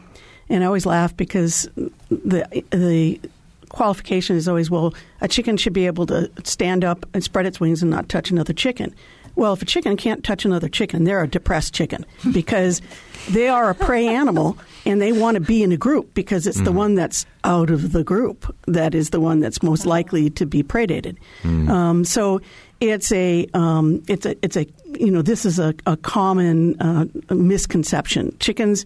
and 0.48 0.64
I 0.64 0.66
always 0.66 0.86
laugh 0.86 1.16
because 1.16 1.68
the 2.10 2.64
the 2.70 3.20
qualification 3.68 4.36
is 4.36 4.48
always 4.48 4.70
well, 4.70 4.94
a 5.20 5.28
chicken 5.28 5.56
should 5.56 5.72
be 5.72 5.86
able 5.86 6.06
to 6.06 6.30
stand 6.44 6.84
up 6.84 7.06
and 7.14 7.22
spread 7.22 7.46
its 7.46 7.60
wings 7.60 7.82
and 7.82 7.90
not 7.90 8.08
touch 8.08 8.30
another 8.30 8.52
chicken. 8.52 8.94
Well, 9.34 9.52
if 9.54 9.62
a 9.62 9.64
chicken 9.64 9.96
can't 9.96 10.22
touch 10.22 10.44
another 10.44 10.68
chicken, 10.68 11.04
they're 11.04 11.22
a 11.22 11.28
depressed 11.28 11.74
chicken 11.74 12.04
because 12.32 12.82
they 13.30 13.48
are 13.48 13.70
a 13.70 13.74
prey 13.74 14.06
animal 14.06 14.58
and 14.84 15.00
they 15.00 15.12
want 15.12 15.36
to 15.36 15.40
be 15.40 15.62
in 15.62 15.72
a 15.72 15.76
group 15.76 16.12
because 16.14 16.46
it's 16.46 16.60
the 16.60 16.72
one 16.72 16.94
that's 16.94 17.24
out 17.44 17.70
of 17.70 17.92
the 17.92 18.04
group 18.04 18.54
that 18.66 18.94
is 18.94 19.10
the 19.10 19.20
one 19.20 19.40
that's 19.40 19.62
most 19.62 19.86
likely 19.86 20.28
to 20.30 20.44
be 20.44 20.62
predated. 20.62 21.16
Um, 21.44 22.04
so 22.04 22.40
it's 22.80 23.12
a 23.12 23.46
um, 23.54 24.02
it's 24.08 24.26
a 24.26 24.36
it's 24.44 24.56
a 24.56 24.66
you 24.98 25.10
know 25.10 25.22
this 25.22 25.44
is 25.44 25.58
a, 25.58 25.74
a 25.86 25.96
common 25.96 26.80
uh, 26.80 27.06
misconception. 27.32 28.36
Chickens. 28.40 28.84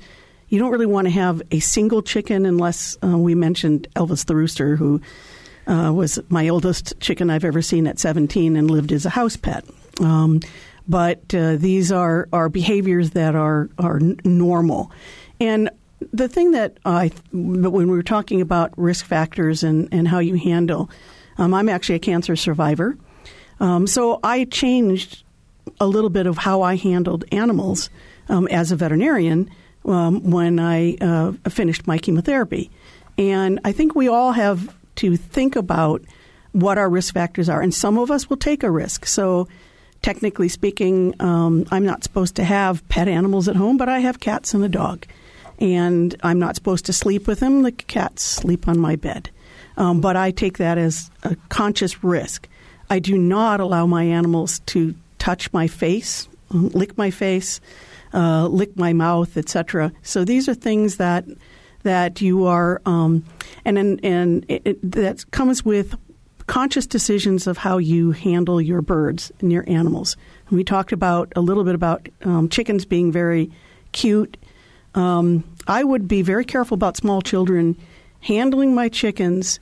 You 0.49 0.61
don't 0.61 0.71
really 0.71 0.87
want 0.87 1.09
to 1.09 1.11
have 1.11 1.43
a 1.51 1.59
single 1.59 2.03
chicken 2.03 2.47
unless 2.47 2.97
uh, 3.03 3.19
we 3.19 3.35
mentioned 3.35 3.89
Elvis 3.97 4.27
the 4.27 4.37
rooster, 4.37 4.77
who 4.77 5.01
uh, 5.67 5.93
was 5.93 6.21
my 6.29 6.49
oldest 6.49 6.95
chicken 7.01 7.31
I've 7.31 7.45
ever 7.45 7.63
seen 7.63 7.89
at 7.89 7.99
17 7.99 8.55
and 8.55 8.71
lived 8.71 8.93
as 8.93 9.05
a 9.05 9.11
house 9.11 9.37
pet. 9.37 9.65
Um, 10.01 10.41
but 10.89 11.35
uh, 11.35 11.57
these 11.57 11.91
are, 11.91 12.29
are 12.33 12.49
behaviors 12.49 13.11
that 13.11 13.35
are, 13.35 13.69
are 13.79 14.01
normal. 14.25 14.91
And 15.41 15.71
the 16.13 16.29
thing 16.29 16.53
that 16.53 16.79
I, 16.85 17.11
when 17.33 17.73
we 17.73 17.85
were 17.87 18.03
talking 18.03 18.41
about 18.41 18.77
risk 18.77 19.05
factors 19.05 19.63
and, 19.63 19.89
and 19.93 20.07
how 20.07 20.19
you 20.19 20.37
handle, 20.37 20.91
um, 21.39 21.55
I'm 21.55 21.69
actually 21.69 21.97
a 21.97 22.01
cancer 22.01 22.37
survivor. 22.37 22.97
Um, 23.61 23.87
so 23.87 24.21
I 24.23 24.45
changed 24.45 25.25
a 25.81 25.87
little 25.87 26.11
bit 26.11 26.27
of 26.27 26.39
how 26.39 26.63
I 26.63 26.77
handled 26.77 27.25
animals 27.33 27.91
um, 28.29 28.47
as 28.49 28.73
a 28.73 28.77
veterinarian 28.77 29.51
um, 29.85 30.31
when 30.31 30.59
I 30.59 30.97
uh, 31.01 31.33
finished 31.49 31.87
my 31.87 31.99
chemotherapy. 31.99 32.71
And 33.19 33.61
I 33.65 33.73
think 33.73 33.95
we 33.95 34.09
all 34.09 34.33
have 34.33 34.75
to 34.97 35.17
think 35.17 35.57
about 35.57 36.03
what 36.53 36.79
our 36.79 36.89
risk 36.89 37.15
factors 37.15 37.49
are. 37.49 37.61
And 37.61 37.73
some 37.73 37.99
of 37.99 38.11
us 38.11 38.29
will 38.29 38.37
take 38.37 38.63
a 38.63 38.71
risk. 38.71 39.07
So, 39.07 39.49
technically 40.07 40.49
speaking, 40.49 41.21
um, 41.21 41.67
I'm 41.73 41.85
not 41.85 42.05
supposed 42.05 42.37
to 42.37 42.45
have 42.45 42.89
pet 42.89 43.09
animals 43.09 43.49
at 43.49 43.57
home, 43.57 43.77
but 43.77 43.89
I 43.89 43.99
have 43.99 44.21
cats 44.21 44.55
and 44.55 44.63
a 44.63 44.69
dog. 44.69 45.05
And 45.59 46.15
I'm 46.23 46.39
not 46.39 46.55
supposed 46.55 46.87
to 46.87 46.93
sleep 46.93 47.27
with 47.27 47.41
them. 47.41 47.63
The 47.63 47.73
cats 47.73 48.23
sleep 48.23 48.69
on 48.69 48.79
my 48.79 48.95
bed. 48.95 49.31
Um, 49.77 50.01
but 50.01 50.15
I 50.15 50.31
take 50.31 50.59
that 50.59 50.79
as 50.79 51.11
a 51.25 51.35
conscious 51.49 52.05
risk. 52.05 52.49
I 52.89 53.01
do 53.01 53.19
not 53.19 53.59
allow 53.59 53.85
my 53.85 54.05
animals 54.05 54.61
to 54.67 54.95
touch 55.19 55.53
my 55.53 55.67
face, 55.67 56.29
lick 56.51 56.97
my 56.97 57.11
face, 57.11 57.61
uh, 58.15 58.47
lick 58.47 58.77
my 58.77 58.93
mouth, 58.93 59.37
etc. 59.37 59.91
So 60.03 60.25
these 60.25 60.49
are 60.49 60.55
things 60.55 60.99
that 60.99 61.25
that 61.83 62.21
you 62.21 62.45
are, 62.47 62.81
um, 62.87 63.25
and 63.65 63.77
and, 63.77 64.05
and 64.05 64.47
it, 64.47 64.63
it, 64.65 64.93
that 64.93 65.29
comes 65.33 65.65
with 65.65 65.97
conscious 66.47 66.87
decisions 66.87 67.47
of 67.47 67.59
how 67.59 67.79
you 67.79 68.13
handle 68.13 68.61
your 68.61 68.81
birds 68.83 69.33
and 69.41 69.53
your 69.53 69.65
animals. 69.69 70.17
And 70.49 70.57
we 70.57 70.65
talked 70.65 70.93
about 70.93 71.33
a 71.35 71.41
little 71.41 71.65
bit 71.65 71.75
about 71.75 72.09
um, 72.23 72.49
chickens 72.49 72.85
being 72.85 73.11
very 73.11 73.51
cute. 73.93 74.37
Um, 74.95 75.45
I 75.67 75.83
would 75.83 76.07
be 76.07 76.23
very 76.23 76.45
careful 76.45 76.77
about 76.77 76.97
small 76.97 77.21
children 77.21 77.77
handling 78.21 78.75
my 78.75 78.89
chickens 78.89 79.61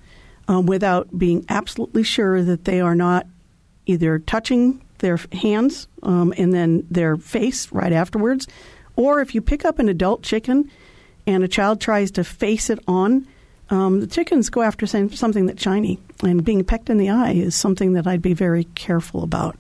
um, 0.49 0.67
without 0.67 1.19
being 1.19 1.45
absolutely 1.49 2.03
sure 2.03 2.43
that 2.43 2.65
they 2.65 2.81
are 2.81 2.95
not 2.95 3.27
either 3.87 4.19
touching 4.19 4.83
their 4.99 5.19
hands 5.33 5.89
um, 6.03 6.33
and 6.37 6.53
then 6.53 6.87
their 6.91 7.17
face 7.17 7.71
right 7.73 7.93
afterwards, 7.93 8.47
or 8.97 9.21
if 9.21 9.35
you 9.35 9.41
pick 9.43 9.65
up 9.65 9.79
an 9.79 9.89
adult 9.89 10.23
chicken 10.23 10.71
and 11.27 11.43
a 11.43 11.49
child 11.49 11.81
tries 11.81 12.11
to 12.13 12.25
face 12.25 12.71
it 12.71 12.79
on, 12.87 13.27
um, 13.71 14.01
the 14.01 14.07
chickens 14.07 14.51
go 14.51 14.63
after 14.63 14.87
some- 14.87 15.11
something 15.11 15.47
that's 15.47 15.63
shiny, 15.63 15.99
and 16.25 16.45
being 16.45 16.65
pecked 16.65 16.91
in 16.91 16.99
the 16.99 17.11
eye 17.11 17.33
is 17.33 17.55
something 17.55 17.93
that 17.95 18.07
I'd 18.07 18.23
be 18.23 18.35
very 18.35 18.65
careful 18.75 19.23
about. 19.23 19.57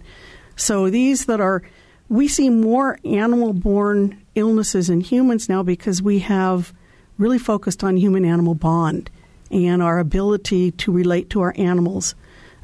So 0.56 0.90
these 0.90 1.26
that 1.26 1.40
are, 1.40 1.62
we 2.08 2.28
see 2.28 2.50
more 2.50 2.98
animal-borne 3.04 4.22
illnesses 4.34 4.90
in 4.90 5.00
humans 5.00 5.48
now 5.48 5.62
because 5.62 6.02
we 6.02 6.20
have 6.20 6.72
really 7.18 7.38
focused 7.38 7.84
on 7.84 7.96
human-animal 7.96 8.54
bond 8.56 9.10
and 9.50 9.82
our 9.82 9.98
ability 9.98 10.72
to 10.72 10.92
relate 10.92 11.30
to 11.30 11.40
our 11.40 11.54
animals. 11.56 12.14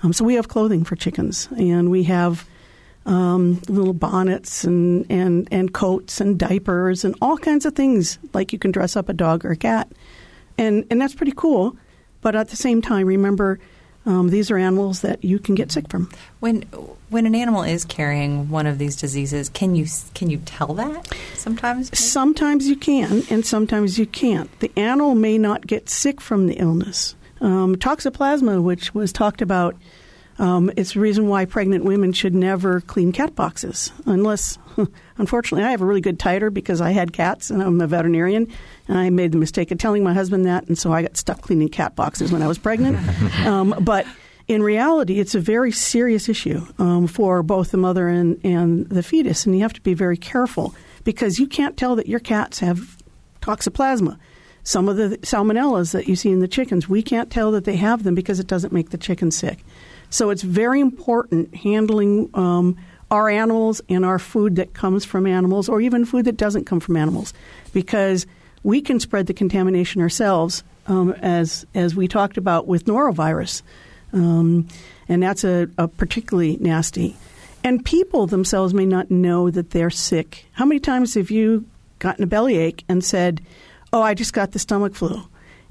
Um, 0.03 0.13
so 0.13 0.25
we 0.25 0.35
have 0.35 0.49
clothing 0.49 0.83
for 0.83 0.97
chickens, 0.97 1.49
and 1.57 1.91
we 1.91 2.05
have 2.05 2.47
um, 3.07 3.61
little 3.69 3.93
bonnets 3.93 4.65
and, 4.65 5.07
and, 5.09 5.49
and 5.51 5.73
coats 5.73 6.21
and 6.21 6.39
diapers 6.39 7.05
and 7.05 7.15
all 7.21 7.39
kinds 7.39 7.65
of 7.65 7.75
things 7.75 8.19
like 8.33 8.53
you 8.53 8.59
can 8.59 8.73
dress 8.73 8.97
up 8.97 9.09
a 9.09 9.13
dog 9.13 9.45
or 9.45 9.53
a 9.53 9.57
cat. 9.57 9.91
And, 10.59 10.85
and 10.91 11.01
that's 11.01 11.15
pretty 11.15 11.35
cool. 11.37 11.77
But 12.21 12.37
at 12.37 12.49
the 12.49 12.57
same 12.57 12.83
time, 12.83 13.07
remember, 13.07 13.59
um, 14.07 14.29
these 14.29 14.51
are 14.51 14.57
animals 14.57 15.01
that 15.01 15.23
you 15.25 15.39
can 15.39 15.55
get 15.55 15.71
sick 15.71 15.89
from. 15.89 16.11
When 16.41 16.63
when 17.11 17.27
an 17.27 17.35
animal 17.35 17.63
is 17.63 17.85
carrying 17.85 18.49
one 18.49 18.67
of 18.67 18.79
these 18.79 18.97
diseases, 18.97 19.49
can 19.49 19.75
you 19.75 19.87
can 20.15 20.31
you 20.31 20.39
tell 20.39 20.75
that 20.75 21.15
sometimes? 21.35 21.97
Sometimes 21.99 22.67
you 22.67 22.77
can, 22.77 23.23
and 23.31 23.45
sometimes 23.45 23.99
you 23.99 24.07
can't. 24.07 24.51
The 24.61 24.73
animal 24.77 25.15
may 25.15 25.39
not 25.39 25.67
get 25.67 25.91
sick 25.91 26.21
from 26.21 26.47
the 26.47 26.55
illness. 26.55 27.15
Um, 27.41 27.77
toxoplasma, 27.77 28.63
which 28.63 28.95
was 28.95 29.13
talked 29.13 29.41
about, 29.41 29.75
um, 30.39 30.71
it's 30.77 30.95
the 30.95 31.01
reason 31.01 31.29
why 31.29 31.45
pregnant 31.45 31.85
women 31.85 32.13
should 32.13 32.35
never 32.35 32.81
clean 32.81 33.13
cat 33.13 33.35
boxes, 33.35 33.93
unless, 34.07 34.59
unfortunately, 35.19 35.65
I 35.65 35.71
have 35.71 35.81
a 35.81 35.87
really 35.87 36.01
good 36.01 36.19
titer 36.19 36.53
because 36.53 36.81
I 36.81 36.91
had 36.91 37.13
cats 37.13 37.51
and 37.51 37.63
I'm 37.63 37.81
a 37.81 37.87
veterinarian, 37.87 38.49
and 38.89 38.99
I 38.99 39.11
made 39.11 39.33
the 39.33 39.39
mistake 39.39 39.71
of 39.71 39.79
telling 39.79 40.03
my 40.03 40.15
husband 40.15 40.47
that, 40.47 40.67
and 40.69 40.79
so 40.79 40.93
I 40.93 41.03
got 41.03 41.17
stuck 41.17 41.43
cleaning 41.43 41.69
cat 41.69 41.97
boxes 41.97 42.33
when 42.33 42.43
I 42.43 42.49
was 42.49 42.59
pregnant. 42.59 42.99
um, 43.47 43.75
but 43.81 44.07
in 44.49 44.63
reality, 44.63 45.21
it's 45.21 45.35
a 45.35 45.41
very 45.41 45.71
serious 45.71 46.29
issue 46.29 46.67
um, 46.79 47.07
for 47.07 47.43
both 47.43 47.71
the 47.71 47.77
mother 47.77 48.09
and, 48.09 48.41
and 48.45 48.89
the 48.89 49.03
fetus, 49.03 49.47
and 49.47 49.55
you 49.55 49.63
have 49.63 49.73
to 49.75 49.81
be 49.81 49.95
very 49.95 50.17
careful 50.17 50.75
because 51.05 51.39
you 51.39 51.47
can't 51.47 51.77
tell 51.77 51.97
that 51.97 52.09
your 52.09 52.21
cats 52.21 52.59
have 52.59 52.97
toxoplasma. 53.41 54.19
Some 54.63 54.89
of 54.89 54.97
the 54.97 55.17
salmonellas 55.19 55.93
that 55.93 56.07
you 56.07 56.17
see 56.17 56.31
in 56.31 56.41
the 56.41 56.49
chickens, 56.49 56.89
we 56.89 57.03
can't 57.03 57.31
tell 57.31 57.51
that 57.53 57.65
they 57.65 57.77
have 57.77 58.03
them 58.03 58.15
because 58.15 58.41
it 58.41 58.47
doesn't 58.47 58.73
make 58.73 58.91
the 58.91 58.99
chicken 58.99 59.31
sick. 59.31 59.65
So 60.11 60.31
it's 60.31 60.43
very 60.43 60.81
important 60.81 61.55
handling 61.55 62.29
um, 62.35 62.77
our 63.11 63.29
animals 63.29 63.81
and 63.89 64.05
our 64.05 64.19
food 64.19 64.57
that 64.57 64.75
comes 64.75 65.05
from 65.05 65.27
animals, 65.27 65.69
or 65.69 65.81
even 65.81 66.05
food 66.05 66.25
that 66.27 66.37
doesn't 66.37 66.65
come 66.65 66.81
from 66.81 66.97
animals, 66.97 67.35
because 67.73 68.27
we 68.63 68.81
can 68.81 69.01
spread 69.01 69.27
the 69.27 69.35
contamination 69.35 70.01
ourselves, 70.01 70.63
um, 70.87 71.13
as 71.21 71.67
as 71.75 71.95
we 71.95 72.07
talked 72.09 72.37
about 72.37 72.67
with 72.67 72.85
norovirus, 72.85 73.63
um, 74.13 74.69
and 75.09 75.23
that's 75.23 75.45
a, 75.45 75.69
a 75.79 75.89
particularly 75.89 76.57
nasty. 76.61 77.17
And 77.63 77.85
people 77.85 78.27
themselves 78.27 78.73
may 78.73 78.87
not 78.87 79.11
know 79.11 79.51
that 79.51 79.71
they're 79.71 79.91
sick. 79.91 80.47
How 80.53 80.65
many 80.65 80.81
times 80.81 81.15
have 81.15 81.31
you 81.31 81.67
gotten 81.99 82.25
a 82.25 82.27
bellyache 82.27 82.85
and 82.89 83.05
said, 83.05 83.41
"Oh, 83.93 84.03
I 84.03 84.15
just 84.15 84.33
got 84.33 84.53
the 84.53 84.59
stomach 84.59 84.95
flu," 84.95 85.23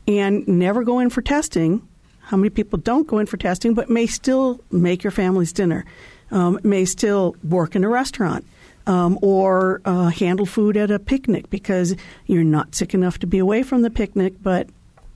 and 0.08 0.48
never 0.48 0.84
go 0.84 1.00
in 1.00 1.10
for 1.10 1.22
testing? 1.22 1.82
How 2.20 2.38
many 2.38 2.52
people 2.52 2.78
don't 2.78 3.08
go 3.08 3.18
in 3.18 3.26
for 3.26 3.38
testing 3.38 3.74
but 3.74 3.90
may 3.90 4.06
still 4.06 4.62
make 4.72 5.04
your 5.04 5.12
family's 5.12 5.52
dinner, 5.52 5.84
um, 6.32 6.59
may 6.63 6.86
still 6.86 7.36
work 7.43 7.75
in 7.75 7.84
a 7.84 7.89
restaurant, 7.89 8.45
um, 8.88 9.19
or 9.21 9.82
uh, 9.86 10.09
handle 10.09 10.45
food 10.45 10.77
at 10.77 10.91
a 10.91 10.99
picnic 10.99 11.49
because 11.49 11.95
you're 12.25 12.43
not 12.43 12.75
sick 12.75 12.93
enough 12.93 13.19
to 13.19 13.27
be 13.27 13.39
away 13.39 13.63
from 13.63 13.82
the 13.82 13.89
picnic, 13.89 14.34
but 14.41 14.67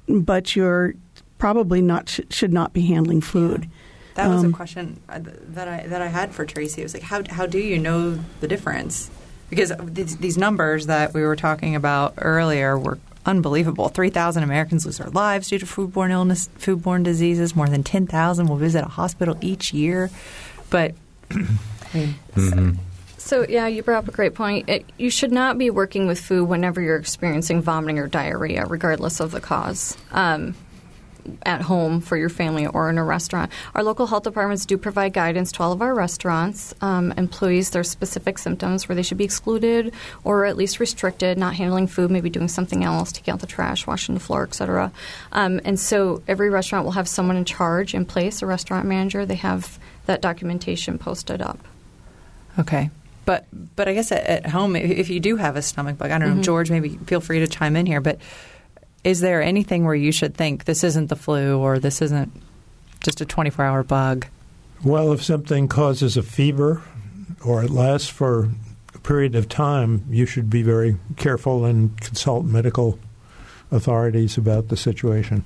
but 0.07 0.55
you're 0.55 0.93
probably 1.37 1.81
not 1.81 2.09
sh- 2.09 2.21
should 2.29 2.53
not 2.53 2.73
be 2.73 2.85
handling 2.87 3.21
food. 3.21 3.69
That 4.15 4.29
was 4.29 4.43
Um, 4.43 4.53
a 4.53 4.55
question 4.55 4.99
uh, 5.09 5.19
that 5.23 5.67
I 5.67 5.87
that 5.87 6.01
I 6.01 6.07
had 6.07 6.33
for 6.33 6.45
Tracy. 6.45 6.81
It 6.81 6.85
was 6.85 6.93
like, 6.93 7.03
how 7.03 7.23
how 7.29 7.45
do 7.47 7.57
you 7.57 7.79
know 7.79 8.19
the 8.41 8.47
difference? 8.47 9.09
Because 9.49 9.71
these, 9.85 10.17
these 10.17 10.37
numbers 10.37 10.87
that 10.87 11.13
we 11.13 11.21
were 11.21 11.35
talking 11.35 11.75
about 11.75 12.13
earlier 12.17 12.77
were 12.77 12.99
unbelievable. 13.25 13.89
Three 13.89 14.09
thousand 14.09 14.43
Americans 14.43 14.85
lose 14.85 14.97
their 14.97 15.09
lives 15.09 15.49
due 15.49 15.59
to 15.59 15.65
foodborne 15.65 16.11
illness, 16.11 16.49
foodborne 16.59 17.03
diseases. 17.03 17.55
More 17.55 17.67
than 17.67 17.83
ten 17.83 18.07
thousand 18.07 18.47
will 18.47 18.57
visit 18.57 18.83
a 18.83 18.89
hospital 18.89 19.37
each 19.41 19.73
year. 19.73 20.09
But 20.69 20.95
I 21.31 21.47
mean, 21.93 22.79
So, 23.17 23.45
yeah, 23.47 23.67
you 23.67 23.83
brought 23.83 24.03
up 24.03 24.07
a 24.09 24.11
great 24.11 24.33
point. 24.33 24.69
It, 24.69 24.85
you 24.97 25.09
should 25.09 25.31
not 25.31 25.57
be 25.57 25.69
working 25.69 26.07
with 26.07 26.19
food 26.19 26.43
whenever 26.45 26.81
you're 26.81 26.97
experiencing 26.97 27.61
vomiting 27.61 27.97
or 27.97 28.07
diarrhea, 28.07 28.65
regardless 28.65 29.19
of 29.21 29.31
the 29.31 29.39
cause. 29.39 29.97
Um, 30.11 30.55
at 31.45 31.61
home 31.61 32.01
for 32.01 32.17
your 32.17 32.29
family 32.29 32.67
or 32.67 32.89
in 32.89 32.97
a 32.97 33.03
restaurant. 33.03 33.51
Our 33.75 33.83
local 33.83 34.07
health 34.07 34.23
departments 34.23 34.65
do 34.65 34.77
provide 34.77 35.13
guidance 35.13 35.51
to 35.53 35.63
all 35.63 35.71
of 35.71 35.81
our 35.81 35.93
restaurants. 35.93 36.73
Um, 36.81 37.13
employees, 37.13 37.69
there's 37.69 37.89
specific 37.89 38.37
symptoms 38.37 38.87
where 38.87 38.95
they 38.95 39.03
should 39.03 39.17
be 39.17 39.23
excluded 39.23 39.93
or 40.23 40.45
at 40.45 40.57
least 40.57 40.79
restricted, 40.79 41.37
not 41.37 41.55
handling 41.55 41.87
food, 41.87 42.11
maybe 42.11 42.29
doing 42.29 42.47
something 42.47 42.83
else, 42.83 43.11
taking 43.11 43.33
out 43.33 43.39
the 43.39 43.47
trash, 43.47 43.87
washing 43.87 44.15
the 44.15 44.21
floor, 44.21 44.43
etc. 44.43 44.91
Um, 45.31 45.61
and 45.65 45.79
so 45.79 46.21
every 46.27 46.49
restaurant 46.49 46.85
will 46.85 46.91
have 46.93 47.07
someone 47.07 47.37
in 47.37 47.45
charge 47.45 47.93
in 47.93 48.05
place, 48.05 48.41
a 48.41 48.45
restaurant 48.45 48.87
manager. 48.87 49.25
They 49.25 49.35
have 49.35 49.79
that 50.05 50.21
documentation 50.21 50.97
posted 50.97 51.41
up. 51.41 51.59
Okay. 52.59 52.89
But 53.25 53.45
but 53.75 53.87
I 53.87 53.93
guess 53.93 54.11
at, 54.11 54.23
at 54.25 54.45
home, 54.47 54.75
if, 54.75 54.89
if 54.91 55.09
you 55.09 55.19
do 55.19 55.37
have 55.37 55.55
a 55.55 55.61
stomach 55.61 55.97
bug, 55.97 56.11
I 56.11 56.17
don't 56.17 56.27
know, 56.27 56.33
mm-hmm. 56.35 56.43
George, 56.43 56.69
maybe 56.69 56.89
feel 56.89 57.21
free 57.21 57.39
to 57.39 57.47
chime 57.47 57.75
in 57.75 57.85
here. 57.85 58.01
But 58.01 58.19
is 59.03 59.21
there 59.21 59.41
anything 59.41 59.85
where 59.85 59.95
you 59.95 60.11
should 60.11 60.35
think 60.35 60.65
this 60.65 60.83
isn't 60.83 61.07
the 61.07 61.15
flu 61.15 61.57
or 61.57 61.79
this 61.79 62.01
isn't 62.01 62.31
just 63.01 63.21
a 63.21 63.25
24 63.25 63.65
hour 63.65 63.83
bug? 63.83 64.27
Well, 64.83 65.13
if 65.13 65.23
something 65.23 65.67
causes 65.67 66.17
a 66.17 66.23
fever 66.23 66.81
or 67.43 67.63
it 67.63 67.69
lasts 67.69 68.09
for 68.09 68.49
a 68.93 68.99
period 68.99 69.35
of 69.35 69.47
time, 69.47 70.05
you 70.09 70.25
should 70.25 70.49
be 70.49 70.61
very 70.61 70.97
careful 71.15 71.65
and 71.65 71.99
consult 72.01 72.45
medical 72.45 72.99
authorities 73.71 74.37
about 74.37 74.67
the 74.67 74.77
situation. 74.77 75.43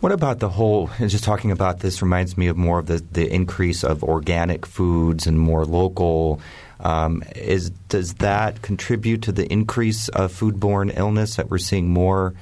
What 0.00 0.12
about 0.12 0.38
the 0.40 0.48
whole? 0.48 0.90
and 0.98 1.10
Just 1.10 1.24
talking 1.24 1.50
about 1.50 1.80
this 1.80 2.00
reminds 2.00 2.38
me 2.38 2.46
of 2.46 2.56
more 2.56 2.78
of 2.78 2.86
the, 2.86 3.04
the 3.12 3.30
increase 3.30 3.84
of 3.84 4.02
organic 4.02 4.64
foods 4.64 5.26
and 5.26 5.38
more 5.38 5.66
local. 5.66 6.40
Um, 6.80 7.22
is 7.36 7.68
does 7.90 8.14
that 8.14 8.62
contribute 8.62 9.20
to 9.22 9.32
the 9.32 9.46
increase 9.52 10.08
of 10.08 10.32
foodborne 10.32 10.96
illness 10.96 11.36
that 11.36 11.50
we're 11.50 11.58
seeing 11.58 11.90
more 11.90 12.34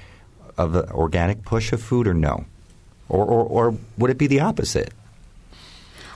of 0.56 0.76
an 0.76 0.88
organic 0.90 1.44
push 1.44 1.72
of 1.72 1.82
food, 1.82 2.06
or 2.06 2.14
no, 2.14 2.44
or, 3.08 3.24
or 3.24 3.44
or 3.44 3.78
would 3.96 4.10
it 4.10 4.18
be 4.18 4.28
the 4.28 4.38
opposite? 4.38 4.92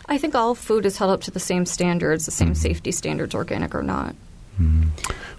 I 0.06 0.18
think 0.18 0.36
all 0.36 0.54
food 0.54 0.86
is 0.86 0.96
held 0.96 1.10
up 1.10 1.22
to 1.22 1.32
the 1.32 1.40
same 1.40 1.66
standards, 1.66 2.26
the 2.26 2.30
same 2.30 2.54
safety 2.54 2.92
standards, 2.92 3.34
organic 3.34 3.74
or 3.74 3.82
not. 3.82 4.14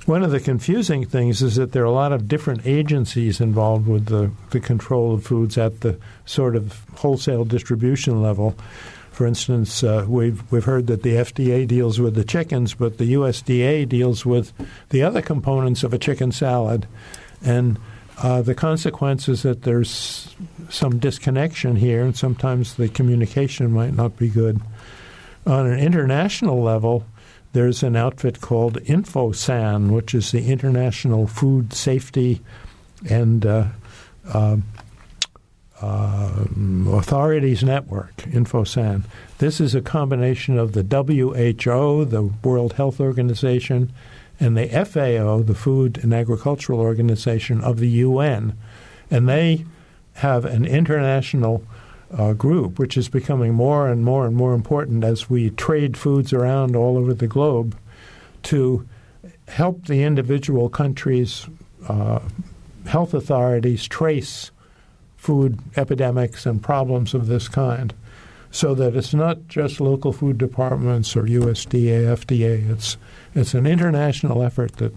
One 0.06 0.22
of 0.22 0.32
the 0.32 0.42
confusing 0.42 1.06
things 1.06 1.42
is 1.42 1.56
that 1.56 1.72
there 1.72 1.84
are 1.84 1.86
a 1.86 1.92
lot 1.92 2.12
of 2.12 2.28
different 2.28 2.68
agencies 2.68 3.40
involved 3.40 3.88
with 3.88 4.08
the, 4.08 4.32
the 4.50 4.60
control 4.60 5.14
of 5.14 5.24
foods 5.24 5.58
at 5.58 5.80
the 5.80 5.98
sort 6.26 6.58
of 6.58 6.84
wholesale 6.96 7.46
distribution 7.46 8.22
level. 8.22 8.54
For 9.12 9.26
instance, 9.26 9.82
uh, 9.82 10.06
we've 10.10 10.44
we've 10.52 10.66
heard 10.66 10.88
that 10.88 11.04
the 11.04 11.14
FDA 11.14 11.66
deals 11.66 12.02
with 12.02 12.16
the 12.16 12.26
chickens, 12.26 12.74
but 12.74 12.98
the 12.98 13.14
USDA 13.14 13.88
deals 13.88 14.26
with 14.26 14.52
the 14.90 15.04
other 15.04 15.22
components 15.22 15.84
of 15.84 15.94
a 15.94 16.00
chicken 16.00 16.34
salad, 16.34 16.86
and 17.42 17.80
uh, 18.18 18.42
the 18.42 18.56
consequence 18.56 19.30
is 19.30 19.44
that 19.44 19.62
there's 19.62 20.36
some 20.70 21.00
disconnection 21.00 21.78
here, 21.78 22.02
and 22.04 22.18
sometimes 22.18 22.76
the 22.76 22.90
communication 22.90 23.72
might 23.72 23.94
not 23.94 24.18
be 24.18 24.28
good. 24.28 24.60
On 25.46 25.66
an 25.66 25.80
international 25.80 26.62
level, 26.62 27.06
there's 27.54 27.84
an 27.84 27.96
outfit 27.96 28.42
called 28.42 28.82
InfoSan, 28.82 29.92
which 29.92 30.14
is 30.14 30.32
the 30.32 30.52
International 30.52 31.28
Food 31.28 31.72
Safety 31.72 32.42
and 33.10 33.46
uh, 33.46 33.68
uh, 34.28 34.58
um, 35.82 36.88
Authorities 36.92 37.64
Network, 37.64 38.16
InfoSan. 38.18 39.04
This 39.38 39.60
is 39.60 39.76
a 39.76 39.82
combination 39.82 40.58
of 40.58 40.74
the 40.74 40.84
WHO, 40.84 42.06
the 42.06 42.32
World 42.44 42.74
Health 42.74 43.00
Organization, 43.00 43.92
and 44.40 44.58
the 44.58 44.68
FAO, 44.68 45.44
the 45.44 45.56
Food 45.56 46.00
and 46.02 46.14
Agricultural 46.14 46.80
Organization 46.80 47.62
of 47.62 47.78
the 47.78 47.90
UN. 47.90 48.58
And 49.12 49.30
they 49.30 49.66
have 50.16 50.46
an 50.46 50.66
international 50.66 51.64
uh, 52.18 52.34
group, 52.34 52.78
which 52.80 52.98
is 52.98 53.10
becoming 53.10 53.54
more 53.54 53.88
and 53.88 54.06
more 54.06 54.26
and 54.26 54.36
more 54.36 54.54
important 54.54 55.04
as 55.04 55.30
we 55.30 55.50
trade 55.52 55.98
foods 55.98 56.32
around 56.34 56.76
all 56.76 56.98
over 56.98 57.14
the 57.14 57.28
globe, 57.28 57.78
to 58.44 58.88
help 59.48 59.86
the 59.86 60.04
individual 60.04 60.70
countries' 60.70 61.48
uh, 61.88 62.20
health 62.86 63.14
authorities 63.14 63.88
trace 63.88 64.52
food 65.18 65.60
epidemics 65.78 66.46
and 66.46 66.62
problems 66.62 67.14
of 67.14 67.28
this 67.28 67.48
kind, 67.48 67.94
so 68.52 68.76
that 68.76 68.96
it's 68.96 69.14
not 69.14 69.48
just 69.48 69.82
local 69.82 70.14
food 70.14 70.38
departments 70.38 71.16
or 71.16 71.24
USDA, 71.24 72.06
FDA. 72.06 72.70
It's 72.70 72.98
it's 73.34 73.54
an 73.54 73.66
international 73.66 74.44
effort 74.44 74.74
that 74.74 74.94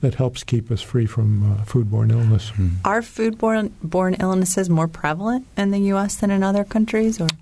that 0.00 0.14
helps 0.14 0.42
keep 0.42 0.70
us 0.70 0.80
free 0.80 1.06
from 1.06 1.52
uh, 1.52 1.64
foodborne 1.64 2.10
illness. 2.10 2.52
Are 2.84 3.02
foodborne 3.02 4.20
illnesses 4.20 4.70
more 4.70 4.88
prevalent 4.88 5.46
in 5.56 5.70
the 5.70 5.80
U.S. 5.92 6.16
than 6.16 6.30
in 6.30 6.42
other 6.42 6.64
countries? 6.64 7.20
Or 7.20 7.26
do 7.26 7.34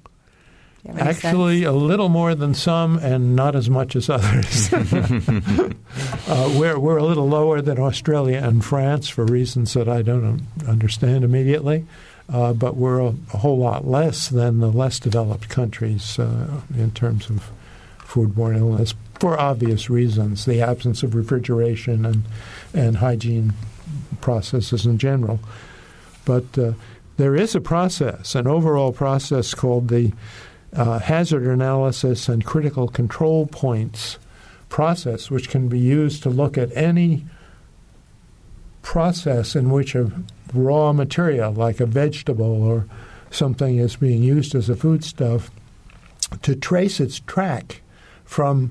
you 0.85 0.93
have 0.93 1.01
any 1.01 1.11
Actually, 1.11 1.65
a 1.65 1.73
little 1.73 2.09
more 2.09 2.35
than 2.35 2.55
some, 2.55 2.99
and 2.99 3.37
not 3.37 3.55
as 3.55 3.71
much 3.71 3.95
as 3.95 4.11
others. 4.11 4.73
uh, 4.73 6.55
we're 6.57 6.79
we're 6.79 6.99
a 6.99 7.05
little 7.05 7.29
lower 7.29 7.61
than 7.61 7.79
Australia 7.79 8.39
and 8.39 8.65
France 8.65 9.09
for 9.09 9.25
reasons 9.25 9.75
that 9.75 9.89
I 9.89 10.03
don't 10.03 10.43
understand 10.67 11.25
immediately, 11.25 11.87
uh, 12.29 12.53
but 12.53 12.77
we're 12.77 13.01
a, 13.01 13.15
a 13.35 13.39
whole 13.39 13.59
lot 13.59 13.87
less 13.87 14.29
than 14.29 14.59
the 14.59 14.73
less 14.73 14.99
developed 14.99 15.49
countries 15.49 16.19
uh, 16.19 16.61
in 16.77 16.91
terms 16.91 17.31
of 17.31 17.51
foodborne 17.99 18.57
illness 18.57 18.95
for 19.21 19.39
obvious 19.39 19.91
reasons: 19.91 20.45
the 20.45 20.63
absence 20.63 21.03
of 21.03 21.15
refrigeration 21.15 22.05
and 22.05 22.25
and 22.75 22.97
hygiene 22.97 23.53
processes 24.21 24.87
in 24.87 24.99
general. 24.99 25.41
But 26.25 26.59
uh, 26.59 26.73
there 27.17 27.35
is 27.35 27.55
a 27.55 27.61
process, 27.61 28.35
an 28.35 28.47
overall 28.47 28.93
process 28.93 29.55
called 29.55 29.89
the 29.89 30.13
uh, 30.75 30.99
hazard 30.99 31.45
analysis 31.45 32.29
and 32.29 32.45
critical 32.45 32.89
control 32.89 33.47
points 33.47 34.19
process, 34.69 35.31
which 35.31 35.49
can 35.49 35.69
be 35.69 35.79
used 35.79 36.23
to 36.23 36.31
look 36.31 36.59
at 36.59 36.75
any 36.77 37.25
process 38.83 39.57
in 39.57 39.71
which 39.71 39.95
a 39.95 40.11
raw 40.53 40.93
material, 40.93 41.53
like 41.53 41.81
a 41.81 41.87
vegetable 41.87 42.63
or 42.63 42.87
something, 43.31 43.79
is 43.79 43.97
being 43.97 44.23
used 44.23 44.55
as 44.55 44.69
a 44.69 44.77
foodstuff, 44.77 45.51
to 46.43 46.55
trace 46.55 47.01
its 47.01 47.21
track 47.21 47.83
from 48.25 48.71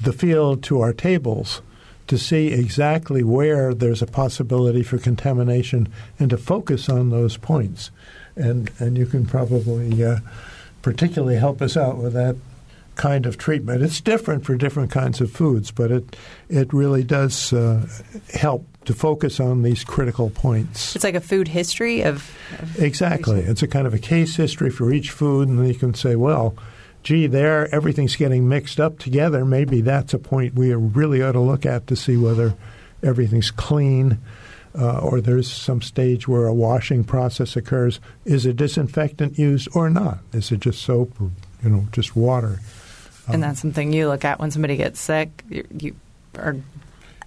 the 0.00 0.12
field 0.12 0.62
to 0.64 0.80
our 0.80 0.92
tables 0.92 1.62
to 2.06 2.18
see 2.18 2.48
exactly 2.48 3.22
where 3.22 3.72
there's 3.72 4.02
a 4.02 4.06
possibility 4.06 4.82
for 4.82 4.98
contamination 4.98 5.88
and 6.18 6.30
to 6.30 6.36
focus 6.36 6.88
on 6.88 7.10
those 7.10 7.36
points. 7.36 7.90
And, 8.34 8.70
and 8.78 8.98
you 8.98 9.06
can 9.06 9.26
probably 9.26 10.04
uh, 10.04 10.18
particularly 10.82 11.36
help 11.36 11.62
us 11.62 11.76
out 11.76 11.98
with 11.98 12.14
that 12.14 12.36
kind 12.96 13.26
of 13.26 13.38
treatment. 13.38 13.82
It's 13.82 14.00
different 14.00 14.44
for 14.44 14.56
different 14.56 14.90
kinds 14.90 15.20
of 15.20 15.30
foods, 15.30 15.70
but 15.70 15.90
it, 15.90 16.16
it 16.48 16.72
really 16.72 17.04
does 17.04 17.52
uh, 17.52 17.86
help 18.34 18.66
to 18.86 18.92
focus 18.92 19.38
on 19.38 19.62
these 19.62 19.84
critical 19.84 20.30
points. 20.30 20.96
It's 20.96 21.04
like 21.04 21.14
a 21.14 21.20
food 21.20 21.48
history 21.48 22.02
of. 22.02 22.28
of 22.58 22.82
Exactly. 22.82 23.40
It's 23.40 23.62
a 23.62 23.68
kind 23.68 23.86
of 23.86 23.94
a 23.94 23.98
case 23.98 24.36
history 24.36 24.70
for 24.70 24.92
each 24.92 25.10
food, 25.10 25.48
and 25.48 25.58
then 25.58 25.66
you 25.66 25.74
can 25.74 25.94
say, 25.94 26.16
well, 26.16 26.56
gee, 27.02 27.26
there, 27.26 27.72
everything's 27.74 28.16
getting 28.16 28.48
mixed 28.48 28.78
up 28.80 28.98
together. 28.98 29.44
Maybe 29.44 29.80
that's 29.80 30.14
a 30.14 30.18
point 30.18 30.54
we 30.54 30.74
really 30.74 31.22
ought 31.22 31.32
to 31.32 31.40
look 31.40 31.64
at 31.66 31.86
to 31.88 31.96
see 31.96 32.16
whether 32.16 32.54
everything's 33.02 33.50
clean 33.50 34.18
uh, 34.78 34.98
or 35.00 35.20
there's 35.20 35.50
some 35.50 35.82
stage 35.82 36.28
where 36.28 36.46
a 36.46 36.54
washing 36.54 37.04
process 37.04 37.56
occurs. 37.56 38.00
Is 38.24 38.46
a 38.46 38.52
disinfectant 38.52 39.38
used 39.38 39.68
or 39.74 39.90
not? 39.90 40.18
Is 40.32 40.52
it 40.52 40.60
just 40.60 40.82
soap 40.82 41.20
or, 41.20 41.30
you 41.62 41.70
know, 41.70 41.86
just 41.92 42.14
water? 42.14 42.60
and 43.28 43.42
that's 43.42 43.60
something 43.60 43.92
you 43.92 44.08
look 44.08 44.24
at 44.24 44.40
when 44.40 44.50
somebody 44.50 44.76
gets 44.76 45.00
sick. 45.00 45.44
You, 45.48 45.66
you 45.78 45.96
are 46.36 46.56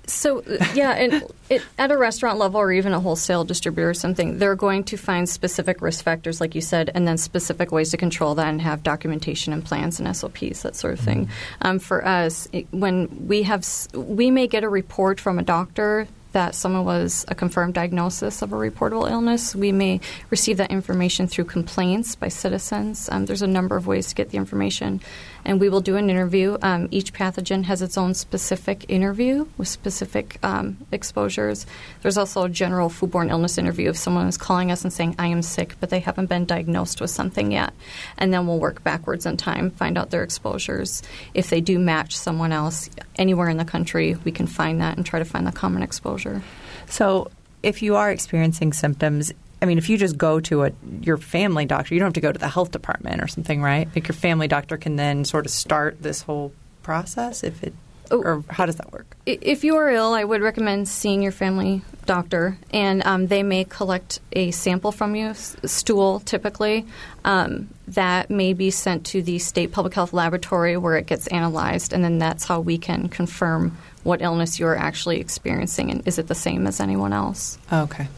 So 0.05 0.39
uh, 0.39 0.65
yeah, 0.73 0.91
and 0.91 1.23
it, 1.49 1.61
at 1.77 1.91
a 1.91 1.97
restaurant 1.97 2.37
level 2.37 2.59
or 2.59 2.71
even 2.71 2.93
a 2.93 2.99
wholesale 2.99 3.45
distributor 3.45 3.89
or 3.89 3.93
something, 3.93 4.37
they're 4.37 4.55
going 4.55 4.83
to 4.85 4.97
find 4.97 5.27
specific 5.27 5.81
risk 5.81 6.03
factors, 6.03 6.41
like 6.41 6.55
you 6.55 6.61
said, 6.61 6.91
and 6.93 7.07
then 7.07 7.17
specific 7.17 7.71
ways 7.71 7.91
to 7.91 7.97
control 7.97 8.35
that 8.35 8.47
and 8.47 8.61
have 8.61 8.83
documentation 8.83 9.53
and 9.53 9.63
plans 9.63 9.99
and 9.99 10.15
SOPs, 10.15 10.63
that 10.63 10.75
sort 10.75 10.93
of 10.93 10.99
thing. 10.99 11.29
Um, 11.61 11.79
for 11.79 12.05
us, 12.05 12.47
it, 12.51 12.67
when 12.71 13.27
we 13.27 13.43
have, 13.43 13.65
we 13.93 14.29
may 14.29 14.47
get 14.47 14.63
a 14.63 14.69
report 14.69 15.19
from 15.19 15.39
a 15.39 15.43
doctor 15.43 16.07
that 16.33 16.55
someone 16.55 16.83
was 16.83 17.25
a 17.27 17.35
confirmed 17.35 17.75
diagnosis 17.75 18.41
of 18.41 18.51
a 18.51 18.55
reportable 18.55 19.09
illness. 19.09 19.55
We 19.55 19.71
may 19.71 20.01
receive 20.29 20.57
that 20.57 20.71
information 20.71 21.27
through 21.27 21.45
complaints 21.45 22.15
by 22.15 22.27
citizens. 22.27 23.07
Um, 23.09 23.25
there's 23.25 23.41
a 23.41 23.47
number 23.47 23.77
of 23.77 23.87
ways 23.87 24.07
to 24.09 24.15
get 24.15 24.29
the 24.31 24.37
information, 24.37 24.99
and 25.45 25.59
we 25.59 25.69
will 25.69 25.81
do 25.81 25.95
an 25.95 26.09
interview. 26.09 26.57
Um, 26.61 26.87
each 26.91 27.13
pathogen 27.13 27.63
has 27.65 27.81
its 27.81 27.97
own 27.97 28.13
specific 28.13 28.85
interview 28.89 29.47
with 29.57 29.67
specific 29.67 30.37
um, 30.43 30.77
exposures. 30.91 31.65
There's 32.01 32.17
also 32.17 32.43
a 32.43 32.49
general 32.49 32.89
foodborne 32.89 33.29
illness 33.29 33.57
interview 33.57 33.89
if 33.89 33.97
someone 33.97 34.27
is 34.27 34.37
calling 34.37 34.71
us 34.71 34.83
and 34.83 34.93
saying, 34.93 35.15
I 35.17 35.27
am 35.27 35.41
sick, 35.41 35.75
but 35.79 35.89
they 35.89 35.99
haven't 35.99 36.27
been 36.27 36.45
diagnosed 36.45 37.01
with 37.01 37.09
something 37.09 37.51
yet. 37.51 37.73
And 38.17 38.33
then 38.33 38.47
we'll 38.47 38.59
work 38.59 38.83
backwards 38.83 39.25
in 39.25 39.37
time, 39.37 39.71
find 39.71 39.97
out 39.97 40.11
their 40.11 40.23
exposures. 40.23 41.01
If 41.33 41.49
they 41.49 41.61
do 41.61 41.79
match 41.79 42.15
someone 42.17 42.51
else 42.51 42.89
anywhere 43.15 43.49
in 43.49 43.57
the 43.57 43.65
country, 43.65 44.15
we 44.23 44.31
can 44.31 44.47
find 44.47 44.81
that 44.81 44.97
and 44.97 45.05
try 45.05 45.19
to 45.19 45.25
find 45.25 45.47
the 45.47 45.51
common 45.51 45.81
exposure 45.81 46.03
exposure. 46.03 46.41
So, 46.87 47.31
if 47.61 47.81
you 47.81 47.95
are 47.95 48.11
experiencing 48.11 48.73
symptoms, 48.73 49.31
I 49.63 49.65
mean, 49.65 49.77
if 49.77 49.87
you 49.87 49.97
just 49.97 50.17
go 50.17 50.41
to 50.41 50.65
a 50.65 50.71
your 50.99 51.15
family 51.15 51.65
doctor, 51.65 51.93
you 51.95 51.99
don't 52.01 52.07
have 52.07 52.13
to 52.15 52.21
go 52.21 52.33
to 52.33 52.37
the 52.37 52.49
health 52.49 52.71
department 52.71 53.23
or 53.23 53.29
something, 53.29 53.61
right? 53.61 53.87
Like 53.95 54.09
your 54.09 54.13
family 54.13 54.49
doctor 54.49 54.75
can 54.75 54.97
then 54.97 55.23
sort 55.23 55.45
of 55.45 55.53
start 55.53 56.03
this 56.03 56.21
whole 56.21 56.51
process 56.81 57.45
if 57.45 57.63
it 57.63 57.73
oh, 58.11 58.21
or 58.21 58.43
how 58.49 58.65
does 58.65 58.75
that 58.75 58.91
work? 58.91 59.15
If 59.25 59.63
you 59.63 59.77
are 59.77 59.89
ill, 59.89 60.11
I 60.11 60.25
would 60.25 60.41
recommend 60.41 60.89
seeing 60.89 61.23
your 61.23 61.31
family 61.31 61.81
doctor, 62.05 62.57
and 62.71 63.05
um, 63.05 63.27
they 63.27 63.41
may 63.41 63.63
collect 63.63 64.19
a 64.33 64.51
sample 64.51 64.91
from 64.91 65.15
you, 65.15 65.33
stool 65.33 66.19
typically, 66.19 66.85
um, 67.23 67.69
that 67.87 68.29
may 68.29 68.51
be 68.51 68.69
sent 68.69 69.05
to 69.05 69.21
the 69.21 69.39
state 69.39 69.71
public 69.71 69.93
health 69.93 70.11
laboratory 70.11 70.75
where 70.75 70.97
it 70.97 71.07
gets 71.07 71.27
analyzed, 71.27 71.93
and 71.93 72.03
then 72.03 72.19
that's 72.19 72.43
how 72.43 72.59
we 72.59 72.77
can 72.77 73.07
confirm 73.07 73.77
what 74.03 74.21
illness 74.21 74.59
you're 74.59 74.75
actually 74.75 75.21
experiencing 75.21 75.89
and 75.89 76.05
is 76.05 76.19
it 76.19 76.27
the 76.27 76.35
same 76.35 76.67
as 76.67 76.81
anyone 76.81 77.13
else. 77.13 77.57
Okay. 77.71 78.09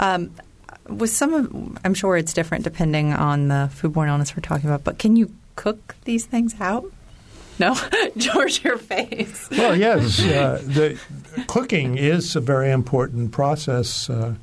Um, 0.00 0.30
with 0.88 1.10
some 1.10 1.34
of, 1.34 1.78
I'm 1.84 1.94
sure 1.94 2.16
it's 2.16 2.32
different 2.32 2.64
depending 2.64 3.12
on 3.12 3.48
the 3.48 3.70
foodborne 3.72 4.08
illness 4.08 4.36
we're 4.36 4.42
talking 4.42 4.68
about, 4.68 4.84
but 4.84 4.98
can 4.98 5.16
you 5.16 5.32
cook 5.56 5.96
these 6.04 6.26
things 6.26 6.54
out? 6.60 6.90
No, 7.58 7.76
George, 8.16 8.62
your 8.64 8.78
face. 8.78 9.48
Well, 9.50 9.76
yes, 9.76 10.22
uh, 10.22 10.62
the 10.64 10.98
cooking 11.48 11.98
is 11.98 12.36
a 12.36 12.40
very 12.40 12.70
important 12.70 13.32
process 13.32 14.08
uh, 14.08 14.34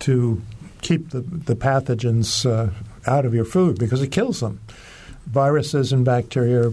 to 0.00 0.42
keep 0.80 1.10
the 1.10 1.20
the 1.20 1.54
pathogens 1.56 2.46
uh, 2.46 2.70
out 3.06 3.26
of 3.26 3.34
your 3.34 3.44
food 3.44 3.78
because 3.78 4.00
it 4.00 4.08
kills 4.08 4.40
them. 4.40 4.60
Viruses 5.26 5.92
and 5.92 6.04
bacteria, 6.04 6.72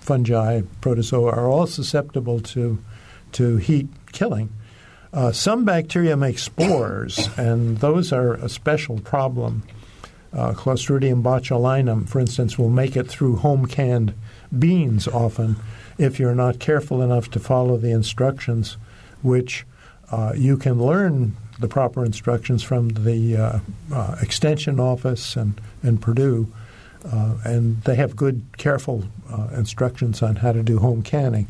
fungi, 0.00 0.62
protozoa 0.80 1.30
are 1.30 1.48
all 1.48 1.66
susceptible 1.66 2.40
to 2.40 2.78
to 3.32 3.56
heat 3.58 3.88
killing. 4.12 4.50
Uh, 5.12 5.32
some 5.32 5.64
bacteria 5.64 6.16
make 6.16 6.38
spores, 6.38 7.28
and 7.38 7.78
those 7.78 8.12
are 8.12 8.34
a 8.34 8.48
special 8.48 8.98
problem. 9.00 9.62
Uh, 10.32 10.52
Clostridium 10.52 11.22
botulinum, 11.22 12.06
for 12.06 12.20
instance, 12.20 12.58
will 12.58 12.68
make 12.68 12.96
it 12.96 13.08
through 13.08 13.36
home 13.36 13.66
canned 13.66 14.12
beans 14.56 15.08
often 15.08 15.56
if 15.96 16.18
you're 16.18 16.34
not 16.34 16.58
careful 16.58 17.00
enough 17.00 17.30
to 17.30 17.40
follow 17.40 17.78
the 17.78 17.90
instructions, 17.90 18.76
which 19.22 19.66
uh, 20.10 20.32
you 20.36 20.56
can 20.56 20.80
learn 20.80 21.34
the 21.58 21.68
proper 21.68 22.04
instructions 22.04 22.62
from 22.62 22.90
the 22.90 23.36
uh, 23.36 23.58
uh, 23.92 24.16
extension 24.20 24.78
office 24.78 25.36
and, 25.36 25.60
and 25.82 26.00
Purdue. 26.00 26.52
Uh, 27.10 27.36
and 27.44 27.82
they 27.82 27.94
have 27.94 28.16
good, 28.16 28.42
careful 28.58 29.04
instructions 29.54 30.20
on 30.20 30.36
how 30.36 30.52
to 30.52 30.62
do 30.62 30.78
home 30.78 31.02
canning 31.02 31.46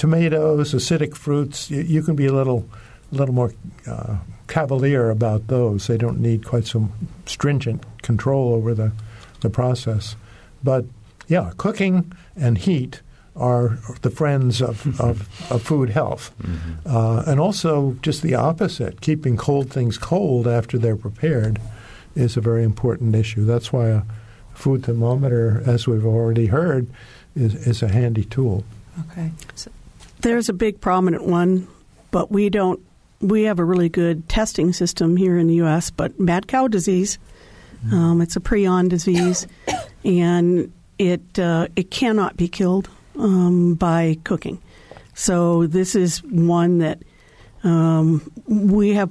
tomatoes, 0.00 0.72
acidic 0.72 1.14
fruits, 1.14 1.70
you, 1.70 1.82
you 1.82 2.02
can 2.02 2.16
be 2.16 2.24
a 2.24 2.32
little, 2.32 2.66
little 3.12 3.34
more 3.34 3.52
uh, 3.86 4.18
cavalier 4.48 5.10
about 5.10 5.48
those. 5.48 5.86
They 5.86 5.96
don't 5.96 6.20
need 6.20 6.44
quite 6.44 6.66
so 6.66 6.88
stringent 7.26 7.84
control 8.02 8.54
over 8.54 8.74
the, 8.74 8.92
the 9.40 9.50
process. 9.50 10.16
But 10.62 10.84
yeah, 11.28 11.52
cooking 11.56 12.12
and 12.36 12.58
heat 12.58 13.00
are 13.36 13.78
the 14.02 14.10
friends 14.10 14.60
of, 14.60 15.00
of, 15.00 15.50
of 15.50 15.62
food 15.62 15.90
health. 15.90 16.32
Mm-hmm. 16.42 16.72
Uh, 16.84 17.22
and 17.26 17.40
also, 17.40 17.96
just 18.02 18.22
the 18.22 18.34
opposite, 18.34 19.00
keeping 19.00 19.36
cold 19.36 19.70
things 19.70 19.96
cold 19.98 20.46
after 20.46 20.78
they're 20.78 20.96
prepared 20.96 21.60
is 22.14 22.36
a 22.36 22.40
very 22.40 22.64
important 22.64 23.14
issue. 23.14 23.44
That's 23.44 23.72
why 23.72 23.88
a 23.88 24.02
food 24.52 24.84
thermometer, 24.84 25.62
as 25.64 25.86
we've 25.86 26.04
already 26.04 26.46
heard, 26.46 26.88
is, 27.34 27.54
is 27.66 27.82
a 27.82 27.88
handy 27.88 28.24
tool. 28.24 28.64
Okay. 29.12 29.30
So 29.54 29.70
there's 30.20 30.48
a 30.48 30.52
big 30.52 30.80
prominent 30.80 31.24
one, 31.24 31.68
but 32.10 32.30
we 32.30 32.50
don't. 32.50 32.80
We 33.20 33.42
have 33.44 33.58
a 33.58 33.64
really 33.64 33.88
good 33.88 34.28
testing 34.28 34.72
system 34.72 35.16
here 35.16 35.36
in 35.36 35.46
the 35.46 35.56
U.S. 35.56 35.90
But 35.90 36.18
mad 36.18 36.48
cow 36.48 36.68
disease, 36.68 37.18
um, 37.92 38.20
it's 38.20 38.36
a 38.36 38.40
prion 38.40 38.88
disease, 38.88 39.46
and 40.04 40.72
it 40.98 41.38
uh, 41.38 41.68
it 41.76 41.90
cannot 41.90 42.36
be 42.36 42.48
killed 42.48 42.88
um, 43.18 43.74
by 43.74 44.18
cooking. 44.24 44.60
So 45.14 45.66
this 45.66 45.94
is 45.94 46.22
one 46.22 46.78
that 46.78 47.02
um, 47.64 48.30
we 48.46 48.90
have. 48.90 49.10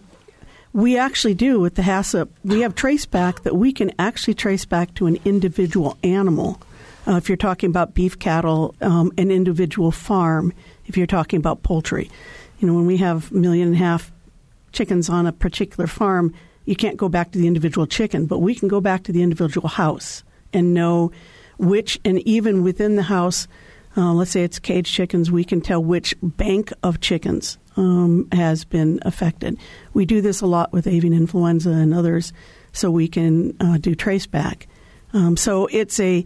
We 0.71 0.97
actually 0.97 1.33
do 1.33 1.59
with 1.59 1.75
the 1.75 1.81
HACCP. 1.81 2.29
We 2.43 2.61
have 2.61 2.75
trace 2.75 3.07
back 3.07 3.41
that 3.41 3.55
we 3.55 3.73
can 3.73 3.91
actually 3.97 4.35
trace 4.35 4.65
back 4.65 4.93
to 4.95 5.07
an 5.07 5.19
individual 5.25 5.97
animal. 6.03 6.61
Uh, 7.07 7.17
if 7.17 7.27
you're 7.27 7.37
talking 7.37 7.71
about 7.71 7.95
beef 7.95 8.19
cattle, 8.19 8.75
um, 8.81 9.11
an 9.17 9.31
individual 9.31 9.91
farm, 9.91 10.53
if 10.85 10.95
you're 10.95 11.07
talking 11.07 11.37
about 11.37 11.63
poultry. 11.63 12.11
You 12.59 12.67
know, 12.67 12.73
when 12.73 12.85
we 12.85 12.97
have 12.97 13.31
a 13.31 13.35
million 13.35 13.69
and 13.69 13.75
a 13.75 13.79
half 13.79 14.11
chickens 14.71 15.09
on 15.09 15.25
a 15.25 15.31
particular 15.31 15.87
farm, 15.87 16.33
you 16.65 16.75
can't 16.75 16.97
go 16.97 17.09
back 17.09 17.31
to 17.31 17.39
the 17.39 17.47
individual 17.47 17.87
chicken, 17.87 18.25
but 18.25 18.39
we 18.39 18.53
can 18.53 18.67
go 18.67 18.81
back 18.81 19.03
to 19.03 19.11
the 19.11 19.23
individual 19.23 19.69
house 19.69 20.23
and 20.53 20.73
know 20.73 21.11
which, 21.57 21.99
and 22.05 22.19
even 22.27 22.63
within 22.63 22.95
the 22.95 23.03
house, 23.03 23.47
uh, 23.97 24.13
let's 24.13 24.31
say 24.31 24.43
it's 24.43 24.59
cage 24.59 24.91
chickens, 24.91 25.31
we 25.31 25.43
can 25.43 25.61
tell 25.61 25.83
which 25.83 26.15
bank 26.21 26.71
of 26.83 26.99
chickens 26.99 27.57
um, 27.75 28.27
has 28.31 28.65
been 28.65 28.99
affected. 29.03 29.57
We 29.93 30.05
do 30.05 30.21
this 30.21 30.41
a 30.41 30.45
lot 30.45 30.71
with 30.71 30.85
avian 30.85 31.13
influenza 31.13 31.71
and 31.71 31.93
others, 31.93 32.33
so 32.71 32.91
we 32.91 33.07
can 33.07 33.55
uh, 33.59 33.77
do 33.77 33.95
trace 33.95 34.27
back. 34.27 34.67
Um, 35.13 35.37
so 35.37 35.67
it's 35.67 35.99
a 35.99 36.25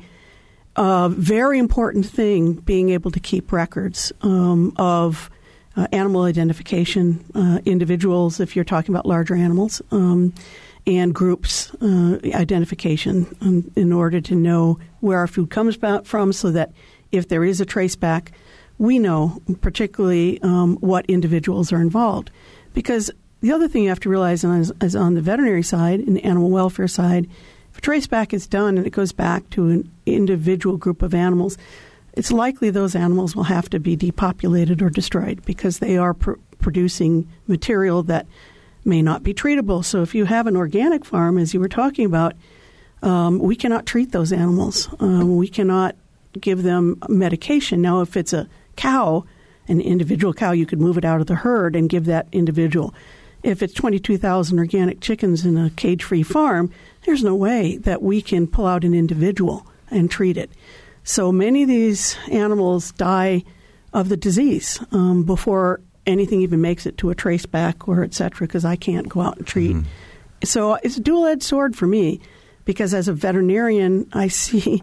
a 0.75 1.07
very 1.09 1.59
important 1.59 2.03
thing 2.03 2.53
being 2.53 2.89
able 2.89 3.11
to 3.11 3.19
keep 3.19 3.51
records 3.51 4.11
um, 4.21 4.73
of 4.75 5.29
uh, 5.75 5.87
animal 5.91 6.23
identification, 6.23 7.23
uh, 7.35 7.59
individuals, 7.65 8.39
if 8.39 8.55
you're 8.55 8.65
talking 8.65 8.93
about 8.93 9.05
larger 9.05 9.35
animals, 9.35 9.81
um, 9.91 10.33
and 10.85 11.15
groups 11.15 11.73
uh, 11.75 12.19
identification 12.33 13.25
um, 13.41 13.71
in 13.75 13.93
order 13.93 14.19
to 14.19 14.35
know 14.35 14.77
where 14.99 15.17
our 15.17 15.27
food 15.27 15.49
comes 15.49 15.77
from 16.03 16.33
so 16.33 16.51
that 16.51 16.71
if 17.11 17.29
there 17.29 17.43
is 17.43 17.61
a 17.61 17.65
trace 17.65 17.95
back, 17.95 18.31
we 18.77 18.99
know 18.99 19.41
particularly 19.61 20.41
um, 20.41 20.75
what 20.77 21.05
individuals 21.05 21.71
are 21.71 21.81
involved. 21.81 22.31
Because 22.73 23.09
the 23.41 23.51
other 23.51 23.67
thing 23.67 23.83
you 23.83 23.89
have 23.89 23.99
to 24.01 24.09
realize 24.09 24.43
is, 24.43 24.71
is 24.81 24.95
on 24.95 25.13
the 25.13 25.21
veterinary 25.21 25.63
side 25.63 25.99
and 25.99 26.23
animal 26.25 26.49
welfare 26.49 26.87
side– 26.87 27.29
if 27.73 27.79
a 27.79 27.81
traceback 27.81 28.33
is 28.33 28.45
done 28.45 28.77
and 28.77 28.85
it 28.85 28.91
goes 28.91 29.11
back 29.11 29.49
to 29.51 29.69
an 29.69 29.91
individual 30.05 30.77
group 30.77 31.01
of 31.01 31.15
animals, 31.15 31.57
it's 32.13 32.31
likely 32.31 32.69
those 32.69 32.95
animals 32.95 33.35
will 33.35 33.43
have 33.43 33.69
to 33.71 33.79
be 33.79 33.95
depopulated 33.95 34.81
or 34.81 34.89
destroyed 34.89 35.43
because 35.45 35.79
they 35.79 35.97
are 35.97 36.13
pr- 36.13 36.33
producing 36.59 37.27
material 37.47 38.03
that 38.03 38.27
may 38.85 39.01
not 39.01 39.23
be 39.23 39.33
treatable. 39.33 39.83
So 39.83 40.01
if 40.01 40.13
you 40.13 40.25
have 40.25 40.47
an 40.47 40.55
organic 40.55 41.05
farm, 41.05 41.37
as 41.37 41.53
you 41.53 41.59
were 41.59 41.69
talking 41.69 42.05
about, 42.05 42.33
um, 43.01 43.39
we 43.39 43.55
cannot 43.55 43.85
treat 43.85 44.11
those 44.11 44.31
animals. 44.31 44.89
Um, 44.99 45.35
we 45.37 45.47
cannot 45.47 45.95
give 46.39 46.63
them 46.63 47.01
medication. 47.09 47.81
Now, 47.81 48.01
if 48.01 48.15
it's 48.15 48.33
a 48.33 48.47
cow, 48.75 49.25
an 49.67 49.81
individual 49.81 50.33
cow, 50.33 50.51
you 50.51 50.65
could 50.65 50.79
move 50.79 50.97
it 50.97 51.05
out 51.05 51.21
of 51.21 51.27
the 51.27 51.35
herd 51.35 51.75
and 51.75 51.89
give 51.89 52.05
that 52.05 52.27
individual. 52.31 52.93
If 53.43 53.61
it's 53.61 53.73
22,000 53.73 54.57
organic 54.57 55.01
chickens 55.01 55.45
in 55.45 55.57
a 55.57 55.69
cage 55.71 56.03
free 56.03 56.23
farm, 56.23 56.71
there's 57.05 57.23
no 57.23 57.35
way 57.35 57.77
that 57.77 58.01
we 58.01 58.21
can 58.21 58.47
pull 58.47 58.65
out 58.65 58.85
an 58.85 58.93
individual 58.93 59.67
and 59.91 60.09
treat 60.09 60.37
it. 60.37 60.49
So 61.03 61.31
many 61.31 61.63
of 61.63 61.69
these 61.69 62.17
animals 62.31 62.91
die 62.93 63.43
of 63.91 64.09
the 64.09 64.17
disease 64.17 64.79
um, 64.91 65.23
before 65.23 65.81
anything 66.05 66.41
even 66.41 66.61
makes 66.61 66.85
it 66.85 66.97
to 66.97 67.09
a 67.09 67.15
trace 67.15 67.45
back 67.45 67.87
or 67.87 68.03
et 68.03 68.13
cetera, 68.13 68.47
because 68.47 68.65
I 68.65 68.75
can't 68.75 69.07
go 69.07 69.21
out 69.21 69.37
and 69.37 69.47
treat. 69.47 69.75
Mm-hmm. 69.75 69.87
So 70.43 70.75
it's 70.75 70.97
a 70.97 71.01
dual 71.01 71.25
edged 71.25 71.43
sword 71.43 71.75
for 71.75 71.87
me 71.87 72.19
because 72.65 72.93
as 72.93 73.07
a 73.07 73.13
veterinarian, 73.13 74.09
I 74.13 74.27
see 74.27 74.81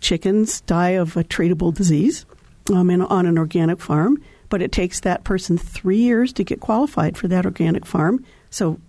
chickens 0.00 0.60
die 0.62 0.90
of 0.90 1.16
a 1.16 1.24
treatable 1.24 1.72
disease 1.72 2.26
um, 2.72 2.90
in, 2.90 3.02
on 3.02 3.26
an 3.26 3.38
organic 3.38 3.80
farm, 3.80 4.22
but 4.48 4.62
it 4.62 4.72
takes 4.72 5.00
that 5.00 5.24
person 5.24 5.58
three 5.58 5.98
years 5.98 6.32
to 6.34 6.44
get 6.44 6.60
qualified 6.60 7.16
for 7.16 7.28
that 7.28 7.44
organic 7.44 7.86
farm. 7.86 8.24
So 8.50 8.80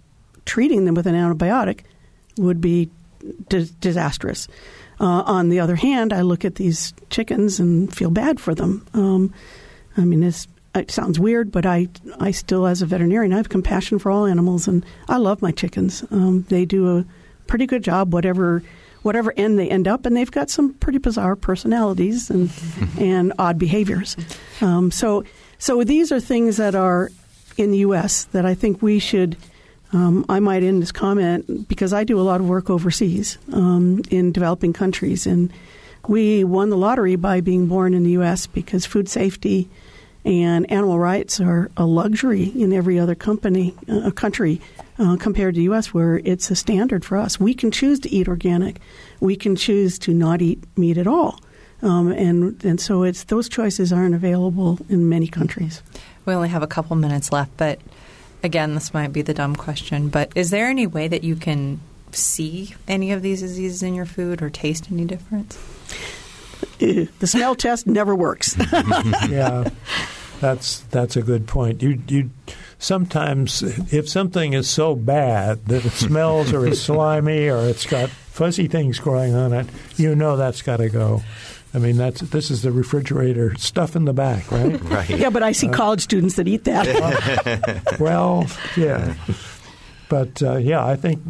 treating 0.45 0.85
them 0.85 0.95
with 0.95 1.05
an 1.05 1.15
antibiotic 1.15 1.81
would 2.37 2.61
be 2.61 2.89
di- 3.47 3.69
disastrous. 3.79 4.47
Uh, 4.99 5.23
on 5.25 5.49
the 5.49 5.59
other 5.59 5.75
hand, 5.75 6.11
I 6.11 6.21
look 6.21 6.43
at 6.43 6.55
these 6.55 6.93
chickens 7.09 7.59
and 7.59 7.93
feel 7.93 8.11
bad 8.11 8.39
for 8.39 8.53
them. 8.53 8.85
Um, 8.93 9.33
I 9.95 10.03
mean, 10.03 10.23
as 10.23 10.47
it 10.75 10.91
sounds 10.91 11.19
weird, 11.19 11.51
but 11.51 11.65
I 11.65 11.87
I 12.19 12.31
still, 12.31 12.67
as 12.67 12.81
a 12.81 12.85
veterinarian, 12.85 13.33
I 13.33 13.37
have 13.37 13.49
compassion 13.49 13.99
for 13.99 14.11
all 14.11 14.25
animals, 14.25 14.67
and 14.67 14.85
I 15.07 15.17
love 15.17 15.41
my 15.41 15.51
chickens. 15.51 16.03
Um, 16.11 16.45
they 16.49 16.65
do 16.65 16.97
a 16.97 17.05
pretty 17.47 17.65
good 17.65 17.83
job, 17.83 18.13
whatever 18.13 18.61
whatever 19.01 19.33
end 19.37 19.57
they 19.57 19.69
end 19.69 19.87
up, 19.87 20.05
and 20.05 20.15
they've 20.15 20.29
got 20.29 20.49
some 20.49 20.73
pretty 20.73 20.97
bizarre 20.97 21.35
personalities 21.35 22.29
and 22.29 22.51
and 22.99 23.33
odd 23.39 23.57
behaviors. 23.57 24.15
Um, 24.61 24.91
so 24.91 25.23
so 25.57 25.83
these 25.83 26.11
are 26.11 26.19
things 26.19 26.57
that 26.57 26.75
are 26.75 27.09
in 27.57 27.71
the 27.71 27.79
U.S. 27.79 28.25
that 28.25 28.45
I 28.45 28.53
think 28.53 28.81
we 28.81 28.99
should. 28.99 29.37
Um, 29.91 30.25
I 30.29 30.39
might 30.39 30.63
end 30.63 30.81
this 30.81 30.91
comment 30.91 31.67
because 31.67 31.93
I 31.93 32.03
do 32.03 32.19
a 32.19 32.21
lot 32.21 32.41
of 32.41 32.47
work 32.47 32.69
overseas 32.69 33.37
um, 33.53 34.01
in 34.09 34.31
developing 34.31 34.71
countries, 34.71 35.25
and 35.25 35.51
we 36.07 36.43
won 36.43 36.69
the 36.69 36.77
lottery 36.77 37.15
by 37.15 37.41
being 37.41 37.67
born 37.67 37.93
in 37.93 38.03
the 38.03 38.11
U.S. 38.11 38.45
because 38.45 38.85
food 38.85 39.09
safety 39.09 39.67
and 40.25 40.69
animal 40.71 40.99
rights 40.99 41.39
are 41.39 41.71
a 41.77 41.85
luxury 41.85 42.43
in 42.43 42.73
every 42.73 42.99
other 42.99 43.15
company, 43.15 43.73
uh, 43.87 44.11
country 44.11 44.61
uh, 44.99 45.15
compared 45.17 45.55
to 45.55 45.59
the 45.59 45.63
U.S., 45.65 45.93
where 45.93 46.19
it's 46.19 46.51
a 46.51 46.55
standard 46.55 47.03
for 47.05 47.17
us. 47.17 47.39
We 47.39 47.53
can 47.53 47.71
choose 47.71 47.99
to 48.01 48.09
eat 48.09 48.27
organic, 48.27 48.79
we 49.19 49.35
can 49.35 49.55
choose 49.55 49.97
to 49.99 50.13
not 50.13 50.41
eat 50.41 50.63
meat 50.77 50.97
at 50.97 51.07
all, 51.07 51.39
um, 51.81 52.11
and 52.11 52.63
and 52.63 52.79
so 52.79 53.03
it's 53.03 53.23
those 53.25 53.49
choices 53.49 53.91
aren't 53.91 54.13
available 54.13 54.77
in 54.89 55.09
many 55.09 55.27
countries. 55.27 55.81
We 56.25 56.33
only 56.33 56.49
have 56.49 56.61
a 56.61 56.67
couple 56.67 56.95
minutes 56.95 57.31
left, 57.31 57.55
but 57.57 57.79
again, 58.43 58.75
this 58.75 58.93
might 58.93 59.13
be 59.13 59.21
the 59.21 59.33
dumb 59.33 59.55
question, 59.55 60.09
but 60.09 60.31
is 60.35 60.49
there 60.49 60.67
any 60.67 60.87
way 60.87 61.07
that 61.07 61.23
you 61.23 61.35
can 61.35 61.79
see 62.11 62.75
any 62.87 63.11
of 63.11 63.21
these 63.21 63.41
diseases 63.41 63.83
in 63.83 63.93
your 63.93 64.05
food 64.05 64.41
or 64.41 64.49
taste 64.49 64.91
any 64.91 65.05
difference? 65.05 65.57
the 66.79 67.27
smell 67.27 67.55
test 67.55 67.87
never 67.87 68.15
works. 68.15 68.55
yeah, 69.29 69.69
that's 70.39 70.79
that's 70.91 71.15
a 71.15 71.21
good 71.21 71.47
point. 71.47 71.81
You 71.81 72.01
you 72.07 72.29
sometimes 72.79 73.61
if 73.93 74.07
something 74.09 74.53
is 74.53 74.69
so 74.69 74.95
bad 74.95 75.65
that 75.65 75.85
it 75.85 75.91
smells 75.91 76.53
or 76.53 76.65
is 76.67 76.81
slimy 76.81 77.49
or 77.49 77.65
it's 77.67 77.85
got 77.85 78.09
fuzzy 78.09 78.67
things 78.67 78.99
growing 78.99 79.35
on 79.35 79.53
it, 79.53 79.67
you 79.97 80.15
know 80.15 80.37
that's 80.37 80.61
got 80.61 80.77
to 80.77 80.89
go. 80.89 81.21
I 81.73 81.77
mean, 81.77 81.97
that's 81.97 82.21
this 82.21 82.49
is 82.49 82.63
the 82.63 82.71
refrigerator 82.71 83.55
stuff 83.57 83.95
in 83.95 84.05
the 84.05 84.13
back, 84.13 84.51
right? 84.51 84.81
right. 84.83 85.09
Yeah, 85.09 85.29
but 85.29 85.43
I 85.43 85.51
see 85.51 85.69
uh, 85.69 85.73
college 85.73 86.01
students 86.01 86.35
that 86.35 86.47
eat 86.47 86.63
that. 86.63 87.97
well, 87.99 88.47
yeah. 88.75 89.15
But 90.09 90.41
uh, 90.41 90.57
yeah, 90.57 90.83
I 90.83 90.95
think 90.95 91.21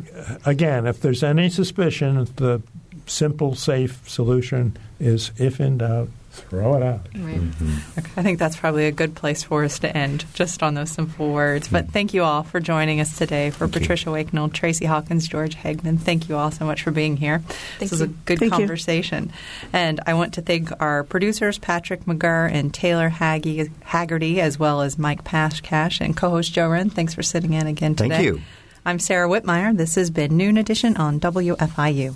again, 0.45 0.87
if 0.87 1.01
there's 1.01 1.23
any 1.23 1.49
suspicion, 1.49 2.25
the 2.37 2.61
simple, 3.05 3.55
safe 3.55 4.07
solution 4.09 4.77
is 4.99 5.31
if 5.37 5.59
in 5.59 5.79
doubt, 5.79 6.09
throw 6.49 6.75
it 6.75 6.83
out. 6.83 7.01
Right. 7.15 7.39
Mm-hmm. 7.39 7.99
Okay. 7.99 8.11
I 8.17 8.23
think 8.23 8.39
that's 8.39 8.55
probably 8.55 8.85
a 8.85 8.91
good 8.91 9.15
place 9.15 9.43
for 9.43 9.63
us 9.63 9.79
to 9.79 9.95
end, 9.95 10.25
just 10.33 10.63
on 10.63 10.73
those 10.73 10.91
simple 10.91 11.31
words. 11.31 11.67
But 11.67 11.85
mm-hmm. 11.85 11.93
thank 11.93 12.13
you 12.13 12.23
all 12.23 12.43
for 12.43 12.59
joining 12.59 12.99
us 12.99 13.17
today. 13.17 13.49
For 13.49 13.67
thank 13.67 13.73
Patricia 13.73 14.09
Wakenell, 14.09 14.51
Tracy 14.53 14.85
Hawkins, 14.85 15.27
George 15.27 15.55
Hegeman, 15.55 15.99
thank 15.99 16.29
you 16.29 16.35
all 16.35 16.51
so 16.51 16.65
much 16.65 16.83
for 16.83 16.91
being 16.91 17.17
here. 17.17 17.39
Thank 17.39 17.79
this 17.79 17.91
you. 17.91 17.95
was 17.95 18.01
a 18.01 18.07
good 18.07 18.39
thank 18.39 18.53
conversation. 18.53 19.25
You. 19.25 19.69
And 19.73 19.99
I 20.05 20.13
want 20.13 20.33
to 20.35 20.41
thank 20.41 20.69
our 20.81 21.03
producers, 21.03 21.57
Patrick 21.57 22.05
McGurr 22.05 22.51
and 22.51 22.73
Taylor 22.73 23.09
Haggy, 23.09 23.69
Haggerty, 23.81 24.41
as 24.41 24.57
well 24.57 24.81
as 24.81 24.97
Mike 24.97 25.23
Pashkash 25.23 26.01
and 26.01 26.15
co-host 26.15 26.53
Joe 26.53 26.69
Hren. 26.69 26.89
Thanks 26.89 27.13
for 27.13 27.23
sitting 27.23 27.53
in 27.53 27.67
again 27.67 27.95
today. 27.95 28.09
Thank 28.09 28.23
you. 28.23 28.41
I'm 28.85 28.99
Sarah 28.99 29.27
Whitmire. 29.27 29.75
This 29.75 29.95
has 29.95 30.09
been 30.09 30.37
Noon 30.37 30.57
Edition 30.57 30.97
on 30.97 31.19
WFIU. 31.19 32.15